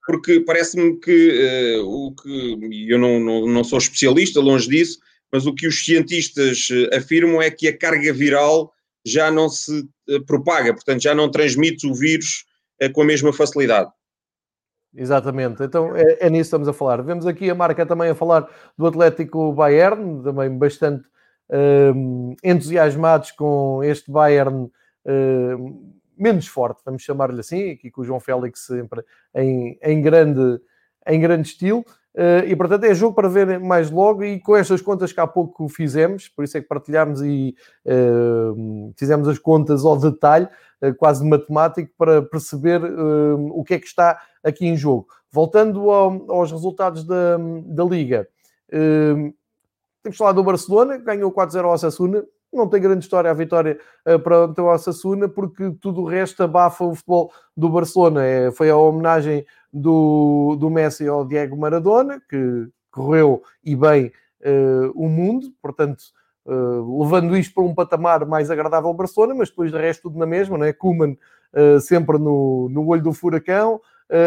porque 0.08 0.40
parece-me 0.40 0.98
que 1.02 1.78
uh, 1.78 1.86
o 1.86 2.16
que 2.16 2.88
eu 2.90 2.98
não, 2.98 3.20
não, 3.20 3.46
não, 3.46 3.64
sou 3.64 3.78
especialista, 3.78 4.40
longe 4.40 4.70
disso, 4.70 5.00
mas 5.32 5.46
o 5.46 5.54
que 5.54 5.68
os 5.68 5.84
cientistas 5.84 6.70
uh, 6.70 6.96
afirmam 6.96 7.42
é 7.42 7.52
que 7.52 7.68
a 7.68 7.78
carga 7.78 8.14
viral 8.14 8.72
já 9.06 9.30
não 9.30 9.50
se 9.50 9.82
uh, 9.82 10.26
propaga, 10.26 10.74
portanto 10.74 11.02
já 11.02 11.14
não 11.14 11.30
transmite 11.30 11.86
o 11.86 11.94
vírus 11.94 12.46
com 12.94 13.02
a 13.02 13.06
mesma 13.06 13.34
facilidade. 13.34 13.92
Exatamente, 14.96 15.64
então 15.64 15.96
é, 15.96 16.20
é, 16.22 16.30
nisso 16.30 16.44
que 16.44 16.56
estamos 16.56 16.68
a 16.68 16.74
falar. 16.74 17.02
Vemos 17.02 17.26
aqui 17.26 17.50
a 17.50 17.56
marca 17.56 17.86
também 17.86 18.10
a 18.10 18.16
falar 18.16 18.48
do 18.78 18.88
Atlético 18.88 19.52
Bayern, 19.52 20.24
também 20.24 20.56
bastante 20.58 21.04
ehm, 21.52 22.36
entusiasmados 22.44 23.32
com 23.32 23.84
este 23.84 24.12
Bayern 24.12 24.70
ehm, 25.06 25.97
menos 26.18 26.48
forte, 26.48 26.82
vamos 26.86 27.04
chamar-lhe 27.04 27.40
assim, 27.40 27.72
aqui 27.72 27.92
com 27.92 28.02
o 28.02 28.06
João 28.06 28.20
Félix 28.20 28.62
sempre 28.62 29.04
em, 29.34 29.78
em, 29.82 30.02
grande, 30.02 30.60
em 31.08 31.20
grande 31.20 31.48
estilo. 31.48 31.86
Uh, 32.18 32.42
e 32.48 32.56
portanto 32.56 32.84
é 32.84 32.96
jogo 32.96 33.14
para 33.14 33.30
ver 33.30 33.60
mais 33.60 33.92
logo 33.92 34.24
e 34.24 34.40
com 34.40 34.56
estas 34.56 34.82
contas 34.82 35.14
que 35.14 35.20
há 35.20 35.28
pouco 35.28 35.70
fizemos, 35.70 36.28
por 36.28 36.44
isso 36.44 36.58
é 36.58 36.62
que 36.62 36.68
partilhámos 36.68 37.22
e 37.22 37.56
uh, 37.86 38.92
fizemos 38.98 39.28
as 39.28 39.38
contas 39.38 39.86
ao 39.86 39.96
detalhe, 39.96 40.48
uh, 40.82 40.96
quase 40.96 41.24
matemático, 41.24 41.92
para 41.96 42.24
perceber 42.24 42.82
o 42.84 43.64
que 43.64 43.76
é 43.76 43.80
que 43.80 43.86
está 43.86 44.20
aqui 44.44 44.66
em 44.66 44.76
jogo. 44.76 45.08
Voltando 45.32 45.92
ao, 45.92 46.32
aos 46.32 46.52
resultados 46.52 47.04
da, 47.04 47.38
da 47.68 47.84
Liga, 47.84 48.28
temos 50.02 50.18
falar 50.18 50.32
do 50.32 50.44
Barcelona, 50.44 50.98
ganhou 50.98 51.32
4-0 51.32 51.66
ao 51.66 51.74
Osasuna, 51.74 52.24
não 52.52 52.68
tem 52.68 52.82
grande 52.82 53.04
história 53.04 53.30
a 53.30 53.34
vitória 53.34 53.80
uh, 54.06 54.20
para 54.20 54.64
o 54.64 54.74
Osasuna, 54.74 55.28
porque 55.28 55.72
tudo 55.82 56.02
o 56.02 56.06
resto 56.06 56.44
abafa 56.44 56.84
o 56.84 56.96
futebol 56.96 57.32
do 57.56 57.70
Barcelona. 57.70 58.26
É, 58.26 58.52
foi 58.52 58.70
a 58.70 58.78
homenagem 58.78 59.46
do, 59.72 60.56
do 60.60 60.70
Messi 60.70 61.08
ao 61.08 61.26
Diego 61.26 61.58
Maradona, 61.58 62.22
que 62.30 62.68
correu 62.92 63.44
e 63.64 63.76
bem 63.76 64.12
uh, 64.42 64.92
o 64.96 65.08
mundo, 65.08 65.52
portanto, 65.62 66.02
uh, 66.46 67.04
levando 67.04 67.38
isto 67.38 67.54
para 67.54 67.64
um 67.64 67.76
patamar 67.76 68.26
mais 68.26 68.50
agradável 68.50 68.90
ao 68.90 68.96
Barcelona, 68.96 69.36
mas 69.36 69.50
depois 69.50 69.72
de 69.72 69.78
resto 69.78 70.04
tudo 70.04 70.18
na 70.18 70.26
mesma, 70.26 70.58
não 70.58 70.66
é? 70.66 70.74
Kuman 70.74 71.18
sempre 71.82 72.20
no, 72.20 72.68
no 72.70 72.86
olho 72.88 73.02
do 73.02 73.14
furacão, 73.14 73.80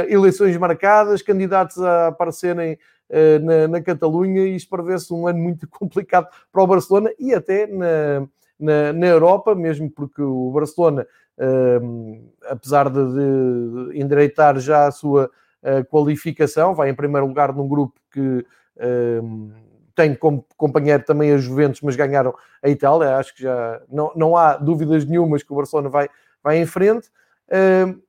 eleições 0.08 0.56
marcadas, 0.56 1.22
candidatos 1.22 1.80
a 1.80 2.08
aparecerem 2.08 2.78
eh, 3.12 3.40
na, 3.40 3.66
na 3.66 3.82
Catalunha 3.82 4.42
e 4.42 4.54
isto 4.54 4.70
prevê-se 4.70 5.12
um 5.12 5.26
ano 5.26 5.40
muito 5.40 5.66
complicado 5.68 6.28
para 6.52 6.62
o 6.62 6.66
Barcelona 6.66 7.10
e 7.18 7.34
até 7.34 7.66
na, 7.66 8.28
na, 8.58 8.92
na 8.92 9.06
Europa, 9.06 9.52
mesmo 9.52 9.90
porque 9.90 10.22
o 10.22 10.52
Barcelona, 10.52 11.04
ehm, 11.36 12.20
apesar 12.48 12.88
de, 12.88 13.00
de, 13.12 14.00
endireitar 14.00 14.60
já 14.60 14.86
a 14.86 14.92
sua 14.92 15.28
uh, 15.62 15.84
qualificação, 15.90 16.72
vai 16.72 16.88
em 16.88 16.94
primeiro 16.94 17.26
lugar 17.26 17.52
num 17.52 17.66
grupo 17.66 18.00
que 18.12 18.46
ehm, 18.78 19.50
tem 19.96 20.14
como 20.14 20.46
companheiro 20.56 21.02
também 21.02 21.32
a 21.32 21.38
Juventus, 21.38 21.80
mas 21.82 21.96
ganharam 21.96 22.32
a 22.62 22.68
Itália. 22.68 23.16
Acho 23.16 23.34
que 23.34 23.42
já 23.42 23.82
não, 23.90 24.12
não 24.14 24.36
há 24.36 24.56
dúvidas 24.56 25.04
nenhumas 25.04 25.42
que 25.42 25.52
o 25.52 25.56
Barcelona 25.56 25.88
vai, 25.88 26.08
vai 26.44 26.58
em 26.58 26.66
frente. 26.66 27.08
Uh, 27.48 28.00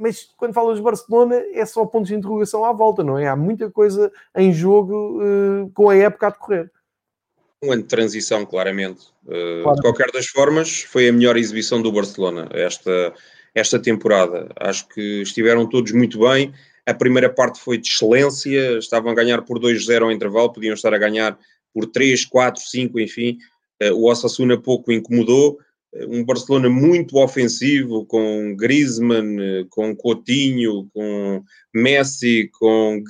mas 0.00 0.28
quando 0.36 0.54
falas 0.54 0.78
de 0.78 0.82
Barcelona 0.82 1.36
é 1.52 1.64
só 1.66 1.84
pontos 1.84 2.08
de 2.08 2.14
interrogação 2.14 2.64
à 2.64 2.72
volta, 2.72 3.04
não 3.04 3.18
é? 3.18 3.28
Há 3.28 3.36
muita 3.36 3.70
coisa 3.70 4.10
em 4.34 4.52
jogo 4.52 5.22
uh, 5.22 5.70
com 5.74 5.90
a 5.90 5.96
época 5.96 6.26
a 6.26 6.30
decorrer. 6.30 6.70
Um 7.62 7.72
ano 7.72 7.82
de 7.82 7.88
transição, 7.88 8.46
claramente. 8.46 9.08
Uh, 9.26 9.62
claro. 9.62 9.76
De 9.76 9.82
qualquer 9.82 10.10
das 10.10 10.26
formas, 10.26 10.80
foi 10.82 11.08
a 11.08 11.12
melhor 11.12 11.36
exibição 11.36 11.82
do 11.82 11.92
Barcelona 11.92 12.48
esta, 12.52 13.12
esta 13.54 13.78
temporada. 13.78 14.48
Acho 14.58 14.88
que 14.88 15.20
estiveram 15.20 15.68
todos 15.68 15.92
muito 15.92 16.18
bem. 16.20 16.54
A 16.86 16.94
primeira 16.94 17.28
parte 17.28 17.60
foi 17.60 17.76
de 17.76 17.86
excelência, 17.86 18.78
estavam 18.78 19.12
a 19.12 19.14
ganhar 19.14 19.42
por 19.42 19.60
2-0 19.60 20.02
ao 20.02 20.10
intervalo, 20.10 20.52
podiam 20.52 20.72
estar 20.72 20.94
a 20.94 20.98
ganhar 20.98 21.38
por 21.74 21.86
3, 21.86 22.24
4, 22.24 22.62
5, 22.62 22.98
enfim. 22.98 23.36
Uh, 23.82 23.92
o 23.92 24.10
Osasuna 24.10 24.58
pouco 24.58 24.90
incomodou 24.90 25.58
um 25.94 26.24
Barcelona 26.24 26.68
muito 26.68 27.18
ofensivo, 27.18 28.04
com 28.06 28.54
Griezmann, 28.56 29.66
com 29.68 29.94
Coutinho, 29.96 30.88
com 30.94 31.42
Messi, 31.74 32.48
com, 32.58 33.02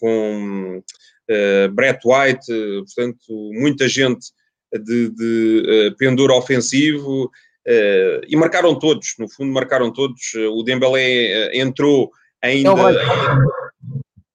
com 0.00 0.82
uh, 1.30 1.72
Brett 1.72 2.00
White, 2.04 2.46
portanto, 2.46 3.50
muita 3.52 3.88
gente 3.88 4.30
de, 4.72 5.10
de 5.10 5.90
uh, 5.90 5.96
pendor 5.96 6.30
ofensivo. 6.30 7.30
Uh, 7.68 8.24
e 8.26 8.34
marcaram 8.34 8.76
todos, 8.78 9.14
no 9.18 9.28
fundo 9.28 9.52
marcaram 9.52 9.92
todos. 9.92 10.32
O 10.34 10.62
Dembélé 10.62 11.56
entrou 11.56 12.10
ainda, 12.42 12.70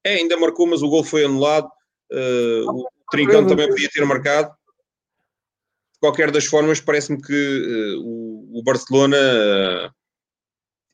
é, 0.04 0.14
ainda 0.14 0.38
marcou, 0.38 0.68
mas 0.68 0.82
o 0.82 0.90
gol 0.90 1.04
foi 1.04 1.26
anulado. 1.26 1.68
O 2.12 2.88
Trincão 3.12 3.46
também 3.46 3.68
podia 3.68 3.90
ter 3.90 4.06
marcado. 4.06 4.57
De 5.98 6.02
qualquer 6.02 6.30
das 6.30 6.46
formas, 6.46 6.80
parece-me 6.80 7.20
que 7.20 7.96
o, 8.04 8.60
o, 8.60 8.64
Barcelona 8.64 9.18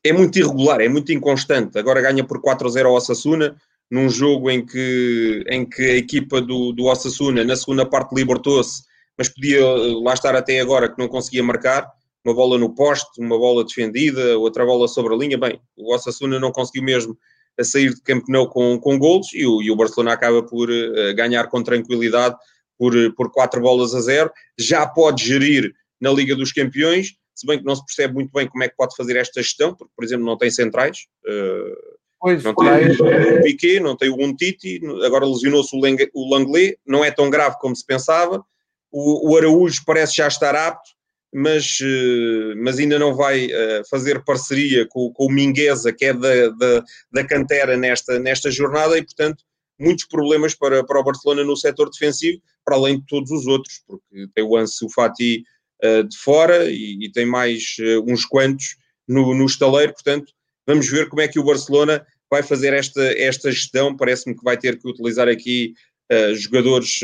é 0.02 0.12
muito 0.14 0.38
irregular, 0.38 0.80
é 0.80 0.88
muito 0.88 1.12
inconstante. 1.12 1.78
Agora 1.78 2.00
ganha 2.00 2.24
por 2.24 2.40
4-0 2.40 2.86
ao 2.86 2.94
Osasuna, 2.94 3.54
num 3.90 4.08
jogo 4.08 4.50
em 4.50 4.64
que, 4.64 5.44
em 5.48 5.68
que 5.68 5.82
a 5.82 5.96
equipa 5.96 6.40
do, 6.40 6.72
do 6.72 6.86
Osasuna, 6.86 7.44
na 7.44 7.54
segunda 7.54 7.84
parte, 7.84 8.14
libertou-se, 8.14 8.82
mas 9.16 9.28
podia 9.28 9.62
lá 10.02 10.14
estar 10.14 10.34
até 10.34 10.58
agora 10.60 10.90
que 10.90 10.98
não 10.98 11.06
conseguia 11.06 11.42
marcar 11.42 11.86
uma 12.24 12.34
bola 12.34 12.56
no 12.56 12.74
poste, 12.74 13.20
uma 13.20 13.38
bola 13.38 13.62
defendida, 13.62 14.38
outra 14.38 14.64
bola 14.64 14.88
sobre 14.88 15.14
a 15.14 15.16
linha. 15.18 15.36
Bem, 15.36 15.60
o 15.76 15.94
Osasuna 15.94 16.40
não 16.40 16.50
conseguiu 16.50 16.82
mesmo 16.82 17.16
a 17.60 17.62
sair 17.62 17.94
de 17.94 18.00
Camp 18.00 18.24
Nou 18.28 18.48
com, 18.48 18.78
com 18.80 18.98
golos 18.98 19.28
e 19.34 19.46
o, 19.46 19.62
e 19.62 19.70
o 19.70 19.76
Barcelona 19.76 20.14
acaba 20.14 20.42
por 20.42 20.70
uh, 20.70 21.14
ganhar 21.14 21.46
com 21.48 21.62
tranquilidade 21.62 22.36
por, 22.78 22.96
eh, 22.96 23.10
por 23.16 23.30
quatro 23.30 23.60
bolas 23.60 23.94
a 23.94 24.00
zero. 24.00 24.30
Já 24.58 24.86
pode 24.86 25.24
gerir 25.24 25.72
na 26.00 26.10
Liga 26.10 26.34
dos 26.34 26.52
Campeões, 26.52 27.14
se 27.34 27.46
bem 27.46 27.58
que 27.58 27.64
não 27.64 27.74
se 27.74 27.84
percebe 27.84 28.14
muito 28.14 28.30
bem 28.32 28.46
como 28.48 28.62
é 28.62 28.68
que 28.68 28.76
pode 28.76 28.94
fazer 28.96 29.16
esta 29.16 29.42
gestão, 29.42 29.74
porque, 29.74 29.92
por 29.96 30.04
exemplo, 30.04 30.24
não 30.24 30.38
tem 30.38 30.50
centrais. 30.50 30.98
Uh, 31.26 31.94
Pois, 32.24 32.42
não 32.42 32.54
tem 32.54 33.38
o 33.38 33.42
Piquet, 33.42 33.80
não 33.80 33.94
tem 33.94 34.08
o 34.08 34.18
Untiti, 34.18 34.80
agora 35.04 35.26
lesionou-se 35.26 35.76
o 35.76 36.30
Langley, 36.30 36.74
não 36.86 37.04
é 37.04 37.10
tão 37.10 37.28
grave 37.28 37.56
como 37.58 37.76
se 37.76 37.84
pensava. 37.84 38.42
O, 38.90 39.30
o 39.30 39.36
Araújo 39.36 39.82
parece 39.84 40.16
já 40.16 40.26
estar 40.26 40.54
apto, 40.54 40.88
mas, 41.30 41.76
eh, 41.82 42.54
mas 42.56 42.78
ainda 42.78 42.98
não 42.98 43.14
vai 43.14 43.50
eh, 43.50 43.82
fazer 43.90 44.24
parceria 44.24 44.86
com, 44.88 45.12
com 45.12 45.26
o 45.26 45.30
Mingueza, 45.30 45.92
que 45.92 46.06
é 46.06 46.14
da, 46.14 46.48
da, 46.48 46.84
da, 47.12 47.24
cantera 47.24 47.76
nesta, 47.76 48.18
nesta 48.18 48.50
jornada, 48.50 48.96
e 48.96 49.02
portanto 49.02 49.44
muitos 49.78 50.04
problemas 50.06 50.54
para, 50.54 50.84
para 50.84 51.00
o 51.00 51.04
Barcelona 51.04 51.44
no 51.44 51.56
setor 51.56 51.90
defensivo, 51.90 52.40
para 52.64 52.76
além 52.76 52.98
de 52.98 53.06
todos 53.06 53.30
os 53.30 53.46
outros, 53.46 53.82
porque 53.86 54.28
tem 54.34 54.44
o 54.44 54.56
Ansu 54.56 54.88
Fati 54.88 55.44
uh, 55.84 56.04
de 56.04 56.16
fora 56.16 56.70
e, 56.70 57.04
e 57.04 57.12
tem 57.12 57.26
mais 57.26 57.76
uh, 57.80 58.04
uns 58.10 58.24
quantos 58.24 58.76
no, 59.06 59.34
no 59.34 59.46
estaleiro, 59.46 59.92
portanto 59.92 60.32
vamos 60.66 60.88
ver 60.88 61.08
como 61.08 61.20
é 61.20 61.28
que 61.28 61.38
o 61.38 61.44
Barcelona 61.44 62.04
vai 62.30 62.42
fazer 62.42 62.72
esta, 62.72 63.02
esta 63.18 63.52
gestão, 63.52 63.94
parece-me 63.96 64.34
que 64.34 64.42
vai 64.42 64.56
ter 64.56 64.78
que 64.78 64.88
utilizar 64.88 65.28
aqui 65.28 65.74
uh, 66.10 66.34
jogadores 66.34 67.00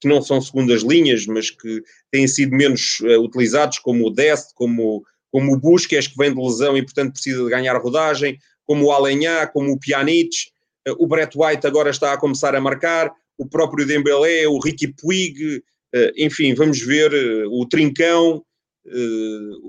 que 0.00 0.06
não 0.06 0.22
são 0.22 0.40
segundas 0.40 0.82
linhas, 0.82 1.26
mas 1.26 1.50
que 1.50 1.82
têm 2.12 2.28
sido 2.28 2.54
menos 2.54 3.00
utilizados, 3.20 3.80
como 3.80 4.06
o 4.06 4.10
Dest, 4.10 4.52
como, 4.54 5.04
como 5.28 5.52
o 5.52 5.58
Busquets, 5.58 6.06
que 6.06 6.16
vem 6.16 6.32
de 6.32 6.40
lesão 6.40 6.76
e, 6.76 6.84
portanto, 6.84 7.14
precisa 7.14 7.42
de 7.42 7.50
ganhar 7.50 7.76
rodagem, 7.78 8.38
como 8.64 8.84
o 8.84 8.92
Alenhá, 8.92 9.44
como 9.48 9.72
o 9.72 9.78
Pjanic, 9.80 10.30
o 10.98 11.06
Brett 11.06 11.36
White 11.36 11.66
agora 11.66 11.90
está 11.90 12.12
a 12.12 12.18
começar 12.18 12.54
a 12.54 12.60
marcar, 12.60 13.12
o 13.36 13.46
próprio 13.46 13.86
Dembélé, 13.86 14.46
o 14.46 14.58
Ricky 14.58 14.88
Puig, 14.88 15.58
uh, 15.58 16.12
enfim, 16.16 16.54
vamos 16.54 16.80
ver 16.80 17.12
o 17.48 17.66
Trincão, 17.66 18.42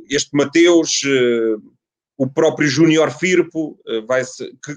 este 0.09 0.29
Mateus, 0.33 1.01
o 2.17 2.25
próprio 2.25 2.69
Júnior 2.69 3.11
Firpo, 3.11 3.77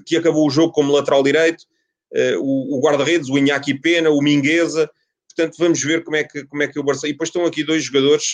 que, 0.05 0.17
acabou 0.17 0.45
o 0.45 0.49
jogo 0.49 0.73
como 0.73 0.91
lateral 0.91 1.23
direito, 1.23 1.63
o, 2.41 2.81
guarda-redes, 2.83 3.29
o 3.29 3.37
Iñaki 3.37 3.79
Pena, 3.79 4.09
o 4.09 4.21
Mingueza, 4.21 4.91
portanto 5.33 5.55
vamos 5.57 5.81
ver 5.81 6.03
como 6.03 6.17
é 6.17 6.25
que, 6.25 6.43
como 6.45 6.61
é 6.61 6.67
que 6.67 6.77
o 6.77 6.83
Barcelona... 6.83 7.11
E 7.11 7.13
depois 7.13 7.29
estão 7.29 7.45
aqui 7.45 7.63
dois 7.63 7.85
jogadores 7.85 8.33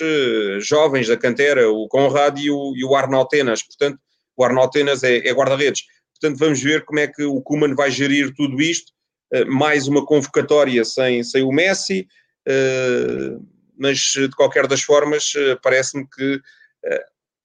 jovens 0.61 1.07
da 1.07 1.15
cantera, 1.15 1.69
o 1.69 1.87
Conrad 1.87 2.39
e 2.39 2.49
o, 2.49 2.73
e 2.75 2.83
o 2.83 2.89
portanto 2.89 3.99
o 4.39 4.43
Arnaldo 4.45 4.71
Tenas 4.71 5.03
é, 5.03 5.17
é 5.17 5.33
guarda-redes. 5.33 5.83
Portanto 6.19 6.39
vamos 6.39 6.61
ver 6.61 6.85
como 6.85 6.99
é 6.99 7.07
que 7.07 7.23
o 7.23 7.41
Kuman 7.41 7.75
vai 7.75 7.91
gerir 7.91 8.33
tudo 8.35 8.61
isto, 8.61 8.91
uh, 9.33 9.51
mais 9.51 9.87
uma 9.87 10.05
convocatória 10.05 10.83
sem, 10.83 11.23
sem 11.23 11.43
o 11.43 11.51
Messi, 11.51 12.07
uh, 12.47 13.45
mas 13.77 13.97
de 13.97 14.31
qualquer 14.31 14.67
das 14.67 14.81
formas 14.81 15.31
parece-me 15.63 16.05
que 16.05 16.41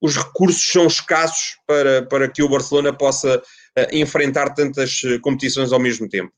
os 0.03 0.17
recursos 0.17 0.69
são 0.69 0.87
escassos 0.87 1.57
para, 1.65 2.03
para 2.07 2.29
que 2.29 2.43
o 2.43 2.49
Barcelona 2.49 2.93
possa 2.93 3.41
enfrentar 3.93 4.53
tantas 4.53 5.01
competições 5.23 5.73
ao 5.73 5.79
mesmo 5.79 6.09
tempo. 6.09 6.33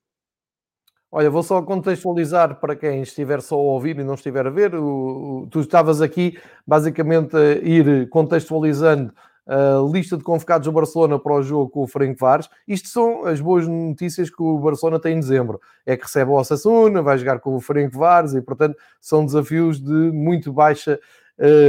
Olha, 1.11 1.31
vou 1.31 1.43
só 1.43 1.63
contextualizar 1.63 2.61
para 2.61 2.77
quem 2.77 3.01
estiver 3.01 3.41
só 3.41 3.55
a 3.55 3.59
ouvir 3.59 3.99
e 3.99 4.05
não 4.05 4.15
estiver 4.15 4.47
a 4.47 4.51
ver. 4.51 4.75
O, 4.75 5.45
o, 5.45 5.47
tu 5.51 5.61
estavas 5.61 6.03
aqui 6.03 6.39
basicamente 6.67 7.35
a 7.35 7.53
ir 7.53 8.09
contextualizando 8.11 9.15
a 9.47 9.79
lista 9.93 10.17
de 10.17 10.25
convocados 10.25 10.67
do 10.67 10.73
Barcelona 10.73 11.19
para 11.19 11.35
o 11.35 11.43
jogo 11.43 11.71
com 11.71 11.83
o 11.83 11.87
Frank 11.87 12.19
Vares. 12.19 12.49
Isto 12.67 12.89
são 12.89 13.25
as 13.25 13.41
boas 13.41 13.67
notícias 13.69 14.29
que 14.29 14.43
o 14.43 14.59
Barcelona 14.59 14.99
tem 14.99 15.17
em 15.17 15.21
dezembro. 15.21 15.61
É 15.85 15.97
que 15.97 16.03
recebe 16.03 16.31
o 16.31 16.35
Osasuna, 16.35 17.01
vai 17.01 17.17
jogar 17.17 17.39
com 17.39 17.55
o 17.55 17.61
Frank 17.61 17.97
Vares 17.97 18.35
e, 18.35 18.43
portanto, 18.43 18.77
são 19.01 19.25
desafios 19.25 19.81
de 19.81 19.93
muito 19.93 20.53
baixa, 20.53 20.99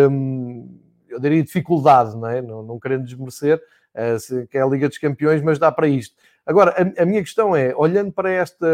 hum, 0.09 0.79
eu 1.07 1.19
diria, 1.19 1.43
dificuldade, 1.43 2.17
não 2.17 2.27
é? 2.27 2.41
Não, 2.41 2.63
não 2.63 2.79
querendo 2.79 3.05
desmerecer, 3.05 3.61
uh, 3.93 4.47
que 4.47 4.57
é 4.57 4.61
a 4.61 4.67
Liga 4.67 4.89
dos 4.89 4.97
Campeões, 4.97 5.43
mas 5.43 5.59
dá 5.59 5.71
para 5.71 5.87
isto. 5.87 6.15
Agora, 6.45 6.71
a, 6.71 7.03
a 7.03 7.05
minha 7.05 7.21
questão 7.21 7.55
é, 7.55 7.75
olhando 7.75 8.11
para 8.11 8.31
esta 8.31 8.67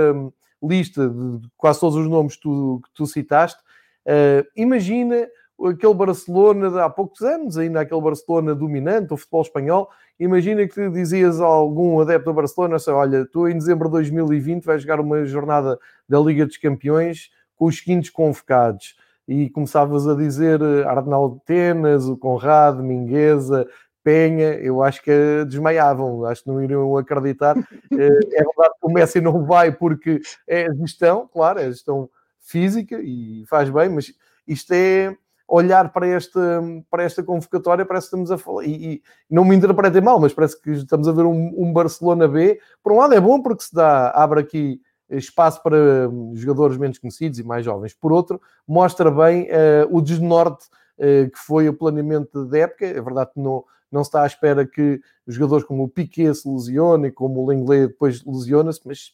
lista 0.62 1.10
de 1.10 1.49
quase 1.58 1.82
todos 1.82 1.97
os 1.97 2.08
nomes 2.08 2.36
que 2.36 2.43
tu, 2.43 2.80
que 2.86 2.89
tu 2.93 3.06
citaste, 3.06 3.62
uh, 4.08 4.47
imagina 4.56 5.28
aquele 5.70 5.93
Barcelona 5.93 6.70
de 6.70 6.80
há 6.80 6.89
poucos 6.89 7.22
anos, 7.22 7.58
ainda 7.58 7.82
aquele 7.82 8.01
Barcelona 8.01 8.56
dominante, 8.56 9.14
o 9.14 9.18
futebol 9.18 9.41
espanhol, 9.41 9.89
imagina 10.20 10.68
que 10.68 10.89
dizias 10.89 11.39
a 11.39 11.45
algum 11.45 11.99
adepto 11.99 12.32
do 12.32 12.34
Barcelona, 12.34 12.76
assim, 12.76 12.91
olha, 12.91 13.26
tu 13.26 13.47
em 13.47 13.58
dezembro 13.58 13.88
de 13.88 13.93
2020 13.93 14.64
vais 14.64 14.82
jogar 14.82 14.99
uma 14.99 15.26
jornada 15.26 15.80
da 16.08 16.20
Liga 16.20 16.45
dos 16.45 16.58
Campeões 16.58 17.30
com 17.56 17.66
os 17.66 17.78
seguintes 17.78 18.10
convocados, 18.10 18.95
e 19.28 19.49
começavas 19.49 20.08
a 20.08 20.16
dizer 20.16 20.62
eh, 20.62 20.84
Arnaldo 20.84 21.41
Tenas, 21.45 22.06
o 22.06 22.18
Conrado, 22.18 22.84
Mingueza, 22.84 23.66
Penha, 24.04 24.56
eu 24.56 24.84
acho 24.84 25.01
que 25.01 25.45
desmaiavam, 25.47 26.26
acho 26.26 26.43
que 26.43 26.49
não 26.49 26.62
iriam 26.62 26.97
acreditar. 26.97 27.56
Eh, 27.93 28.20
é 28.34 28.43
verdade 28.43 28.74
que 28.82 28.88
o 28.88 28.91
Messi 28.91 29.22
não 29.22 29.45
vai 29.45 29.72
porque 29.72 30.20
é 30.47 30.66
gestão, 30.74 31.30
claro, 31.32 31.60
é 31.60 31.66
gestão 31.70 32.10
física 32.39 32.99
e 32.99 33.45
faz 33.47 33.70
bem, 33.70 33.88
mas 33.88 34.12
isto 34.47 34.72
é 34.74 35.16
olhar 35.54 35.93
para 35.93 36.08
esta, 36.08 36.64
para 36.89 37.04
esta 37.04 37.22
convocatória, 37.22 37.86
parece 37.86 38.06
que 38.06 38.16
estamos 38.16 38.32
a 38.32 38.38
falar, 38.39 38.66
e, 38.66 38.93
e 38.93 39.01
não 39.30 39.45
me 39.45 39.56
interpretem 39.56 40.01
mal, 40.01 40.20
mas 40.20 40.34
parece 40.34 40.60
que 40.60 40.72
estamos 40.72 41.08
a 41.08 41.12
ver 41.12 41.26
um, 41.26 41.54
um, 41.56 41.72
Barcelona 41.72 42.28
B. 42.28 42.60
Por 42.82 42.91
um 42.91 42.97
lado 42.97 43.14
é 43.14 43.22
bom 43.22 43.39
porque 43.39 43.64
se 43.64 43.74
dá, 43.74 44.10
abre 44.10 44.39
aqui 44.39 44.82
espaço 45.10 45.62
para 45.62 46.10
jogadores 46.34 46.76
menos 46.78 46.97
conhecidos 46.97 47.38
e 47.38 47.43
mais 47.43 47.64
jovens. 47.64 47.93
Por 47.93 48.12
outro, 48.12 48.41
mostra 48.68 49.12
bem 49.12 49.43
uh, 49.43 49.95
o 49.95 50.01
desnorte 50.01 50.66
uh, 50.97 51.30
que 51.30 51.38
foi 51.38 51.70
o 51.70 51.74
planeamento 51.74 52.45
da 52.45 52.58
época. 52.58 52.88
É 52.88 52.99
verdade 52.99 53.30
que 53.36 53.39
não, 53.39 53.64
não 53.91 54.04
se 54.04 54.08
está 54.08 54.24
à 54.24 54.26
espera 54.26 54.66
que 54.66 54.99
jogadores 55.28 55.66
como 55.66 55.84
o 55.84 55.89
Piquet 55.89 56.34
se 56.34 56.49
lesionem, 56.49 57.12
como 57.12 57.43
o 57.43 57.47
Lenglet 57.47 57.89
depois 57.89 58.26
lesiona-se, 58.26 58.82
mas 58.86 59.14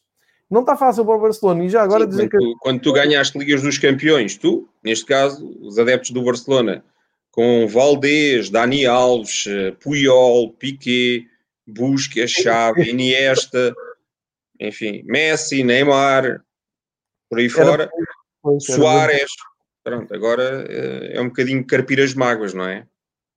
não 0.50 0.62
está 0.62 0.76
fácil 0.76 1.04
para 1.04 1.14
o 1.14 1.20
Barcelona. 1.20 1.64
E 1.64 1.68
já 1.68 1.82
agora 1.82 2.04
Sim, 2.04 2.10
dizer 2.10 2.30
quando, 2.30 2.52
que... 2.52 2.58
quando 2.58 2.80
tu 2.80 2.92
ganhaste 2.92 3.38
Ligas 3.38 3.62
dos 3.62 3.78
Campeões, 3.78 4.36
tu, 4.36 4.68
neste 4.82 5.06
caso, 5.06 5.56
os 5.60 5.78
adeptos 5.78 6.10
do 6.10 6.24
Barcelona, 6.24 6.84
com 7.30 7.68
Valdez, 7.68 8.50
Dani 8.50 8.84
Alves, 8.84 9.46
eh, 9.46 9.70
Puyol, 9.80 10.52
Piquet, 10.52 11.26
Busquets, 11.66 12.32
Xavi, 12.32 12.90
Iniesta, 12.90 13.72
enfim, 14.58 15.02
Messi, 15.06 15.62
Neymar, 15.62 16.42
por 17.28 17.38
aí 17.38 17.48
fora, 17.48 17.88
Soares, 18.58 19.30
pronto, 19.84 20.12
agora 20.12 20.66
eh, 20.68 21.12
é 21.14 21.20
um 21.20 21.28
bocadinho 21.28 21.64
carpir 21.64 22.00
as 22.00 22.14
mágoas, 22.14 22.52
não 22.52 22.66
é? 22.66 22.84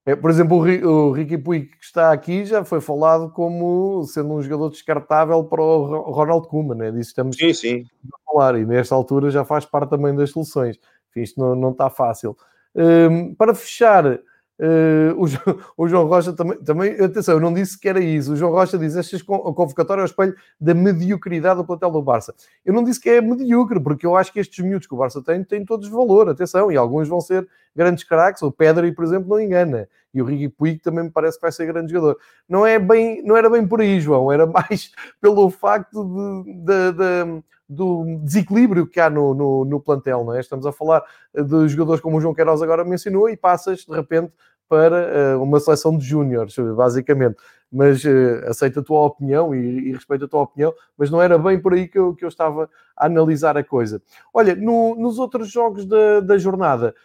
É, 0.06 0.16
por 0.16 0.30
exemplo, 0.30 0.58
o, 0.58 1.12
Ricky 1.12 1.38
Puig 1.38 1.66
que 1.68 1.86
está 1.86 2.12
aqui 2.12 2.44
já 2.44 2.64
foi 2.66 2.82
falado 2.82 3.32
como 3.32 4.04
sendo 4.04 4.34
um 4.34 4.42
jogador 4.42 4.70
descartável 4.70 5.44
para 5.46 5.62
o 5.62 6.12
Ronald 6.12 6.48
Koeman, 6.50 6.76
né? 6.76 6.92
disso 6.92 7.10
estamos 7.10 7.38
sim, 7.38 7.54
sim. 7.54 7.86
a 8.14 8.32
falar, 8.32 8.60
e 8.60 8.66
nesta 8.66 8.94
altura 8.94 9.30
já 9.30 9.46
faz 9.46 9.66
parte 9.66 9.92
também 9.92 10.14
das 10.14 10.32
soluções. 10.32 10.78
Enfim, 11.10 11.22
isto 11.22 11.40
não, 11.40 11.56
não 11.56 11.72
está 11.72 11.90
fácil. 11.90 12.36
Um, 12.76 13.34
para 13.36 13.56
fechar, 13.56 14.20
Uh, 14.64 15.22
o, 15.22 15.84
o, 15.84 15.88
João 15.90 16.08
Rocha 16.08 16.32
também, 16.32 16.58
também, 16.60 16.92
atenção, 16.94 17.34
eu 17.34 17.42
não 17.42 17.54
disse 17.54 17.78
que 17.78 17.90
era 17.90 18.00
isso. 18.00 18.32
O 18.32 18.36
João 18.38 18.54
Rocha 18.54 18.78
diz 18.78 18.96
estas 18.96 19.22
convocatórias 19.22 20.04
ao 20.04 20.06
espelho 20.06 20.34
da 20.58 20.74
mediocridade 20.74 21.58
do 21.58 21.66
plantel 21.66 21.92
do 21.92 22.02
Barça. 22.02 22.34
Eu 22.64 22.74
não 22.74 22.82
disse 22.82 22.98
que 22.98 23.10
é 23.10 23.20
medíocre, 23.20 23.78
porque 23.78 24.06
eu 24.06 24.16
acho 24.16 24.32
que 24.32 24.40
estes 24.40 24.64
miúdos 24.64 24.88
que 24.88 24.94
o 24.94 24.98
Barça 24.98 25.22
tem 25.22 25.44
têm 25.44 25.66
todos 25.66 25.90
valor, 25.90 26.30
atenção, 26.30 26.72
e 26.72 26.78
alguns 26.78 27.10
vão 27.10 27.20
ser 27.20 27.46
grandes 27.76 28.06
craques. 28.06 28.42
O 28.42 28.54
Pedri, 28.54 28.94
por 28.94 29.04
exemplo, 29.04 29.28
não 29.28 29.40
engana, 29.40 29.90
e 30.14 30.22
o 30.22 30.26
Ricky 30.26 30.48
Puig 30.48 30.80
também 30.80 31.04
me 31.04 31.12
parece 31.12 31.38
que 31.38 31.42
vai 31.42 31.52
ser 31.52 31.66
grande 31.66 31.92
jogador. 31.92 32.18
Não, 32.48 32.66
é 32.66 32.80
bem, 32.80 33.22
não 33.22 33.36
era 33.36 33.50
bem 33.50 33.68
por 33.68 33.82
aí, 33.82 34.00
João, 34.00 34.32
era 34.32 34.46
mais 34.48 34.94
pelo 35.20 35.50
facto 35.50 36.06
de, 36.46 36.54
de, 36.54 36.92
de 36.94 37.44
do 37.68 38.20
desequilíbrio 38.22 38.86
que 38.86 39.00
há 39.00 39.10
no, 39.10 39.34
no, 39.34 39.66
no, 39.66 39.80
plantel, 39.80 40.24
não 40.24 40.34
é? 40.34 40.40
Estamos 40.40 40.66
a 40.66 40.72
falar 40.72 41.04
de 41.34 41.68
jogadores 41.68 42.02
como 42.02 42.18
o 42.18 42.22
João 42.22 42.34
Queiroz 42.34 42.62
agora 42.62 42.84
mencionou 42.84 43.30
e 43.30 43.38
passas 43.38 43.80
de 43.80 43.96
repente 43.96 44.32
para 44.74 45.38
uh, 45.38 45.44
uma 45.44 45.60
seleção 45.60 45.96
de 45.96 46.04
júniores, 46.04 46.56
basicamente. 46.76 47.36
Mas 47.72 48.04
uh, 48.04 48.48
aceito 48.48 48.80
a 48.80 48.84
tua 48.84 49.06
opinião 49.06 49.54
e, 49.54 49.90
e, 49.90 49.92
respeito 49.94 50.26
a 50.26 50.28
tua 50.28 50.42
opinião, 50.42 50.74
mas 50.98 51.12
não 51.12 51.22
era 51.22 51.38
bem 51.38 51.60
por 51.60 51.74
aí 51.74 51.88
que 51.88 52.00
eu, 52.00 52.16
que 52.16 52.26
eu 52.26 52.30
estava 52.30 52.68
a 52.98 53.06
analisar 53.06 53.56
a 53.56 53.64
coisa. 53.64 54.02
Olha, 54.34 54.56
no, 54.56 54.96
nos 54.96 55.20
outros 55.20 55.52
jogos 55.52 55.86
da, 55.86 56.22
da 56.22 56.38
jornada, 56.40 56.96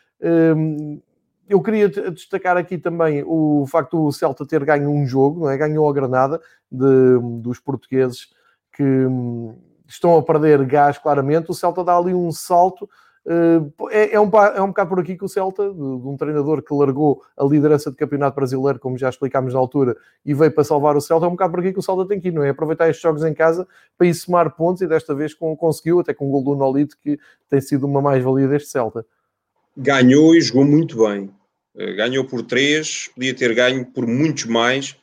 um, 0.56 0.98
eu 1.46 1.60
queria 1.60 1.88
destacar 1.88 2.56
aqui 2.56 2.78
também 2.78 3.22
o 3.26 3.66
facto 3.66 4.04
do 4.04 4.12
Celta 4.12 4.46
ter 4.46 4.64
ganho 4.64 4.90
um 4.90 5.06
jogo, 5.06 5.40
não 5.40 5.50
é? 5.50 5.56
ganhou 5.58 5.88
a 5.88 5.92
Granada 5.92 6.40
de, 6.72 7.18
dos 7.40 7.58
portugueses 7.58 8.28
que 8.72 8.82
hum, 8.82 9.56
estão 9.86 10.16
a 10.16 10.22
perder 10.22 10.64
gás 10.64 10.96
claramente. 10.96 11.50
O 11.50 11.54
Celta 11.54 11.84
dá 11.84 11.96
ali 11.96 12.14
um 12.14 12.32
salto. 12.32 12.88
Eh, 13.30 13.60
é, 13.90 14.14
é, 14.14 14.20
um, 14.20 14.30
é 14.54 14.62
um 14.62 14.68
bocado 14.68 14.88
por 14.88 15.00
aqui 15.00 15.14
que 15.14 15.24
o 15.24 15.28
Celta, 15.28 15.64
de, 15.64 15.78
um 15.78 16.16
treinador 16.16 16.62
que 16.62 16.72
largou 16.72 17.22
a 17.36 17.44
liderança 17.44 17.90
do 17.90 17.96
Campeonato 17.96 18.34
Brasileiro, 18.34 18.78
como 18.78 18.96
já 18.96 19.10
explicámos 19.10 19.52
na 19.52 19.60
altura, 19.60 19.98
e 20.24 20.32
veio 20.32 20.50
para 20.50 20.64
salvar 20.64 20.96
o 20.96 21.00
Celta, 21.00 21.26
é 21.26 21.28
um 21.28 21.32
bocado 21.32 21.50
por 21.52 21.60
aqui 21.60 21.74
que 21.74 21.78
o 21.78 21.82
Celta 21.82 22.08
tem 22.08 22.18
que 22.18 22.28
ir, 22.28 22.32
não 22.32 22.42
é? 22.42 22.48
Aproveitar 22.48 22.88
estes 22.88 23.02
jogos 23.02 23.22
em 23.22 23.34
casa 23.34 23.68
para 23.98 24.06
ir 24.06 24.14
somar 24.14 24.56
pontos 24.56 24.80
e 24.80 24.86
desta 24.86 25.14
vez 25.14 25.34
conseguiu, 25.34 26.00
até 26.00 26.14
com 26.14 26.26
o 26.26 26.30
gol 26.30 26.42
do 26.42 26.56
Nolito, 26.56 26.96
que 27.02 27.18
tem 27.50 27.60
sido 27.60 27.86
uma 27.86 28.00
mais-valia 28.00 28.48
deste 28.48 28.70
Celta. 28.70 29.04
Ganhou 29.76 30.34
e 30.34 30.40
jogou 30.40 30.64
muito 30.64 31.06
bem. 31.06 31.30
Eh, 31.76 31.92
ganhou 31.92 32.24
por 32.24 32.42
três, 32.42 33.10
podia 33.14 33.34
ter 33.34 33.54
ganho 33.54 33.84
por 33.84 34.06
muitos 34.06 34.46
mais, 34.46 34.96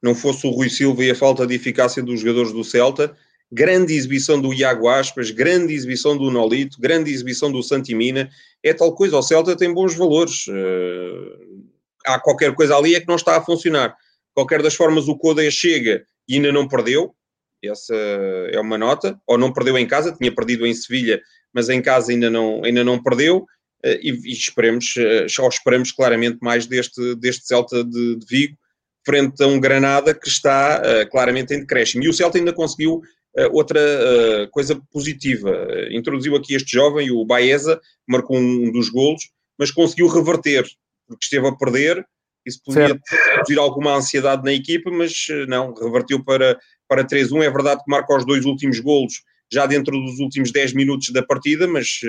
não 0.00 0.14
fosse 0.14 0.46
o 0.46 0.50
Rui 0.50 0.70
Silva 0.70 1.02
e 1.02 1.10
a 1.10 1.16
falta 1.16 1.44
de 1.44 1.56
eficácia 1.56 2.00
dos 2.00 2.20
jogadores 2.20 2.52
do 2.52 2.62
Celta. 2.62 3.16
Grande 3.54 3.94
exibição 3.94 4.40
do 4.40 4.54
Iago 4.54 4.88
Aspas, 4.88 5.30
grande 5.30 5.74
exibição 5.74 6.16
do 6.16 6.30
Nolito, 6.30 6.80
grande 6.80 7.12
exibição 7.12 7.52
do 7.52 7.62
Santimina. 7.62 8.30
É 8.62 8.72
tal 8.72 8.94
coisa, 8.94 9.18
o 9.18 9.22
Celta 9.22 9.54
tem 9.54 9.74
bons 9.74 9.94
valores. 9.94 10.46
Uh, 10.46 11.68
há 12.06 12.18
qualquer 12.18 12.54
coisa 12.54 12.74
ali 12.74 12.94
é 12.94 13.00
que 13.00 13.08
não 13.08 13.16
está 13.16 13.36
a 13.36 13.42
funcionar. 13.42 13.94
Qualquer 14.34 14.62
das 14.62 14.74
formas, 14.74 15.06
o 15.06 15.16
Coda 15.16 15.48
chega 15.50 16.02
e 16.26 16.36
ainda 16.36 16.50
não 16.50 16.66
perdeu. 16.66 17.14
Essa 17.62 17.94
é 17.94 18.58
uma 18.58 18.78
nota. 18.78 19.20
Ou 19.26 19.36
não 19.36 19.52
perdeu 19.52 19.76
em 19.76 19.86
casa, 19.86 20.12
tinha 20.12 20.34
perdido 20.34 20.66
em 20.66 20.72
Sevilha, 20.72 21.20
mas 21.52 21.68
em 21.68 21.82
casa 21.82 22.10
ainda 22.10 22.30
não, 22.30 22.64
ainda 22.64 22.82
não 22.82 23.02
perdeu. 23.02 23.46
Uh, 23.84 23.98
e, 24.00 24.10
e, 24.24 24.32
esperemos, 24.32 24.94
uh, 24.96 25.26
esperamos 25.26 25.92
claramente 25.92 26.38
mais 26.40 26.66
deste, 26.66 27.14
deste 27.16 27.46
Celta 27.46 27.84
de, 27.84 28.16
de 28.16 28.26
Vigo, 28.26 28.56
frente 29.04 29.42
a 29.42 29.46
um 29.46 29.60
Granada 29.60 30.14
que 30.14 30.28
está 30.28 30.80
uh, 30.80 31.10
claramente 31.10 31.52
em 31.52 31.60
decréscimo. 31.60 32.02
E 32.04 32.08
o 32.08 32.12
Celta 32.12 32.38
ainda 32.38 32.52
conseguiu 32.52 33.02
outra 33.52 33.80
uh, 33.80 34.50
coisa 34.50 34.80
positiva. 34.90 35.50
introduziu 35.90 36.36
aqui 36.36 36.54
este 36.54 36.72
jovem, 36.72 37.10
o 37.10 37.24
Baeza, 37.24 37.80
marcou 38.06 38.36
um 38.36 38.70
dos 38.70 38.88
golos, 38.90 39.30
mas 39.58 39.70
conseguiu 39.70 40.06
reverter, 40.08 40.64
porque 41.06 41.24
esteve 41.24 41.46
a 41.48 41.52
perder. 41.52 42.04
Isso 42.44 42.60
podia 42.64 42.98
produzir 43.34 43.58
alguma 43.58 43.94
ansiedade 43.94 44.42
na 44.44 44.52
equipa, 44.52 44.90
mas 44.90 45.12
não, 45.46 45.72
reverteu 45.72 46.22
para, 46.24 46.58
para 46.88 47.04
3-1. 47.04 47.44
É 47.44 47.50
verdade 47.50 47.84
que 47.84 47.90
marca 47.90 48.16
os 48.16 48.26
dois 48.26 48.44
últimos 48.44 48.80
golos 48.80 49.22
já 49.50 49.64
dentro 49.64 49.92
dos 49.92 50.18
últimos 50.18 50.50
10 50.50 50.72
minutos 50.72 51.10
da 51.10 51.22
partida, 51.22 51.68
mas 51.68 52.00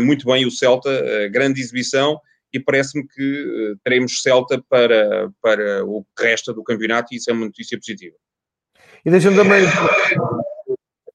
muito 0.00 0.24
bem 0.26 0.46
o 0.46 0.50
Celta, 0.50 0.90
grande 1.28 1.60
exibição 1.60 2.18
e 2.52 2.60
parece-me 2.60 3.06
que 3.08 3.72
uh, 3.72 3.78
teremos 3.82 4.20
Celta 4.20 4.62
para, 4.68 5.30
para 5.40 5.84
o 5.84 6.04
que 6.16 6.22
resta 6.22 6.52
do 6.52 6.62
campeonato 6.62 7.12
e 7.12 7.16
isso 7.16 7.30
é 7.30 7.32
uma 7.32 7.46
notícia 7.46 7.78
positiva. 7.78 8.14
E 9.04 9.10
deixa-me 9.10 9.36
também, 9.36 9.64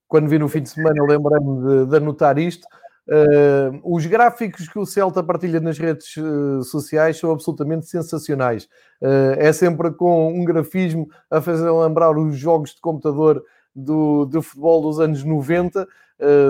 quando 0.08 0.28
vi 0.28 0.38
no 0.38 0.50
fim 0.50 0.62
de 0.62 0.70
semana, 0.70 1.02
lembrei-me 1.04 1.86
de, 1.86 1.90
de, 1.90 1.98
anotar 1.98 2.38
isto. 2.38 2.68
Uh, 3.08 3.80
os 3.96 4.06
gráficos 4.06 4.68
que 4.68 4.78
o 4.78 4.86
Celta 4.86 5.24
partilha 5.24 5.62
nas 5.62 5.78
redes 5.78 6.18
uh, 6.18 6.62
sociais 6.64 7.18
são 7.18 7.32
absolutamente 7.32 7.86
sensacionais. 7.86 8.66
Uh, 9.02 9.38
é 9.38 9.54
sempre 9.54 9.92
com 9.94 10.28
um 10.34 10.44
grafismo 10.44 11.08
a 11.32 11.40
fazer 11.40 11.72
lembrar 11.72 12.12
os 12.18 12.38
jogos 12.38 12.72
de 12.72 12.82
computador 12.82 13.42
do, 13.74 14.26
do 14.26 14.42
futebol 14.42 14.82
dos 14.82 15.00
anos 15.00 15.24
90, 15.24 15.88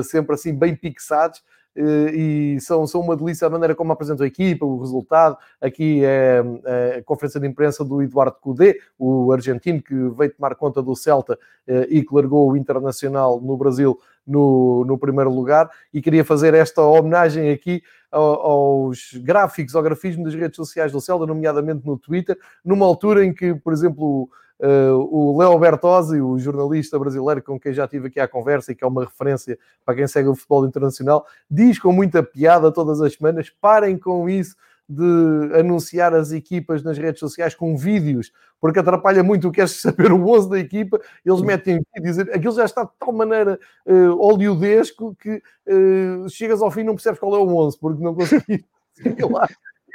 sempre 0.05 0.33
assim 0.33 0.57
bem 0.57 0.75
pixados. 0.75 1.43
Eh, 1.77 2.11
e 2.15 2.61
são, 2.61 2.87
são 2.87 3.01
uma 3.01 3.15
delícia 3.15 3.45
a 3.45 3.49
maneira 3.49 3.75
como 3.75 3.91
apresentam 3.91 4.23
a 4.23 4.27
equipa, 4.27 4.65
o 4.65 4.79
resultado. 4.79 5.37
Aqui 5.61 6.03
é, 6.03 6.41
é 6.65 6.97
a 6.97 7.03
conferência 7.03 7.39
de 7.39 7.45
imprensa 7.45 7.85
do 7.85 8.01
Eduardo 8.01 8.37
Cudê, 8.41 8.79
o 8.97 9.31
argentino 9.31 9.81
que 9.81 9.93
veio 9.93 10.33
tomar 10.33 10.55
conta 10.55 10.81
do 10.81 10.95
Celta 10.95 11.37
eh, 11.67 11.87
e 11.89 12.03
que 12.03 12.15
largou 12.15 12.51
o 12.51 12.57
Internacional 12.57 13.39
no 13.39 13.55
Brasil 13.55 13.99
no, 14.25 14.83
no 14.85 14.97
primeiro 14.97 15.29
lugar. 15.29 15.69
E 15.93 16.01
queria 16.01 16.25
fazer 16.25 16.55
esta 16.55 16.81
homenagem 16.81 17.51
aqui 17.51 17.83
aos 18.11 19.13
gráficos, 19.21 19.75
ao 19.75 19.83
grafismo 19.83 20.23
das 20.23 20.33
redes 20.33 20.55
sociais 20.55 20.91
do 20.91 20.99
Celta, 20.99 21.27
nomeadamente 21.27 21.85
no 21.85 21.97
Twitter, 21.97 22.37
numa 22.65 22.85
altura 22.85 23.23
em 23.23 23.31
que, 23.31 23.53
por 23.53 23.71
exemplo, 23.71 24.29
o 24.59 25.37
Leo 25.37 25.59
Bertozzi, 25.59 26.19
o 26.19 26.37
jornalista 26.39 26.97
brasileiro 26.97 27.43
com 27.43 27.59
quem 27.59 27.73
já 27.73 27.87
tive 27.87 28.07
aqui 28.07 28.19
à 28.19 28.27
conversa 28.27 28.71
e 28.71 28.75
que 28.75 28.83
é 28.83 28.87
uma 28.87 29.05
referência 29.05 29.57
para 29.85 29.95
quem 29.95 30.07
segue 30.07 30.29
o 30.29 30.35
futebol 30.35 30.65
internacional, 30.65 31.25
diz 31.49 31.77
com 31.79 31.91
muita 31.91 32.23
piada 32.23 32.71
todas 32.71 33.01
as 33.01 33.13
semanas: 33.13 33.49
parem 33.61 33.97
com 33.97 34.27
isso 34.29 34.55
de 34.89 35.51
anunciar 35.59 36.13
as 36.13 36.31
equipas 36.31 36.81
nas 36.81 36.97
redes 36.97 37.19
sociais 37.19 37.53
com 37.53 37.75
vídeos, 37.75 38.31
porque 38.59 38.79
atrapalha 38.79 39.21
muito 39.21 39.49
o 39.49 39.51
que 39.51 39.59
é 39.59 39.67
saber 39.67 40.11
o 40.11 40.29
11 40.29 40.49
da 40.49 40.59
equipa, 40.59 40.99
eles 41.25 41.41
metem 41.41 41.81
vídeos, 41.93 42.19
aquilo 42.19 42.55
já 42.55 42.63
está 42.63 42.83
de 42.85 42.91
tal 42.97 43.11
maneira 43.11 43.59
uh, 43.85 44.17
oleodesco 44.17 45.15
que 45.15 45.41
uh, 45.67 46.29
chegas 46.29 46.61
ao 46.61 46.71
fim 46.71 46.81
e 46.81 46.83
não 46.85 46.95
percebes 46.95 47.19
qual 47.19 47.35
é 47.35 47.39
o 47.39 47.53
11, 47.53 47.77
porque 47.79 48.03
não 48.03 48.15
conseguiste 48.15 48.65
lá 49.29 49.47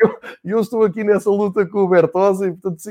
eu, 0.03 0.19
eu, 0.45 0.61
estou 0.61 0.85
aqui 0.85 1.05
nessa 1.05 1.31
luta 1.31 1.67
com 1.67 1.81
o 1.81 1.89
Bertosa 1.89 2.49
e, 2.49 2.53
portanto, 2.53 2.83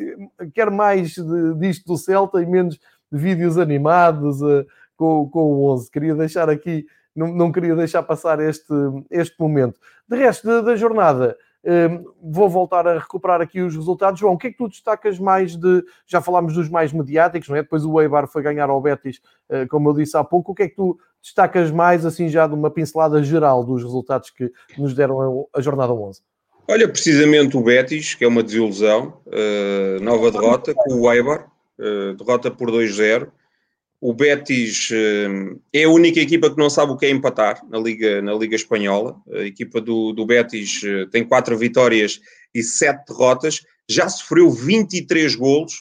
quero 0.53 0.71
mais 0.71 1.15
de, 1.15 1.53
disto 1.55 1.85
do 1.85 1.97
Celta 1.97 2.41
e 2.41 2.45
menos 2.45 2.79
de 3.11 3.19
vídeos 3.19 3.57
animados 3.57 4.41
uh, 4.41 4.65
com, 4.95 5.29
com 5.29 5.53
o 5.53 5.73
11. 5.73 5.91
Queria 5.91 6.15
deixar 6.15 6.49
aqui, 6.49 6.85
não, 7.15 7.27
não 7.27 7.51
queria 7.51 7.75
deixar 7.75 8.03
passar 8.03 8.39
este, 8.39 8.73
este 9.09 9.39
momento. 9.39 9.79
De 10.07 10.15
resto, 10.15 10.47
da, 10.47 10.61
da 10.61 10.75
jornada, 10.75 11.37
uh, 11.63 12.13
vou 12.21 12.49
voltar 12.49 12.87
a 12.87 12.99
recuperar 12.99 13.41
aqui 13.41 13.61
os 13.61 13.75
resultados. 13.75 14.19
João, 14.19 14.33
o 14.33 14.37
que 14.37 14.47
é 14.47 14.51
que 14.51 14.57
tu 14.57 14.69
destacas 14.69 15.19
mais 15.19 15.55
de. 15.55 15.83
Já 16.07 16.21
falámos 16.21 16.53
dos 16.53 16.69
mais 16.69 16.93
mediáticos, 16.93 17.49
não 17.49 17.55
é? 17.55 17.63
Depois 17.63 17.83
o 17.83 17.99
Eibar 18.01 18.27
foi 18.27 18.41
ganhar 18.41 18.69
ao 18.69 18.81
Betis, 18.81 19.21
uh, 19.49 19.67
como 19.69 19.89
eu 19.89 19.93
disse 19.93 20.15
há 20.15 20.23
pouco. 20.23 20.51
O 20.53 20.55
que 20.55 20.63
é 20.63 20.69
que 20.69 20.75
tu 20.75 20.97
destacas 21.21 21.69
mais, 21.69 22.05
assim, 22.05 22.29
já 22.29 22.47
de 22.47 22.53
uma 22.53 22.71
pincelada 22.71 23.21
geral 23.21 23.63
dos 23.63 23.83
resultados 23.83 24.29
que 24.29 24.51
nos 24.77 24.93
deram 24.93 25.47
a, 25.53 25.59
a 25.59 25.61
jornada 25.61 25.93
11? 25.93 26.21
Olha, 26.71 26.87
precisamente 26.87 27.57
o 27.57 27.61
Betis, 27.61 28.15
que 28.15 28.23
é 28.23 28.27
uma 28.29 28.41
desilusão, 28.41 29.21
uh, 29.27 30.01
nova 30.01 30.31
derrota 30.31 30.73
com 30.73 31.01
o 31.01 31.11
Eibar, 31.11 31.51
uh, 31.77 32.13
derrota 32.15 32.49
por 32.49 32.71
2-0. 32.71 33.29
O 33.99 34.13
Betis 34.13 34.89
uh, 34.89 35.59
é 35.73 35.83
a 35.83 35.89
única 35.89 36.21
equipa 36.21 36.49
que 36.49 36.57
não 36.57 36.69
sabe 36.69 36.93
o 36.93 36.95
que 36.95 37.05
é 37.05 37.09
empatar 37.09 37.61
na 37.69 37.77
Liga, 37.77 38.21
na 38.21 38.33
Liga 38.33 38.55
Espanhola. 38.55 39.17
A 39.33 39.39
equipa 39.39 39.81
do, 39.81 40.13
do 40.13 40.25
Betis 40.25 40.79
tem 41.11 41.25
quatro 41.25 41.57
vitórias 41.57 42.21
e 42.55 42.63
sete 42.63 43.05
derrotas, 43.05 43.65
já 43.89 44.07
sofreu 44.07 44.49
23 44.49 45.35
golos 45.35 45.73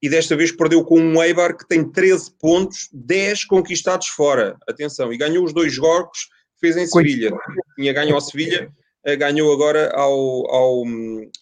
e 0.00 0.08
desta 0.08 0.34
vez 0.34 0.50
perdeu 0.50 0.82
com 0.86 0.98
um 0.98 1.22
Eibar 1.22 1.54
que 1.54 1.68
tem 1.68 1.84
13 1.84 2.30
pontos, 2.40 2.88
10 2.94 3.44
conquistados 3.44 4.06
fora. 4.06 4.56
Atenção, 4.66 5.12
e 5.12 5.18
ganhou 5.18 5.44
os 5.44 5.52
dois 5.52 5.70
jogos 5.70 6.30
fez 6.58 6.78
em 6.78 6.86
Sevilha. 6.86 7.30
Tinha 7.76 7.92
ganho 7.92 8.14
ao 8.14 8.20
Sevilha 8.22 8.72
ganhou 9.18 9.52
agora 9.52 9.90
ao, 9.94 10.50
ao, 10.50 10.84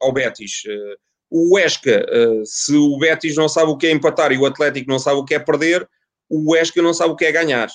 ao 0.00 0.12
Betis. 0.12 0.62
Eh, 0.66 0.94
o 1.30 1.54
Huesca, 1.54 2.06
eh, 2.09 2.42
se 2.44 2.74
o 2.74 2.98
Betis 2.98 3.36
não 3.36 3.48
sabe 3.48 3.70
o 3.70 3.76
que 3.76 3.86
é 3.86 3.90
empatar 3.90 4.32
e 4.32 4.38
o 4.38 4.46
Atlético 4.46 4.90
não 4.90 4.98
sabe 4.98 5.20
o 5.20 5.24
que 5.24 5.34
é 5.34 5.38
perder, 5.38 5.88
o 6.30 6.52
Huesca 6.52 6.80
não 6.82 6.94
sabe 6.94 7.12
o 7.12 7.16
que 7.16 7.24
é 7.24 7.32
ganhar. 7.32 7.68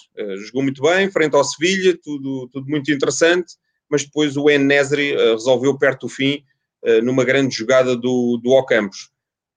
Jogou 0.45 0.61
muito 0.61 0.81
bem, 0.83 1.09
frente 1.09 1.35
ao 1.35 1.43
Sevilha, 1.43 1.97
tudo, 2.03 2.47
tudo 2.51 2.69
muito 2.69 2.91
interessante, 2.91 3.55
mas 3.89 4.03
depois 4.03 4.37
o 4.37 4.47
Enesri 4.47 5.15
resolveu 5.15 5.75
perto 5.75 6.01
do 6.01 6.09
fim, 6.09 6.43
numa 7.01 7.23
grande 7.23 7.55
jogada 7.55 7.95
do, 7.95 8.37
do 8.43 8.51
Ocampos. 8.51 9.09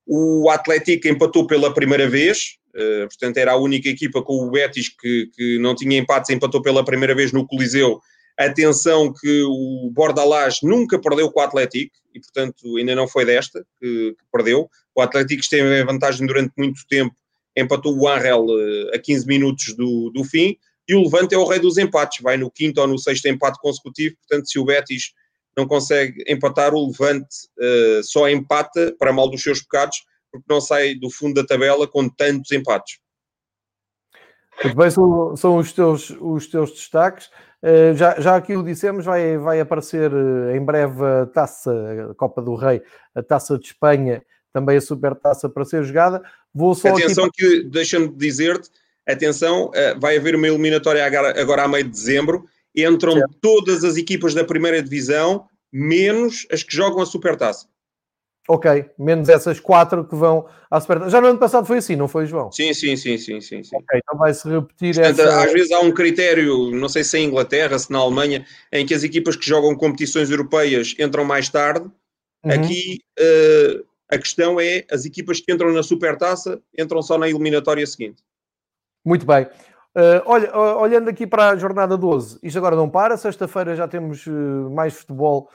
O 0.07 0.49
Atlético 0.49 1.09
empatou 1.09 1.47
pela 1.47 1.75
primeira 1.75 2.09
vez, 2.09 2.57
portanto 2.73 3.37
era 3.37 3.53
a 3.53 3.59
única 3.59 3.91
equipa 3.91 4.23
com 4.23 4.47
o 4.47 4.51
Betis 4.51 4.89
que, 4.89 5.29
que 5.35 5.59
não 5.59 5.75
tinha 5.75 5.99
empates, 5.99 6.31
empatou 6.31 6.63
pela 6.63 6.83
primeira 6.83 7.15
vez 7.15 7.33
no 7.33 7.47
Coliseu 7.47 8.01
Atenção 8.39 9.13
que 9.13 9.43
o 9.45 9.91
Bordalás 9.93 10.59
nunca 10.63 10.99
perdeu 10.99 11.31
com 11.31 11.41
o 11.41 11.43
Atlético 11.43 11.97
e, 12.15 12.21
portanto, 12.21 12.77
ainda 12.77 12.95
não 12.95 13.09
foi 13.09 13.25
desta 13.25 13.65
que, 13.81 14.13
que 14.13 14.25
perdeu. 14.31 14.69
O 14.95 15.01
Atlético 15.01 15.41
esteve 15.41 15.81
em 15.81 15.85
vantagem 15.85 16.27
durante 16.27 16.53
muito 16.57 16.87
tempo, 16.89 17.15
empatou 17.57 17.97
o 17.97 18.09
Angel 18.09 18.45
eh, 18.51 18.97
a 18.97 18.99
15 18.99 19.27
minutos 19.27 19.75
do, 19.75 20.11
do 20.11 20.23
fim 20.25 20.57
e 20.89 20.95
o 20.95 21.03
Levante 21.03 21.35
é 21.35 21.39
o 21.39 21.47
rei 21.47 21.59
dos 21.59 21.79
empates, 21.79 22.23
vai 22.23 22.37
no 22.37 22.51
quinto 22.51 22.81
ou 22.81 22.87
no 22.87 22.99
sexto 22.99 23.27
empate 23.27 23.59
consecutivo. 23.61 24.17
Portanto, 24.17 24.49
se 24.49 24.59
o 24.59 24.65
Betis 24.65 25.13
não 25.57 25.67
consegue 25.67 26.23
empatar, 26.29 26.75
o 26.75 26.87
Levante 26.87 27.27
uh, 27.59 28.05
só 28.05 28.29
empata 28.29 28.95
para 28.99 29.13
mal 29.13 29.29
dos 29.29 29.43
seus 29.43 29.61
pecados, 29.63 30.05
porque 30.31 30.47
não 30.49 30.61
sai 30.61 30.95
do 30.95 31.11
fundo 31.11 31.35
da 31.35 31.47
tabela 31.47 31.89
com 31.89 32.09
tantos 32.09 32.53
empates. 32.53 32.99
Muito 34.63 34.77
bem, 34.77 34.91
são, 34.91 35.37
são 35.37 35.57
os, 35.57 35.73
teus, 35.73 36.11
os 36.21 36.47
teus 36.47 36.71
destaques. 36.71 37.29
Uh, 37.67 37.97
já, 37.97 38.21
já 38.21 38.37
aqui 38.37 38.57
o 38.57 38.63
dissemos, 38.63 39.05
vai, 39.05 39.37
vai 39.39 39.59
aparecer 39.59 40.13
uh, 40.13 40.55
em 40.55 40.65
breve 40.65 41.03
a 41.05 41.27
taça, 41.27 41.73
a 42.13 42.15
Copa 42.15 42.41
do 42.41 42.55
Rei, 42.55 42.81
a 43.13 43.25
taça 43.25 43.59
de 43.59 43.67
Espanha, 43.67 44.23
também 44.53 44.77
a 44.77 44.81
super 44.81 45.17
taça 45.17 45.49
para 45.49 45.65
ser 45.65 45.83
jogada. 45.83 46.23
Vou 46.55 46.77
só 46.77 46.91
Atenção 46.91 47.25
aqui... 47.25 47.63
que, 47.63 47.65
deixa-me 47.65 48.09
dizer-te, 48.09 48.71
atenção, 49.05 49.71
uh, 49.71 49.99
vai 49.99 50.17
haver 50.17 50.37
uma 50.37 50.47
eliminatória 50.47 51.05
agora, 51.05 51.41
agora 51.41 51.65
a 51.65 51.69
meio 51.69 51.83
de 51.83 51.91
dezembro, 51.91 52.45
entram 52.73 53.15
certo. 53.15 53.37
todas 53.41 53.83
as 53.83 53.97
equipas 53.97 54.33
da 54.33 54.45
primeira 54.45 54.81
divisão, 54.81 55.47
menos 55.73 56.47
as 56.53 56.63
que 56.63 56.73
jogam 56.73 57.03
a 57.03 57.07
supertaça. 57.07 57.67
Ok, 58.49 58.91
menos 58.97 59.29
essas 59.29 59.59
quatro 59.59 60.05
que 60.05 60.15
vão 60.15 60.47
à 60.71 60.81
Supertaça. 60.81 61.11
Já 61.11 61.21
no 61.21 61.27
ano 61.27 61.39
passado 61.39 61.67
foi 61.67 61.79
assim, 61.79 61.97
não 61.97 62.07
foi, 62.07 62.27
João? 62.27 62.53
Sim, 62.53 62.73
sim, 62.73 62.97
sim, 62.97 63.19
sim, 63.19 63.41
sim. 63.41 63.63
sim. 63.63 63.77
Ok, 63.77 63.99
então 63.99 64.17
vai-se 64.17 64.49
repetir 64.49 64.95
Portanto, 64.95 65.21
essa... 65.21 65.43
Às 65.43 65.53
vezes 65.53 65.73
há 65.73 65.81
um 65.81 65.91
critério, 65.91 66.71
não 66.71 66.89
sei 66.89 67.03
se 67.03 67.17
é 67.17 67.21
em 67.21 67.27
Inglaterra, 67.27 67.77
se 67.79 67.91
na 67.91 67.99
Alemanha, 67.99 68.47
em 68.73 68.87
que 68.87 68.95
as 68.95 69.03
equipas 69.03 69.35
que 69.35 69.45
jogam 69.45 69.75
competições 69.75 70.31
europeias 70.31 70.95
entram 70.99 71.25
mais 71.25 71.49
tarde. 71.49 71.91
Uhum. 72.45 72.53
Aqui 72.53 73.01
uh, 73.19 73.85
a 74.09 74.19
questão 74.19 74.61
é, 74.61 74.85
as 74.91 75.05
equipas 75.05 75.41
que 75.41 75.53
entram 75.53 75.73
na 75.73 75.83
Supertaça 75.83 76.61
entram 76.79 77.03
só 77.03 77.19
na 77.19 77.29
eliminatória 77.29 77.87
seguinte. 77.87 78.23
Muito 79.05 79.27
bem. 79.27 79.45
Uh, 79.97 80.23
olha, 80.27 80.57
olhando 80.57 81.09
aqui 81.09 81.27
para 81.27 81.51
a 81.51 81.57
jornada 81.57 81.97
12, 81.97 82.39
isto 82.43 82.59
agora 82.59 82.77
não 82.77 82.89
para, 82.89 83.17
sexta-feira 83.17 83.75
já 83.75 83.89
temos 83.89 84.27
uh, 84.27 84.71
mais 84.71 84.95
futebol 84.95 85.49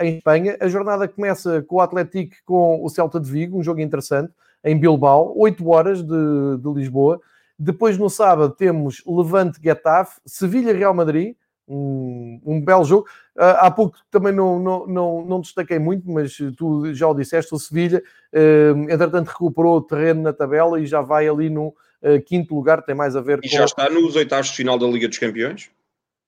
em 0.00 0.16
Espanha. 0.16 0.56
A 0.60 0.68
jornada 0.68 1.06
começa 1.06 1.62
com 1.62 1.76
o 1.76 1.80
Atlético 1.80 2.36
com 2.44 2.84
o 2.84 2.88
Celta 2.88 3.20
de 3.20 3.30
Vigo, 3.30 3.58
um 3.58 3.62
jogo 3.62 3.80
interessante, 3.80 4.32
em 4.64 4.78
Bilbao, 4.78 5.32
8 5.36 5.68
horas 5.68 6.02
de, 6.02 6.56
de 6.58 6.72
Lisboa. 6.74 7.20
Depois, 7.58 7.98
no 7.98 8.08
sábado, 8.08 8.54
temos 8.54 9.02
Levante 9.06 9.60
Getafe, 9.62 10.20
Sevilha 10.24 10.72
Real 10.72 10.94
Madrid, 10.94 11.34
um, 11.68 12.40
um 12.44 12.60
belo 12.60 12.84
jogo. 12.84 13.06
Uh, 13.36 13.58
há 13.58 13.70
pouco 13.70 13.98
também 14.10 14.32
não, 14.32 14.58
não, 14.58 14.86
não, 14.86 15.24
não, 15.24 15.40
destaquei 15.40 15.78
muito, 15.78 16.10
mas 16.10 16.36
tu 16.56 16.92
já 16.94 17.06
o 17.06 17.14
disseste, 17.14 17.54
o 17.54 17.58
Sevilha, 17.58 18.02
uh, 18.32 18.90
entretanto, 18.90 19.28
recuperou 19.28 19.76
o 19.76 19.82
terreno 19.82 20.22
na 20.22 20.32
tabela 20.32 20.80
e 20.80 20.86
já 20.86 21.00
vai 21.00 21.28
ali 21.28 21.50
no 21.50 21.68
uh, 21.68 22.20
quinto 22.24 22.54
lugar, 22.54 22.82
tem 22.82 22.94
mais 22.94 23.14
a 23.14 23.20
ver 23.20 23.38
e 23.38 23.42
com... 23.42 23.46
E 23.48 23.50
já 23.50 23.64
está 23.64 23.90
nos 23.90 24.16
oitavos 24.16 24.48
de 24.48 24.56
final 24.56 24.78
da 24.78 24.86
Liga 24.86 25.08
dos 25.08 25.18
Campeões? 25.18 25.70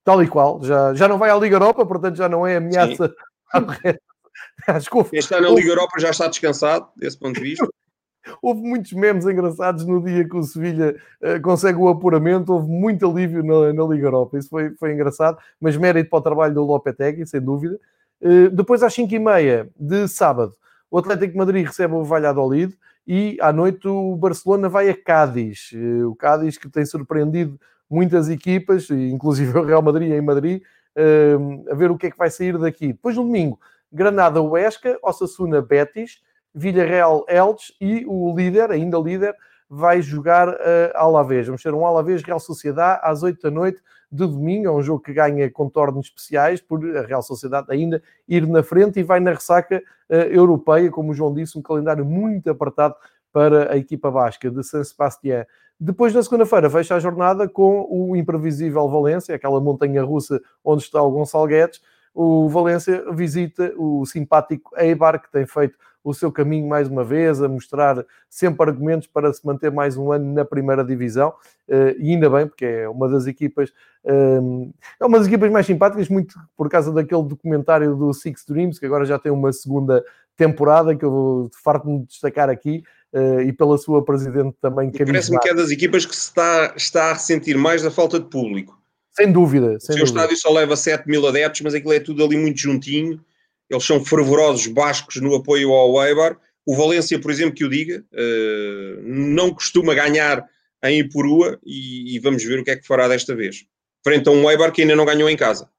Tal 0.03 0.21
e 0.23 0.27
qual, 0.27 0.63
já, 0.63 0.93
já 0.93 1.07
não 1.07 1.17
vai 1.17 1.29
à 1.29 1.35
Liga 1.35 1.55
Europa, 1.55 1.85
portanto 1.85 2.15
já 2.15 2.27
não 2.27 2.45
é 2.45 2.57
ameaça. 2.57 3.13
Acho 4.67 4.89
que 4.89 4.97
houve, 4.97 5.17
está 5.17 5.41
na 5.41 5.49
Liga 5.49 5.69
Europa 5.69 5.99
já 5.99 6.09
está 6.09 6.27
descansado, 6.27 6.87
desse 6.95 7.17
ponto 7.17 7.35
de 7.35 7.41
vista. 7.41 7.67
Houve 8.39 8.61
muitos 8.61 8.93
memes 8.93 9.25
engraçados 9.25 9.83
no 9.83 10.03
dia 10.03 10.27
que 10.27 10.37
o 10.37 10.43
Sevilha 10.43 10.95
uh, 11.23 11.41
consegue 11.41 11.79
o 11.79 11.87
apuramento, 11.87 12.53
houve 12.53 12.69
muito 12.69 13.09
alívio 13.09 13.43
na, 13.43 13.73
na, 13.73 13.83
Liga 13.91 14.05
Europa, 14.05 14.37
isso 14.37 14.47
foi, 14.47 14.69
foi 14.75 14.93
engraçado, 14.93 15.39
mas 15.59 15.75
mérito 15.75 16.07
para 16.07 16.19
o 16.19 16.21
trabalho 16.21 16.53
do 16.53 16.63
Lopetegui, 16.63 17.25
sem 17.25 17.41
dúvida. 17.41 17.79
Uh, 18.21 18.49
depois, 18.51 18.83
às 18.83 18.95
5h30 18.95 19.69
de 19.75 20.07
sábado, 20.07 20.53
o 20.91 20.99
Atlético 20.99 21.31
de 21.31 21.37
Madrid 21.37 21.65
recebe 21.65 21.95
o 21.95 22.03
Valladolid 22.03 22.77
e 23.07 23.37
à 23.41 23.51
noite 23.51 23.87
o 23.87 24.15
Barcelona 24.15 24.69
vai 24.69 24.87
a 24.89 24.95
Cádiz. 24.95 25.71
Uh, 25.73 26.09
o 26.09 26.15
Cádiz 26.15 26.59
que 26.59 26.69
tem 26.69 26.85
surpreendido 26.85 27.59
muitas 27.89 28.29
equipas, 28.29 28.89
inclusive 28.91 29.57
o 29.57 29.65
Real 29.65 29.81
Madrid 29.81 30.11
em 30.11 30.21
Madrid, 30.21 30.61
a 31.69 31.75
ver 31.75 31.91
o 31.91 31.97
que 31.97 32.07
é 32.07 32.11
que 32.11 32.17
vai 32.17 32.29
sair 32.29 32.57
daqui. 32.57 32.87
Depois 32.87 33.15
no 33.15 33.23
domingo, 33.23 33.59
Granada 33.91 34.41
Huesca, 34.41 34.97
Osasuna 35.01 35.61
Betis, 35.61 36.21
Villarreal 36.53 37.25
Elche 37.27 37.73
e 37.79 38.05
o 38.05 38.35
líder, 38.35 38.71
ainda 38.71 38.97
líder, 38.97 39.35
vai 39.69 40.01
jogar 40.01 40.49
uh, 40.49 40.55
Alavés. 40.95 41.47
Vamos 41.47 41.63
ter 41.63 41.73
um 41.73 41.85
Alavés 41.85 42.21
Real 42.23 42.39
Sociedade 42.39 42.99
às 43.03 43.23
8 43.23 43.41
da 43.41 43.49
noite 43.49 43.81
de 44.11 44.27
domingo. 44.27 44.67
É 44.67 44.71
um 44.71 44.81
jogo 44.81 45.01
que 45.01 45.13
ganha 45.13 45.49
contornos 45.49 46.07
especiais 46.07 46.59
por 46.61 46.85
a 46.97 47.03
Real 47.03 47.21
Sociedade 47.21 47.67
ainda 47.69 48.03
ir 48.27 48.45
na 48.45 48.63
frente 48.63 48.99
e 48.99 49.03
vai 49.03 49.21
na 49.21 49.31
ressaca 49.31 49.81
uh, 50.09 50.13
europeia, 50.13 50.91
como 50.91 51.11
o 51.11 51.13
João 51.13 51.33
disse, 51.33 51.57
um 51.57 51.61
calendário 51.61 52.03
muito 52.03 52.49
apertado 52.49 52.95
para 53.31 53.71
a 53.73 53.77
equipa 53.77 54.11
basca 54.11 54.49
de 54.49 54.63
San 54.63 54.83
Sebastián. 54.83 55.45
Depois, 55.79 56.13
na 56.13 56.21
segunda-feira, 56.21 56.69
fecha 56.69 56.95
a 56.95 56.99
jornada 56.99 57.49
com 57.49 57.87
o 57.89 58.15
imprevisível 58.15 58.87
Valência, 58.87 59.33
aquela 59.33 59.59
montanha 59.59 60.03
russa 60.03 60.39
onde 60.63 60.83
está 60.83 61.01
o 61.01 61.09
Gonçalo 61.09 61.47
Guedes. 61.47 61.81
O 62.13 62.47
Valência 62.49 63.03
visita 63.11 63.73
o 63.77 64.05
simpático 64.05 64.71
Eibar, 64.77 65.21
que 65.21 65.31
tem 65.31 65.45
feito 65.45 65.77
o 66.03 66.13
seu 66.13 66.31
caminho 66.31 66.67
mais 66.67 66.87
uma 66.87 67.03
vez, 67.03 67.41
a 67.41 67.47
mostrar 67.47 68.05
sempre 68.29 68.67
argumentos 68.67 69.07
para 69.07 69.31
se 69.31 69.45
manter 69.45 69.71
mais 69.71 69.97
um 69.97 70.11
ano 70.11 70.33
na 70.33 70.43
primeira 70.43 70.83
divisão, 70.83 71.33
eh, 71.67 71.95
e 71.99 72.11
ainda 72.11 72.29
bem, 72.29 72.47
porque 72.47 72.65
é 72.65 72.89
uma 72.89 73.07
das 73.07 73.27
equipas, 73.27 73.71
ehm, 74.05 74.71
é 74.99 75.05
uma 75.05 75.17
das 75.17 75.27
equipas 75.27 75.51
mais 75.51 75.65
simpáticas, 75.65 76.09
muito 76.09 76.35
por 76.57 76.69
causa 76.69 76.91
daquele 76.91 77.23
documentário 77.23 77.95
do 77.95 78.13
Six 78.13 78.45
Dreams, 78.47 78.79
que 78.79 78.85
agora 78.85 79.05
já 79.05 79.19
tem 79.19 79.31
uma 79.31 79.53
segunda 79.53 80.03
temporada, 80.35 80.95
que 80.95 81.05
eu 81.05 81.49
farto-me 81.63 82.05
destacar 82.05 82.49
aqui, 82.49 82.83
uh, 83.13 83.41
e 83.41 83.53
pela 83.53 83.77
sua 83.77 84.03
presidente 84.03 84.55
também. 84.61 84.91
Parece-me 84.91 85.39
que 85.39 85.49
é 85.49 85.53
das 85.53 85.69
equipas 85.69 86.05
que 86.05 86.15
se 86.15 86.29
está, 86.29 86.73
está 86.75 87.11
a 87.11 87.13
ressentir 87.13 87.57
mais 87.57 87.81
da 87.83 87.91
falta 87.91 88.19
de 88.19 88.25
público. 88.25 88.79
Sem 89.11 89.31
dúvida. 89.31 89.79
Sem 89.79 89.95
o 89.95 89.97
seu 89.97 90.05
dúvida. 90.05 90.21
estádio 90.21 90.37
só 90.37 90.51
leva 90.51 90.75
7 90.75 91.07
mil 91.07 91.25
adeptos, 91.27 91.61
mas 91.61 91.73
aquilo 91.73 91.93
é 91.93 91.99
tudo 91.99 92.23
ali 92.23 92.37
muito 92.37 92.59
juntinho. 92.59 93.19
Eles 93.71 93.85
são 93.85 94.03
fervorosos 94.03 94.67
bascos 94.67 95.15
no 95.21 95.33
apoio 95.33 95.71
ao 95.71 96.03
Eibar. 96.05 96.37
O 96.65 96.75
Valência, 96.75 97.17
por 97.17 97.31
exemplo, 97.31 97.55
que 97.55 97.63
o 97.63 97.69
diga, 97.69 98.03
uh, 98.11 99.01
não 99.01 99.53
costuma 99.53 99.95
ganhar 99.95 100.45
em 100.83 100.99
Ipurua 100.99 101.57
e, 101.65 102.15
e, 102.15 102.19
vamos 102.19 102.43
ver 102.43 102.59
o 102.59 102.63
que 102.65 102.71
é 102.71 102.75
que 102.75 102.85
fará 102.85 103.07
desta 103.07 103.33
vez. 103.33 103.65
Frente 104.03 104.27
a 104.27 104.31
um 104.31 104.49
Eibar 104.49 104.73
que 104.73 104.81
ainda 104.81 104.95
não 104.95 105.05
ganhou 105.05 105.29
em 105.29 105.37
casa. 105.37 105.69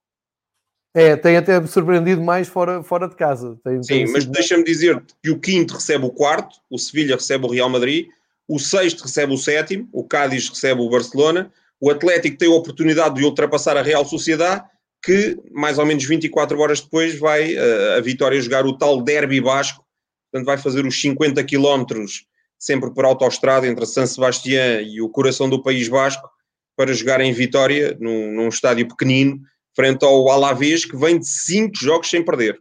É, 0.95 1.17
tem 1.17 1.37
até 1.37 1.65
surpreendido 1.67 2.23
mais 2.23 2.49
fora, 2.49 2.83
fora 2.83 3.09
de 3.09 3.15
casa. 3.17 3.59
Tem, 3.63 3.83
Sim, 3.83 4.05
tem 4.05 4.13
mas 4.13 4.25
deixa-me 4.25 4.65
dizer 4.65 5.03
que 5.23 5.31
o 5.31 5.39
quinto 5.39 5.75
recebe 5.75 6.07
o 6.07 6.11
quarto, 6.11 6.57
o 6.71 6.79
Sevilha 6.79 7.17
recebe 7.17 7.45
o 7.45 7.51
Real 7.51 7.69
Madrid, 7.69 8.09
o 8.49 8.59
sexto 8.59 9.03
recebe 9.03 9.33
o 9.33 9.39
sétimo, 9.39 9.89
o 9.93 10.05
Cádiz 10.05 10.49
recebe 10.49 10.81
o 10.81 10.91
Barcelona, 10.91 11.53
o 11.81 11.91
Atlético 11.91 12.37
tem 12.37 12.49
a 12.49 12.55
oportunidade 12.55 13.17
de 13.17 13.25
ultrapassar 13.25 13.77
a 13.77 13.83
Real 13.83 14.05
Sociedade, 14.05 14.65
que 15.03 15.37
mais 15.51 15.79
ou 15.79 15.87
menos 15.87 16.05
24 16.05 16.59
horas 16.61 16.81
depois 16.81 17.19
vai 17.19 17.55
uh, 17.55 17.99
a 17.99 18.01
Vitória 18.01 18.41
jogar 18.41 18.65
o 18.65 18.77
tal 18.77 19.03
derby 19.03 19.41
basco, 19.41 19.85
portanto 20.31 20.47
vai 20.47 20.59
fazer 20.59 20.87
os 20.87 21.01
50 21.01 21.43
quilómetros 21.45 22.27
sempre 22.59 22.95
por 22.95 23.05
autoestrada 23.05 23.67
entre 23.67 23.85
San 23.85 24.07
Sebastián 24.07 24.83
e 24.83 25.01
o 25.01 25.09
coração 25.09 25.51
do 25.51 25.61
País 25.61 25.89
Basco 25.89 26.31
para 26.77 26.93
jogar 26.93 27.21
em 27.21 27.33
Vitória, 27.33 27.97
num, 28.01 28.33
num 28.33 28.49
estádio 28.49 28.87
pequenino, 28.87 29.41
frente 29.75 30.05
ao 30.05 30.31
Alavés, 30.31 30.85
que 30.85 30.97
vem 30.97 31.19
de 31.19 31.27
5 31.27 31.73
jogos 31.77 32.09
sem 32.09 32.25
perder. 32.25 32.61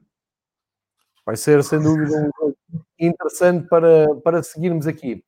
Vai 1.24 1.38
ser, 1.38 1.64
sem 1.64 1.80
dúvida, 1.80 2.30
um 2.42 2.80
interessante 3.00 3.68
para, 3.68 4.08
para 4.24 4.42
seguirmos 4.42 4.88
aqui. 4.88 5.24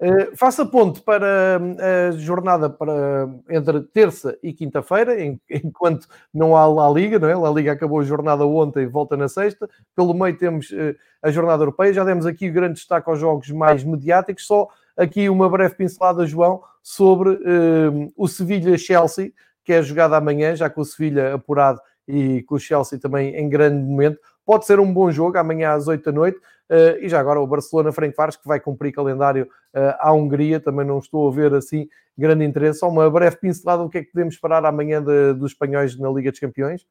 Uh, 0.00 0.36
faça 0.36 0.64
ponto 0.64 1.02
para 1.02 1.58
hum, 1.60 1.76
a 1.78 2.12
jornada 2.12 2.70
para, 2.70 3.28
entre 3.50 3.80
terça 3.82 4.38
e 4.42 4.52
quinta-feira, 4.52 5.16
enquanto 5.50 6.06
não 6.32 6.56
há 6.56 6.66
La 6.66 6.88
Liga, 6.88 7.18
não 7.18 7.28
é? 7.28 7.34
La 7.34 7.50
Liga 7.50 7.72
acabou 7.72 7.98
a 7.98 8.04
jornada 8.04 8.46
ontem 8.46 8.84
e 8.84 8.86
volta 8.86 9.16
na 9.16 9.28
sexta. 9.28 9.68
Pelo 9.96 10.14
meio 10.14 10.36
temos 10.38 10.70
uh, 10.70 10.94
a 11.22 11.30
jornada 11.30 11.62
europeia. 11.62 11.92
Já 11.92 12.04
demos 12.04 12.26
aqui 12.26 12.48
o 12.48 12.52
grande 12.52 12.74
destaque 12.74 13.10
aos 13.10 13.18
jogos 13.18 13.50
mais 13.50 13.82
mediáticos. 13.82 14.46
Só 14.46 14.68
aqui 14.96 15.28
uma 15.28 15.48
breve 15.48 15.74
pincelada, 15.74 16.26
João, 16.26 16.62
sobre 16.82 17.30
uh, 17.30 18.12
o 18.16 18.28
Sevilha-Chelsea, 18.28 19.32
que 19.64 19.72
é 19.72 19.82
jogada 19.82 20.16
amanhã, 20.16 20.54
já 20.54 20.70
com 20.70 20.80
o 20.80 20.84
Sevilha 20.84 21.34
apurado 21.34 21.80
e 22.06 22.42
com 22.44 22.54
o 22.54 22.60
Chelsea 22.60 22.98
também 22.98 23.34
em 23.34 23.48
grande 23.48 23.82
momento. 23.84 24.18
Pode 24.48 24.64
ser 24.64 24.80
um 24.80 24.90
bom 24.90 25.10
jogo 25.10 25.36
amanhã 25.36 25.74
às 25.74 25.88
8 25.88 26.02
da 26.02 26.10
noite. 26.10 26.38
Uh, 26.70 27.04
e 27.04 27.08
já 27.10 27.20
agora 27.20 27.38
o 27.38 27.46
Barcelona 27.46 27.90
Vares 28.16 28.34
que 28.34 28.48
vai 28.48 28.58
cumprir 28.58 28.92
calendário 28.92 29.44
uh, 29.44 29.94
à 30.00 30.10
Hungria, 30.10 30.58
também 30.58 30.86
não 30.86 30.98
estou 30.98 31.28
a 31.28 31.30
ver 31.30 31.52
assim 31.52 31.86
grande 32.16 32.46
interesse. 32.46 32.78
Só 32.78 32.88
uma 32.88 33.10
breve 33.10 33.36
pincelada 33.36 33.82
do 33.82 33.90
que 33.90 33.98
é 33.98 34.02
que 34.02 34.10
podemos 34.10 34.32
esperar 34.32 34.64
amanhã 34.64 35.02
de, 35.02 35.34
dos 35.34 35.52
espanhóis 35.52 35.98
na 35.98 36.08
Liga 36.08 36.30
dos 36.30 36.40
Campeões. 36.40 36.86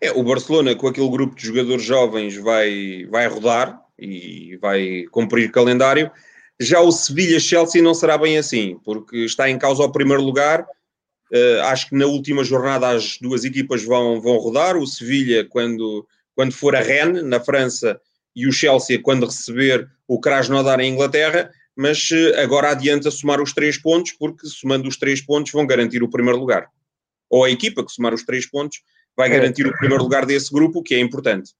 É, 0.00 0.12
o 0.12 0.24
Barcelona, 0.24 0.74
com 0.74 0.88
aquele 0.88 1.10
grupo 1.10 1.36
de 1.36 1.46
jogadores 1.46 1.82
jovens, 1.82 2.38
vai, 2.38 3.06
vai 3.10 3.26
rodar 3.26 3.78
e 3.98 4.56
vai 4.56 5.04
cumprir 5.10 5.52
calendário. 5.52 6.10
Já 6.58 6.80
o 6.80 6.90
Sevilha-Chelsea 6.90 7.82
não 7.82 7.92
será 7.92 8.16
bem 8.16 8.38
assim, 8.38 8.80
porque 8.82 9.26
está 9.26 9.50
em 9.50 9.58
causa 9.58 9.82
o 9.82 9.92
primeiro 9.92 10.22
lugar 10.22 10.66
Uh, 11.32 11.62
acho 11.62 11.88
que 11.88 11.96
na 11.96 12.04
última 12.04 12.44
jornada 12.44 12.90
as 12.90 13.16
duas 13.18 13.42
equipas 13.42 13.82
vão, 13.82 14.20
vão 14.20 14.36
rodar. 14.36 14.76
O 14.76 14.86
Sevilha, 14.86 15.46
quando, 15.48 16.06
quando 16.34 16.52
for 16.52 16.74
a 16.74 16.80
Rennes, 16.80 17.22
na 17.24 17.40
França, 17.40 18.00
e 18.34 18.46
o 18.46 18.52
Chelsea, 18.52 19.00
quando 19.00 19.26
receber 19.26 19.88
o 20.08 20.20
Krasnodar 20.20 20.80
em 20.80 20.92
Inglaterra. 20.92 21.50
Mas 21.76 22.10
uh, 22.10 22.40
agora 22.42 22.70
adianta 22.70 23.10
somar 23.10 23.40
os 23.40 23.52
três 23.52 23.80
pontos, 23.80 24.12
porque 24.12 24.46
somando 24.46 24.88
os 24.88 24.96
três 24.96 25.20
pontos 25.20 25.52
vão 25.52 25.66
garantir 25.66 26.02
o 26.02 26.10
primeiro 26.10 26.38
lugar. 26.38 26.68
Ou 27.30 27.44
a 27.44 27.50
equipa 27.50 27.84
que 27.84 27.92
somar 27.92 28.12
os 28.12 28.24
três 28.24 28.46
pontos 28.46 28.82
vai 29.16 29.28
é. 29.28 29.32
garantir 29.32 29.66
o 29.66 29.76
primeiro 29.78 30.02
lugar 30.02 30.26
desse 30.26 30.52
grupo, 30.52 30.80
o 30.80 30.82
que 30.82 30.94
é 30.94 31.00
importante. 31.00 31.52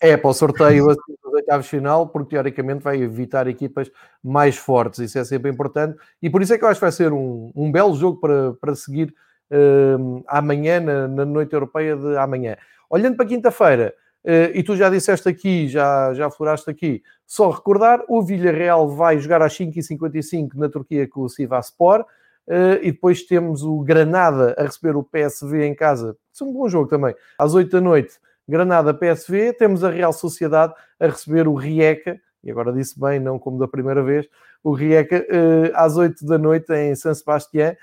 É, 0.00 0.16
para 0.16 0.30
o 0.30 0.34
sorteio 0.34 0.88
assim, 0.88 1.14
dos 1.22 1.34
oitavos 1.34 1.66
final, 1.66 2.08
porque 2.08 2.30
teoricamente 2.30 2.82
vai 2.82 3.02
evitar 3.02 3.46
equipas 3.46 3.90
mais 4.24 4.56
fortes, 4.56 4.98
isso 4.98 5.18
é 5.18 5.24
sempre 5.24 5.50
importante, 5.50 5.98
e 6.22 6.30
por 6.30 6.40
isso 6.40 6.54
é 6.54 6.58
que 6.58 6.64
eu 6.64 6.68
acho 6.68 6.80
que 6.80 6.86
vai 6.86 6.92
ser 6.92 7.12
um, 7.12 7.52
um 7.54 7.70
belo 7.70 7.94
jogo 7.94 8.18
para, 8.18 8.54
para 8.54 8.74
seguir 8.74 9.14
uh, 9.50 10.24
amanhã, 10.26 10.80
na, 10.80 11.06
na, 11.06 11.24
noite 11.26 11.52
europeia 11.52 11.96
de 11.96 12.16
amanhã. 12.16 12.56
Olhando 12.88 13.16
para 13.16 13.26
quinta-feira, 13.26 13.94
e 14.24 14.62
tu 14.62 14.76
já 14.76 14.90
disseste 14.90 15.28
aqui, 15.28 15.66
já, 15.66 16.12
já 16.12 16.30
floraste 16.30 16.68
aqui, 16.70 17.02
só 17.26 17.50
recordar, 17.50 18.02
o 18.08 18.22
Villarreal 18.22 18.88
vai 18.88 19.18
jogar 19.18 19.40
às 19.40 19.56
5h55 19.56 20.50
na 20.54 20.68
Turquia 20.68 21.08
com 21.08 21.22
o 21.22 21.28
Sivaspor, 21.28 22.04
Uh, 22.50 22.82
e 22.82 22.90
depois 22.90 23.22
temos 23.22 23.62
o 23.62 23.78
Granada 23.78 24.56
a 24.58 24.64
receber 24.64 24.96
o 24.96 25.04
PSV 25.04 25.64
em 25.64 25.72
casa. 25.72 26.16
Isso 26.32 26.42
é 26.42 26.46
um 26.48 26.52
bom 26.52 26.68
jogo 26.68 26.88
também. 26.88 27.14
Às 27.38 27.54
8 27.54 27.70
da 27.70 27.80
noite, 27.80 28.18
Granada 28.48 28.92
PSV. 28.92 29.52
Temos 29.52 29.84
a 29.84 29.90
Real 29.90 30.12
Sociedade 30.12 30.74
a 30.98 31.06
receber 31.06 31.46
o 31.46 31.54
Rijeka, 31.54 32.20
e 32.42 32.50
agora 32.50 32.72
disse 32.72 32.98
bem, 32.98 33.20
não 33.20 33.38
como 33.38 33.56
da 33.56 33.68
primeira 33.68 34.02
vez, 34.02 34.26
o 34.64 34.72
Rijeka 34.72 35.18
uh, 35.18 35.70
às 35.74 35.96
8 35.96 36.26
da 36.26 36.38
noite 36.38 36.72
em 36.72 36.92
San 36.96 37.14
Sebastián. 37.14 37.76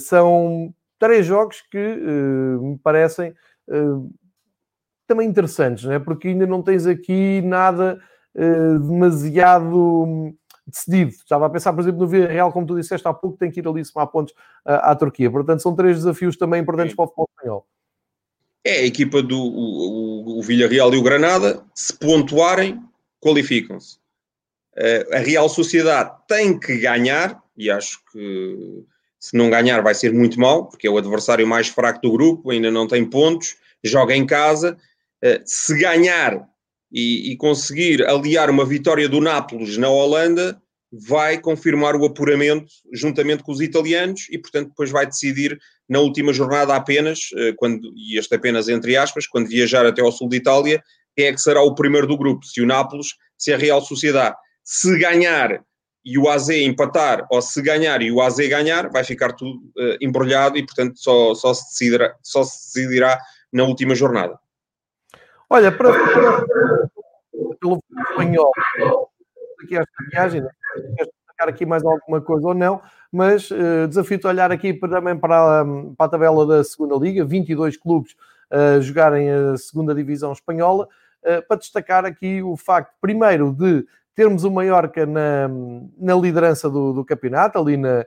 São 0.00 0.74
três 0.98 1.24
jogos 1.24 1.62
que 1.70 1.78
me 1.78 2.76
parecem 2.82 3.32
também 5.10 5.28
interessantes, 5.28 5.84
não 5.84 5.92
é? 5.92 5.98
porque 5.98 6.28
ainda 6.28 6.46
não 6.46 6.62
tens 6.62 6.86
aqui 6.86 7.42
nada 7.42 8.00
demasiado 8.32 10.32
decidido. 10.70 11.10
Estava 11.10 11.46
a 11.46 11.50
pensar, 11.50 11.72
por 11.72 11.80
exemplo, 11.80 12.00
no 12.00 12.06
Villarreal, 12.06 12.52
como 12.52 12.66
tu 12.66 12.76
disseste 12.76 13.06
há 13.06 13.12
pouco, 13.12 13.36
tem 13.36 13.50
que 13.50 13.60
ir 13.60 13.68
ali 13.68 13.84
somar 13.84 14.06
pontos 14.06 14.34
à, 14.64 14.92
à 14.92 14.96
Turquia. 14.96 15.30
Portanto, 15.30 15.60
são 15.60 15.74
três 15.74 15.96
desafios 15.96 16.36
também 16.36 16.62
importantes 16.62 16.92
Sim. 16.92 16.96
para 16.96 17.04
o 17.04 17.08
futebol 17.08 17.28
espanhol. 17.36 17.66
É 18.64 18.80
a 18.80 18.84
equipa 18.84 19.22
do 19.22 19.38
o, 19.38 20.38
o 20.38 20.42
Villarreal 20.42 20.92
e 20.94 20.98
o 20.98 21.02
Granada, 21.02 21.62
se 21.74 21.92
pontuarem, 21.92 22.80
qualificam-se. 23.20 23.98
Uh, 24.76 25.14
a 25.14 25.18
Real 25.18 25.48
Sociedade 25.48 26.12
tem 26.28 26.58
que 26.58 26.78
ganhar, 26.78 27.42
e 27.56 27.70
acho 27.70 27.98
que 28.12 28.84
se 29.18 29.36
não 29.36 29.50
ganhar 29.50 29.82
vai 29.82 29.94
ser 29.94 30.12
muito 30.12 30.38
mal, 30.38 30.66
porque 30.66 30.86
é 30.86 30.90
o 30.90 30.98
adversário 30.98 31.46
mais 31.46 31.68
fraco 31.68 32.00
do 32.00 32.12
grupo, 32.12 32.50
ainda 32.50 32.70
não 32.70 32.86
tem 32.86 33.04
pontos, 33.04 33.56
joga 33.82 34.14
em 34.14 34.26
casa. 34.26 34.76
Uh, 35.22 35.40
se 35.44 35.78
ganhar 35.78 36.48
e, 36.90 37.32
e, 37.32 37.36
conseguir 37.36 38.04
aliar 38.06 38.50
uma 38.50 38.64
vitória 38.64 39.08
do 39.08 39.20
Nápoles 39.20 39.76
na 39.76 39.88
Holanda, 39.88 40.60
vai 40.92 41.38
confirmar 41.38 41.94
o 41.94 42.04
apuramento 42.04 42.66
juntamente 42.92 43.42
com 43.42 43.52
os 43.52 43.60
italianos 43.60 44.26
e, 44.30 44.38
portanto, 44.38 44.70
depois 44.70 44.90
vai 44.90 45.06
decidir 45.06 45.58
na 45.88 46.00
última 46.00 46.32
jornada 46.32 46.74
apenas, 46.74 47.30
eh, 47.36 47.52
quando, 47.56 47.92
e 47.94 48.18
este 48.18 48.34
apenas 48.34 48.68
entre 48.68 48.96
aspas, 48.96 49.26
quando 49.26 49.48
viajar 49.48 49.86
até 49.86 50.02
ao 50.02 50.10
sul 50.10 50.28
de 50.28 50.36
Itália, 50.36 50.82
quem 51.16 51.26
é 51.26 51.32
que 51.32 51.40
será 51.40 51.62
o 51.62 51.74
primeiro 51.74 52.06
do 52.06 52.16
grupo, 52.16 52.44
se 52.44 52.60
o 52.60 52.66
Nápoles, 52.66 53.08
se 53.36 53.52
a 53.52 53.56
Real 53.56 53.80
Sociedade. 53.80 54.36
Se 54.64 54.98
ganhar 54.98 55.62
e 56.04 56.18
o 56.18 56.28
AZ 56.28 56.48
empatar, 56.48 57.26
ou 57.30 57.42
se 57.42 57.60
ganhar 57.60 58.00
e 58.02 58.10
o 58.10 58.20
AZ 58.20 58.36
ganhar, 58.48 58.88
vai 58.90 59.04
ficar 59.04 59.32
tudo 59.32 59.58
uh, 59.76 59.96
embrulhado 60.00 60.56
e, 60.56 60.64
portanto, 60.64 60.98
só, 60.98 61.34
só, 61.34 61.52
se 61.52 61.68
decidirá, 61.68 62.14
só 62.22 62.42
se 62.42 62.72
decidirá 62.72 63.20
na 63.52 63.64
última 63.64 63.94
jornada. 63.94 64.38
Olha, 65.52 65.72
para, 65.72 65.90
pelo 67.60 67.82
espanhol, 68.08 68.52
aqui 69.64 69.76
esta 69.76 70.04
viagem, 70.08 70.42
queres 70.96 71.12
destacar 71.12 71.48
aqui 71.48 71.66
mais 71.66 71.84
alguma 71.84 72.20
coisa 72.20 72.46
ou 72.46 72.54
não, 72.54 72.80
mas 73.10 73.50
uh, 73.50 73.88
desafio-te 73.88 74.28
a 74.28 74.30
olhar 74.30 74.52
aqui 74.52 74.72
para, 74.72 74.88
também 74.88 75.18
para, 75.18 75.64
para, 75.96 76.06
a 76.06 76.08
tabela 76.08 76.46
da 76.46 76.62
segunda 76.62 76.94
Liga, 76.94 77.24
22 77.24 77.76
clubes 77.76 78.12
uh, 78.52 78.80
jogarem 78.80 79.28
a 79.28 79.56
segunda 79.56 79.92
divisão 79.92 80.32
espanhola, 80.32 80.86
uh, 81.24 81.44
para 81.48 81.56
destacar 81.56 82.04
aqui 82.04 82.40
o 82.40 82.56
facto, 82.56 82.94
primeiro, 83.00 83.52
de 83.52 83.84
termos 84.14 84.44
o 84.44 84.52
Mallorca 84.52 85.04
na, 85.04 85.48
na 85.98 86.14
liderança 86.14 86.70
do, 86.70 86.92
do 86.92 87.04
campeonato, 87.04 87.58
ali 87.58 87.76
na, 87.76 88.06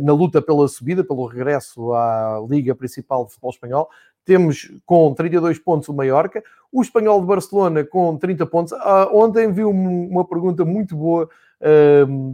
na 0.00 0.12
luta 0.14 0.40
pela 0.40 0.66
subida, 0.68 1.04
pelo 1.04 1.26
regresso 1.26 1.92
à 1.92 2.42
Liga 2.48 2.74
Principal 2.74 3.26
de 3.26 3.32
Futebol 3.32 3.50
Espanhol. 3.50 3.90
Temos 4.28 4.70
com 4.84 5.14
32 5.14 5.58
pontos 5.58 5.88
o 5.88 5.94
Mallorca, 5.94 6.44
o 6.70 6.82
Espanhol 6.82 7.18
de 7.18 7.26
Barcelona 7.26 7.82
com 7.82 8.14
30 8.18 8.44
pontos. 8.44 8.72
Uh, 8.72 9.08
ontem 9.10 9.50
vi 9.50 9.64
uma 9.64 10.22
pergunta 10.22 10.66
muito 10.66 10.94
boa 10.94 11.30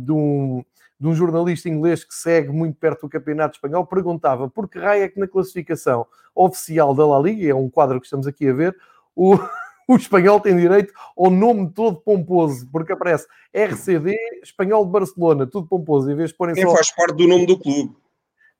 de, 0.02 0.10
um, 0.10 0.64
de 0.98 1.06
um 1.06 1.14
jornalista 1.14 1.68
inglês 1.68 2.02
que 2.02 2.12
segue 2.12 2.48
muito 2.48 2.76
perto 2.80 3.02
do 3.02 3.08
Campeonato 3.08 3.54
Espanhol. 3.54 3.86
Perguntava 3.86 4.50
por 4.50 4.68
que 4.68 4.76
raio 4.76 5.04
é 5.04 5.08
que 5.08 5.20
na 5.20 5.28
classificação 5.28 6.04
oficial 6.34 6.96
da 6.96 7.06
La 7.06 7.20
Liga, 7.20 7.48
é 7.48 7.54
um 7.54 7.70
quadro 7.70 8.00
que 8.00 8.06
estamos 8.06 8.26
aqui 8.26 8.48
a 8.48 8.52
ver, 8.52 8.76
o, 9.14 9.38
o 9.86 9.94
espanhol 9.94 10.40
tem 10.40 10.56
direito 10.56 10.92
ao 11.16 11.30
nome 11.30 11.70
todo 11.70 12.00
pomposo, 12.00 12.68
porque 12.72 12.92
aparece 12.92 13.28
RCD, 13.54 14.16
Espanhol 14.42 14.84
de 14.84 14.90
Barcelona, 14.90 15.46
tudo 15.46 15.68
pomposo, 15.68 16.10
em 16.10 16.16
vez 16.16 16.30
de 16.30 16.36
porem 16.36 16.60
só... 16.60 16.74
faz 16.74 16.90
parte 16.90 17.18
do 17.18 17.28
nome 17.28 17.46
do 17.46 17.56
clube. 17.56 17.94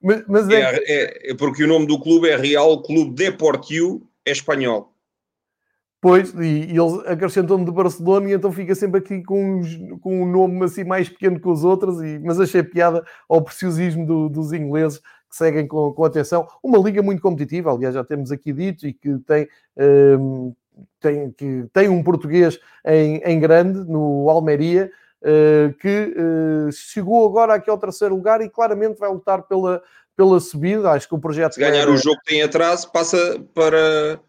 Mas, 0.05 0.23
mas 0.29 0.49
é... 0.51 0.61
É, 0.61 0.83
é... 0.87 1.31
é, 1.31 1.35
porque 1.35 1.65
o 1.65 1.67
nome 1.67 1.87
do 1.87 1.99
clube 1.99 2.29
é 2.29 2.37
Real 2.37 2.83
Clube 2.83 3.15
Deportivo 3.15 4.07
é 4.27 4.31
espanhol. 4.31 4.93
Pois, 5.99 6.35
e, 6.35 6.67
e 6.67 6.79
eles 6.79 6.99
acrescentam 7.07 7.65
de 7.65 7.73
Barcelona 7.73 8.29
e 8.29 8.35
então 8.35 8.53
fica 8.53 8.75
sempre 8.75 8.99
aqui 8.99 9.23
com, 9.23 9.63
com 10.03 10.23
um 10.23 10.31
nome 10.31 10.63
assim 10.63 10.85
mais 10.85 11.09
pequeno 11.09 11.41
que 11.41 11.49
os 11.49 11.65
outros, 11.65 12.03
e, 12.03 12.19
mas 12.19 12.39
achei 12.39 12.63
piada 12.63 13.03
ao 13.27 13.41
preciosismo 13.41 14.05
do, 14.05 14.29
dos 14.29 14.53
ingleses 14.53 14.99
que 14.99 15.37
seguem 15.37 15.67
com, 15.67 15.91
com 15.95 16.05
atenção. 16.05 16.47
Uma 16.63 16.77
liga 16.77 17.03
muito 17.03 17.23
competitiva, 17.23 17.73
aliás, 17.73 17.95
já 17.95 18.05
temos 18.05 18.31
aqui 18.31 18.53
dito, 18.53 18.87
e 18.87 18.93
que 18.93 19.19
tem 19.21 19.49
um, 20.21 20.55
tem, 21.01 21.31
que 21.31 21.65
tem 21.73 21.89
um 21.89 22.03
português 22.03 22.61
em, 22.87 23.23
em 23.25 23.41
grande, 23.41 23.79
no 23.91 24.29
Almeria, 24.29 24.91
que 25.81 26.15
uh, 26.17 26.73
chegou 26.73 27.27
agora 27.27 27.55
aqui 27.55 27.71
ao 27.71 27.79
terceiro 27.79 28.15
lugar 28.15 28.41
e 28.43 28.51
claramente 28.51 28.99
vai 28.99 29.11
lutar 29.11 29.43
pela, 29.43 29.83
pela 30.17 30.39
subida. 30.39 30.91
Acho 30.91 31.09
que 31.09 31.15
o 31.15 31.19
projeto. 31.19 31.55
Se 31.55 31.61
ganhar 31.61 31.89
o 31.89 31.97
jogo 31.97 32.19
que 32.25 32.33
tem 32.33 32.43
atraso, 32.43 32.91
passa 32.93 33.43
para, 33.55 34.21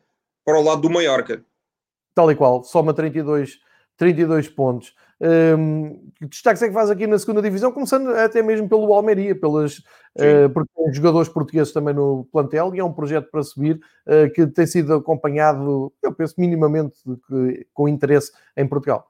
para 0.46 0.60
o 0.60 0.64
lado 0.64 0.82
do 0.82 0.90
Mallorca. 0.90 1.44
Tal 2.14 2.32
e 2.32 2.36
qual, 2.36 2.64
soma 2.64 2.94
32, 2.94 3.60
32 3.98 4.48
pontos. 4.50 4.94
Um, 5.20 6.12
que 6.16 6.26
destaques 6.26 6.62
é 6.62 6.68
que 6.68 6.74
faz 6.74 6.90
aqui 6.90 7.08
na 7.08 7.18
segunda 7.18 7.42
divisão, 7.42 7.72
começando 7.72 8.10
até 8.10 8.42
mesmo 8.42 8.68
pelo 8.68 8.94
Almeria, 8.94 9.34
pelas, 9.34 9.78
uh, 9.78 10.50
porque 10.54 10.70
tem 10.76 10.94
jogadores 10.94 11.30
portugueses 11.30 11.72
também 11.72 11.94
no 11.94 12.28
plantel 12.32 12.76
e 12.76 12.80
é 12.80 12.84
um 12.84 12.92
projeto 12.92 13.30
para 13.32 13.42
subir 13.42 13.80
uh, 14.08 14.32
que 14.34 14.46
tem 14.48 14.68
sido 14.68 14.94
acompanhado, 14.94 15.92
eu 16.04 16.14
penso, 16.14 16.36
minimamente 16.38 16.98
que, 17.28 17.66
com 17.74 17.88
interesse 17.88 18.32
em 18.58 18.68
Portugal. 18.68 19.08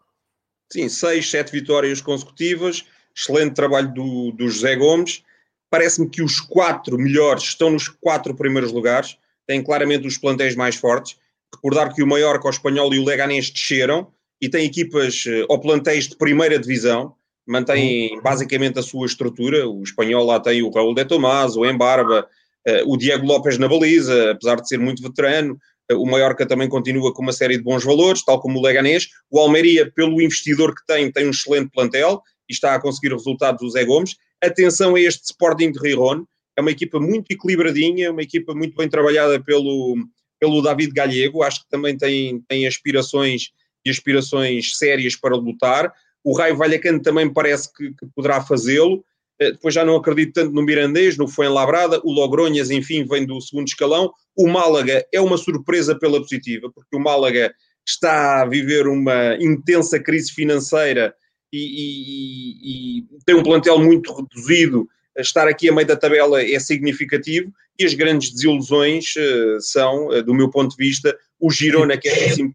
Sim, 0.71 0.89
seis, 0.89 1.29
sete 1.29 1.51
vitórias 1.51 2.01
consecutivas, 2.01 2.85
excelente 3.15 3.53
trabalho 3.53 3.93
do, 3.93 4.31
do 4.31 4.47
José 4.49 4.75
Gomes. 4.75 5.23
Parece-me 5.69 6.09
que 6.09 6.21
os 6.21 6.39
quatro 6.39 6.97
melhores 6.97 7.43
estão 7.43 7.69
nos 7.69 7.87
quatro 7.87 8.35
primeiros 8.35 8.71
lugares, 8.71 9.17
têm 9.47 9.63
claramente 9.63 10.07
os 10.07 10.17
plantéis 10.17 10.55
mais 10.55 10.75
fortes. 10.75 11.17
Recordar 11.53 11.93
que 11.93 12.03
o 12.03 12.07
Mallorca, 12.07 12.47
o 12.47 12.49
Espanhol 12.49 12.93
e 12.93 12.99
o 12.99 13.05
Leganés 13.05 13.49
desceram, 13.49 14.11
e 14.41 14.49
tem 14.49 14.65
equipas 14.65 15.23
eh, 15.27 15.45
ou 15.47 15.59
plantéis 15.59 16.07
de 16.07 16.15
primeira 16.15 16.59
divisão, 16.59 17.15
mantém 17.47 18.13
uhum. 18.13 18.21
basicamente 18.21 18.79
a 18.79 18.83
sua 18.83 19.05
estrutura. 19.05 19.67
O 19.67 19.81
espanhol 19.83 20.25
lá 20.25 20.39
tem 20.39 20.61
o 20.61 20.69
Raul 20.69 20.93
de 20.93 21.05
Tomás, 21.05 21.55
o 21.55 21.65
Embarba, 21.65 22.27
eh, 22.65 22.83
o 22.85 22.97
Diego 22.97 23.25
Lopes 23.25 23.57
na 23.57 23.67
baliza, 23.67 24.31
apesar 24.31 24.59
de 24.59 24.67
ser 24.67 24.79
muito 24.79 25.01
veterano. 25.01 25.57
O 25.91 26.05
Mallorca 26.05 26.45
também 26.45 26.67
continua 26.67 27.13
com 27.13 27.21
uma 27.21 27.33
série 27.33 27.57
de 27.57 27.63
bons 27.63 27.83
valores, 27.83 28.23
tal 28.23 28.39
como 28.39 28.59
o 28.59 28.61
Leganés. 28.61 29.07
O 29.29 29.39
Almeria, 29.39 29.91
pelo 29.91 30.21
investidor 30.21 30.73
que 30.73 30.85
tem, 30.85 31.11
tem 31.11 31.27
um 31.27 31.31
excelente 31.31 31.69
plantel 31.71 32.21
e 32.49 32.53
está 32.53 32.73
a 32.73 32.81
conseguir 32.81 33.13
resultados 33.13 33.61
do 33.61 33.69
Zé 33.69 33.85
Gomes. 33.85 34.15
Atenção 34.41 34.95
a 34.95 34.99
este 34.99 35.25
Sporting 35.25 35.71
de 35.71 35.79
Riron, 35.79 36.25
é 36.57 36.61
uma 36.61 36.71
equipa 36.71 36.99
muito 36.99 37.31
equilibradinha, 37.31 38.11
uma 38.11 38.21
equipa 38.21 38.53
muito 38.55 38.75
bem 38.75 38.87
trabalhada 38.87 39.39
pelo, 39.43 39.95
pelo 40.39 40.61
David 40.61 40.91
Gallego, 40.91 41.43
acho 41.43 41.61
que 41.61 41.69
também 41.69 41.97
tem, 41.97 42.41
tem 42.47 42.65
aspirações 42.65 43.51
e 43.85 43.89
aspirações 43.89 44.77
sérias 44.77 45.15
para 45.15 45.35
lutar. 45.35 45.93
O 46.23 46.35
Raio 46.35 46.57
Vallecano 46.57 47.01
também 47.01 47.31
parece 47.31 47.71
que, 47.71 47.93
que 47.93 48.07
poderá 48.15 48.41
fazê-lo. 48.41 49.05
Eh, 49.39 49.51
depois 49.51 49.73
já 49.73 49.83
não 49.83 49.95
acredito 49.95 50.33
tanto 50.33 50.53
no 50.53 50.61
Mirandês, 50.61 51.17
no 51.17 51.27
Fuenlabrada, 51.27 51.99
o 52.03 52.11
Logronhas, 52.11 52.69
enfim, 52.71 53.05
vem 53.05 53.25
do 53.25 53.39
segundo 53.41 53.67
escalão. 53.67 54.11
O 54.35 54.47
Málaga 54.47 55.05
é 55.13 55.19
uma 55.19 55.37
surpresa 55.37 55.97
pela 55.97 56.19
positiva, 56.19 56.71
porque 56.73 56.95
o 56.95 56.99
Málaga 56.99 57.53
está 57.87 58.41
a 58.41 58.45
viver 58.45 58.87
uma 58.87 59.35
intensa 59.39 59.99
crise 59.99 60.31
financeira 60.31 61.13
e, 61.53 61.59
e, 61.59 62.99
e, 62.99 63.03
tem 63.25 63.35
um 63.35 63.43
plantel 63.43 63.79
muito 63.79 64.13
reduzido. 64.13 64.87
Estar 65.17 65.47
aqui 65.47 65.69
a 65.69 65.73
meio 65.73 65.87
da 65.87 65.95
tabela 65.95 66.41
é 66.41 66.59
significativo 66.59 67.51
e 67.79 67.85
as 67.85 67.93
grandes 67.93 68.31
desilusões 68.31 69.13
uh, 69.15 69.61
são, 69.61 70.07
uh, 70.07 70.23
do 70.23 70.33
meu 70.33 70.49
ponto 70.49 70.75
de 70.75 70.83
vista, 70.83 71.17
o 71.39 71.49
Girona, 71.49 71.97
que 71.97 72.09
é 72.09 72.33
15 72.33 72.53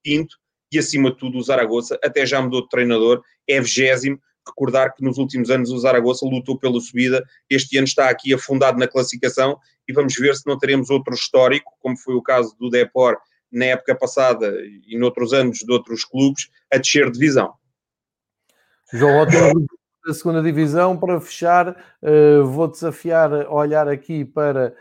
e, 0.72 0.78
acima 0.78 1.10
de 1.10 1.16
tudo, 1.16 1.38
o 1.38 1.42
Zaragoza 1.42 1.98
até 2.02 2.24
já 2.26 2.40
mudou 2.40 2.62
de 2.62 2.68
treinador, 2.68 3.22
é 3.48 3.60
vigésimo. 3.60 4.20
Recordar 4.46 4.94
que 4.94 5.04
nos 5.04 5.18
últimos 5.18 5.50
anos 5.50 5.70
o 5.70 5.78
Zaragoza 5.78 6.26
lutou 6.26 6.58
pela 6.58 6.80
subida, 6.80 7.22
este 7.48 7.76
ano 7.76 7.86
está 7.86 8.08
aqui 8.08 8.32
afundado 8.34 8.78
na 8.78 8.88
classificação 8.88 9.58
e 9.86 9.92
vamos 9.92 10.14
ver 10.14 10.34
se 10.34 10.46
não 10.46 10.58
teremos 10.58 10.90
outro 10.90 11.14
histórico, 11.14 11.72
como 11.80 11.96
foi 11.96 12.14
o 12.14 12.22
caso 12.22 12.56
do 12.58 12.70
Depor 12.70 13.16
na 13.52 13.66
época 13.66 13.94
passada 13.94 14.52
e 14.86 14.96
noutros 14.98 15.32
anos 15.32 15.58
de 15.58 15.72
outros 15.72 16.04
clubes, 16.04 16.48
a 16.72 16.78
descer 16.78 17.10
divisão. 17.10 17.52
João 18.92 19.22
Otávio 19.22 19.66
da 20.06 20.14
segunda 20.14 20.42
divisão, 20.42 20.96
para 20.96 21.20
fechar, 21.20 21.70
uh, 21.70 22.44
vou 22.46 22.68
desafiar 22.68 23.32
a 23.32 23.52
olhar 23.52 23.88
aqui 23.88 24.24
para 24.24 24.74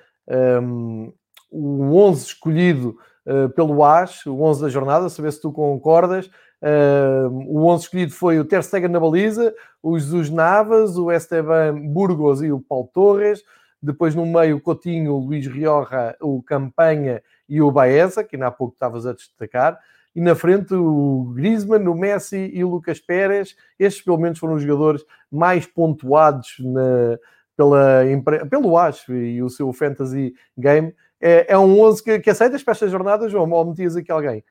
um, 0.61 1.11
o 1.51 1.95
11 1.95 2.25
escolhido 2.25 2.97
uh, 3.25 3.49
pelo 3.49 3.83
AS, 3.83 4.25
o 4.25 4.41
11 4.41 4.61
da 4.61 4.69
jornada, 4.69 5.09
saber 5.09 5.31
se 5.31 5.41
tu 5.41 5.51
concordas. 5.51 6.29
Uh, 6.61 7.29
o 7.47 7.65
11 7.67 7.83
escolhido 7.83 8.11
foi 8.11 8.39
o 8.39 8.45
Ter 8.45 8.61
Stegen 8.63 8.89
na 8.89 8.99
baliza, 8.99 9.53
o 9.81 9.97
Jesus 9.97 10.29
Navas, 10.29 10.97
o 10.97 11.11
Esteban 11.11 11.79
Burgos 11.87 12.41
e 12.41 12.51
o 12.51 12.59
Paulo 12.59 12.89
Torres. 12.93 13.43
Depois 13.81 14.13
no 14.13 14.25
meio 14.25 14.57
o 14.57 14.61
Coutinho, 14.61 15.13
o 15.13 15.19
Luís 15.19 15.47
Rioja, 15.47 16.15
o 16.21 16.43
Campanha 16.43 17.23
e 17.47 17.61
o 17.61 17.71
Baeza, 17.71 18.23
que 18.23 18.35
ainda 18.35 18.47
há 18.47 18.51
pouco 18.51 18.73
estavas 18.73 19.05
a 19.05 19.13
destacar. 19.13 19.79
E 20.13 20.19
na 20.19 20.35
frente 20.35 20.73
o 20.73 21.31
Griezmann, 21.33 21.87
o 21.87 21.95
Messi 21.95 22.51
e 22.53 22.63
o 22.63 22.69
Lucas 22.69 22.99
Pérez. 22.99 23.55
Estes 23.79 24.03
pelo 24.03 24.17
menos 24.17 24.37
foram 24.37 24.55
os 24.55 24.63
jogadores 24.63 25.05
mais 25.31 25.65
pontuados 25.65 26.55
na, 26.59 27.17
pela, 27.55 28.03
pelo 28.49 28.77
AS 28.77 29.05
e 29.07 29.41
o 29.41 29.49
seu 29.49 29.71
Fantasy 29.71 30.33
Game. 30.57 30.93
É, 31.21 31.53
é 31.53 31.57
um 31.57 31.79
11 31.81 32.03
que, 32.03 32.19
que 32.19 32.29
aceitas 32.29 32.63
para 32.63 32.71
estas 32.73 32.91
jornadas, 32.91 33.31
João? 33.31 33.49
Ou 33.49 33.65
metias 33.65 33.95
aqui 33.95 34.11
alguém? 34.11 34.43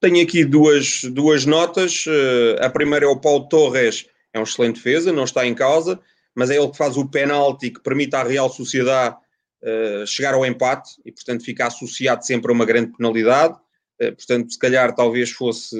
Tenho 0.00 0.22
aqui 0.22 0.44
duas, 0.44 1.02
duas 1.04 1.44
notas. 1.44 2.04
Eh, 2.06 2.64
a 2.64 2.70
primeira 2.70 3.04
é 3.04 3.08
o 3.08 3.20
Paulo 3.20 3.48
Torres, 3.48 4.06
é 4.32 4.38
um 4.38 4.44
excelente 4.44 4.76
defesa, 4.76 5.12
não 5.12 5.24
está 5.24 5.44
em 5.44 5.54
causa, 5.54 5.98
mas 6.36 6.50
é 6.50 6.56
ele 6.56 6.70
que 6.70 6.76
faz 6.76 6.96
o 6.96 7.08
penalti 7.08 7.70
que 7.70 7.82
permite 7.82 8.14
à 8.14 8.22
Real 8.22 8.48
Sociedade 8.48 9.16
uh, 9.64 10.06
chegar 10.06 10.34
ao 10.34 10.46
empate 10.46 10.90
e, 11.04 11.10
portanto, 11.10 11.44
fica 11.44 11.66
associado 11.66 12.24
sempre 12.24 12.52
a 12.52 12.54
uma 12.54 12.64
grande 12.64 12.92
penalidade. 12.96 13.54
Uh, 14.00 14.14
portanto, 14.14 14.52
se 14.52 14.58
calhar 14.58 14.94
talvez 14.94 15.30
fosse 15.30 15.76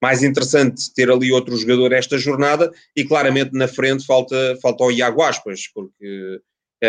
mais 0.00 0.22
interessante 0.22 0.92
ter 0.94 1.10
ali 1.10 1.32
outro 1.32 1.54
jogador 1.56 1.92
esta 1.92 2.16
jornada 2.16 2.72
e 2.96 3.04
claramente 3.04 3.50
na 3.52 3.68
frente 3.68 4.06
falta, 4.06 4.56
falta 4.62 4.84
o 4.84 4.90
Iago 4.90 5.22
Aspas, 5.22 5.68
porque 5.68 6.40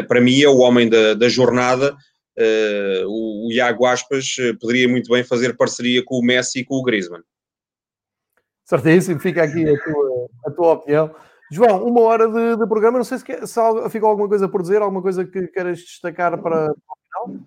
para 0.07 0.21
mim 0.21 0.41
é 0.41 0.49
o 0.49 0.57
homem 0.57 0.89
da, 0.89 1.13
da 1.13 1.29
jornada 1.29 1.95
uh, 2.37 3.07
o, 3.07 3.47
o 3.47 3.51
Iago 3.51 3.85
Aspas 3.85 4.35
eh, 4.39 4.53
poderia 4.59 4.87
muito 4.87 5.11
bem 5.11 5.23
fazer 5.23 5.55
parceria 5.55 6.03
com 6.03 6.19
o 6.19 6.23
Messi 6.23 6.59
e 6.59 6.65
com 6.65 6.75
o 6.75 6.83
Griezmann. 6.83 7.23
Certíssimo, 8.63 9.19
fica 9.19 9.43
aqui 9.43 9.63
a 9.69 9.83
tua, 9.83 10.29
a 10.45 10.51
tua 10.51 10.71
opinião. 10.73 11.15
João, 11.51 11.85
uma 11.85 12.01
hora 12.01 12.27
de, 12.27 12.57
de 12.57 12.67
programa, 12.67 12.97
não 12.97 13.05
sei 13.05 13.19
se, 13.19 13.23
quer, 13.23 13.47
se 13.47 13.59
ficou 13.91 14.09
alguma 14.09 14.27
coisa 14.27 14.49
por 14.49 14.61
dizer, 14.61 14.81
alguma 14.81 15.01
coisa 15.01 15.23
que 15.23 15.47
queiras 15.47 15.79
destacar 15.79 16.41
para, 16.41 16.71
o 16.71 17.27
final? 17.27 17.45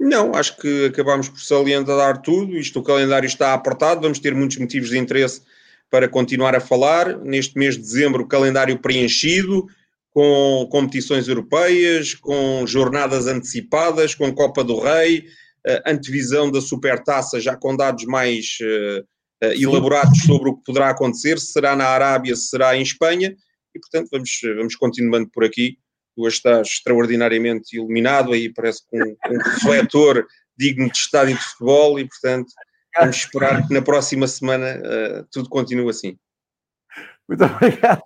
Não, 0.00 0.34
acho 0.34 0.56
que 0.56 0.86
acabamos 0.86 1.28
por 1.28 1.40
salientar 1.40 2.20
tudo. 2.22 2.56
Isto, 2.56 2.80
o 2.80 2.82
calendário 2.82 3.26
está 3.26 3.52
apertado, 3.52 4.00
vamos 4.00 4.18
ter 4.18 4.34
muitos 4.34 4.56
motivos 4.56 4.90
de 4.90 4.98
interesse 4.98 5.42
para 5.90 6.08
continuar 6.08 6.54
a 6.54 6.60
falar. 6.60 7.18
Neste 7.18 7.58
mês 7.58 7.74
de 7.76 7.82
dezembro, 7.82 8.22
o 8.22 8.26
calendário 8.26 8.78
preenchido, 8.78 9.66
com 10.14 10.68
competições 10.70 11.26
europeias, 11.26 12.14
com 12.14 12.64
jornadas 12.64 13.26
antecipadas, 13.26 14.14
com 14.14 14.32
Copa 14.32 14.62
do 14.62 14.78
Rei, 14.78 15.26
uh, 15.66 15.82
antevisão 15.84 16.52
da 16.52 16.60
Supertaça, 16.60 17.40
já 17.40 17.56
com 17.56 17.76
dados 17.76 18.04
mais 18.04 18.56
uh, 18.62 19.00
uh, 19.44 19.52
elaborados 19.60 20.22
sobre 20.22 20.50
o 20.50 20.56
que 20.56 20.62
poderá 20.64 20.90
acontecer, 20.90 21.40
se 21.40 21.48
será 21.48 21.74
na 21.74 21.86
Arábia, 21.86 22.36
se 22.36 22.46
será 22.46 22.76
em 22.76 22.82
Espanha, 22.82 23.34
e 23.74 23.80
portanto 23.80 24.08
vamos, 24.12 24.30
vamos 24.56 24.76
continuando 24.76 25.28
por 25.30 25.44
aqui. 25.44 25.78
Tu 26.14 26.22
hoje 26.22 26.36
estás 26.36 26.68
extraordinariamente 26.68 27.76
iluminado, 27.76 28.32
aí 28.32 28.48
parece 28.54 28.82
com 28.88 28.96
um, 29.02 29.16
um 29.32 29.38
refletor 29.50 30.24
digno 30.56 30.88
de 30.88 30.96
estádio 30.96 31.36
de 31.36 31.42
futebol, 31.42 31.98
e 31.98 32.06
portanto 32.06 32.46
vamos 32.96 33.16
esperar 33.16 33.66
que 33.66 33.74
na 33.74 33.82
próxima 33.82 34.28
semana 34.28 34.80
tudo 35.32 35.48
continue 35.48 35.90
assim. 35.90 36.16
Muito 37.26 37.42
obrigado, 37.44 38.02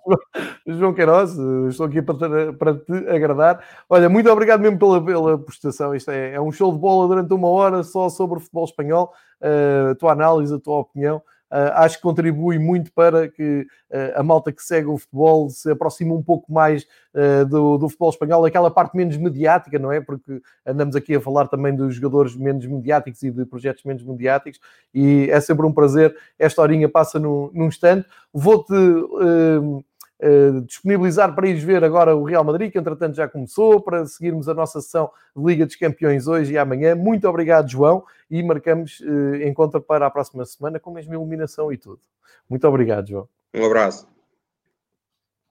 João 0.65 0.93
Queiroz. 0.93 1.35
Estou 1.69 1.85
aqui 1.85 2.01
para 2.01 2.15
te, 2.15 2.53
para 2.53 2.75
te 2.75 2.93
agradar. 3.09 3.63
Olha, 3.89 4.07
muito 4.07 4.29
obrigado 4.29 4.61
mesmo 4.61 4.79
pela, 4.79 5.03
pela 5.03 5.37
prestação. 5.37 5.93
Isto 5.93 6.11
é, 6.11 6.33
é, 6.35 6.41
um 6.41 6.51
show 6.51 6.71
de 6.71 6.79
bola 6.79 7.07
durante 7.07 7.33
uma 7.33 7.49
hora 7.49 7.83
só 7.83 8.09
sobre 8.09 8.37
o 8.37 8.39
futebol 8.39 8.65
espanhol. 8.65 9.13
Uh, 9.41 9.91
a 9.91 9.95
tua 9.95 10.11
análise, 10.13 10.53
a 10.53 10.59
tua 10.59 10.79
opinião. 10.79 11.21
Uh, 11.51 11.73
acho 11.75 11.97
que 11.97 12.03
contribui 12.03 12.59
muito 12.59 12.91
para 12.93 13.27
que 13.27 13.61
uh, 13.89 14.19
a 14.19 14.23
malta 14.23 14.51
que 14.51 14.61
segue 14.61 14.87
o 14.87 14.97
futebol 14.97 15.49
se 15.49 15.71
aproxime 15.71 16.11
um 16.11 16.21
pouco 16.21 16.51
mais 16.51 16.83
uh, 17.13 17.45
do, 17.45 17.77
do, 17.77 17.89
futebol 17.89 18.11
espanhol, 18.11 18.45
aquela 18.45 18.69
parte 18.69 18.95
menos 18.95 19.17
mediática, 19.17 19.79
não 19.79 19.91
é? 19.91 19.99
Porque 19.99 20.41
andamos 20.65 20.95
aqui 20.95 21.15
a 21.15 21.21
falar 21.21 21.47
também 21.47 21.75
dos 21.75 21.95
jogadores 21.95 22.35
menos 22.35 22.65
mediáticos 22.67 23.23
e 23.23 23.31
de 23.31 23.45
projetos 23.45 23.83
menos 23.83 24.03
mediáticos, 24.03 24.59
e 24.93 25.27
é 25.31 25.41
sempre 25.41 25.65
um 25.65 25.73
prazer. 25.73 26.15
Esta 26.37 26.61
horinha 26.61 26.87
passa 26.87 27.17
num, 27.17 27.49
num 27.53 27.65
instante. 27.65 28.07
Vou-te 28.31 28.73
Uh, 28.73 29.83
disponibilizar 30.65 31.33
para 31.33 31.47
ires 31.47 31.63
ver 31.63 31.83
agora 31.83 32.15
o 32.15 32.23
Real 32.23 32.43
Madrid, 32.43 32.71
que 32.71 32.77
entretanto 32.77 33.15
já 33.15 33.27
começou, 33.27 33.81
para 33.81 34.05
seguirmos 34.05 34.49
a 34.49 34.53
nossa 34.53 34.81
sessão 34.81 35.09
de 35.35 35.43
Liga 35.43 35.65
dos 35.65 35.75
Campeões 35.75 36.27
hoje 36.27 36.53
e 36.53 36.57
amanhã. 36.57 36.95
Muito 36.95 37.27
obrigado, 37.27 37.69
João, 37.69 38.03
e 38.29 38.43
marcamos 38.43 38.99
uh, 38.99 39.35
encontro 39.47 39.81
para 39.81 40.05
a 40.05 40.09
próxima 40.11 40.45
semana 40.45 40.79
com 40.79 40.91
a 40.91 40.93
mesma 40.95 41.13
iluminação 41.13 41.71
e 41.71 41.77
tudo. 41.77 41.99
Muito 42.49 42.67
obrigado, 42.67 43.07
João. 43.07 43.29
Um 43.55 43.65
abraço. 43.65 44.18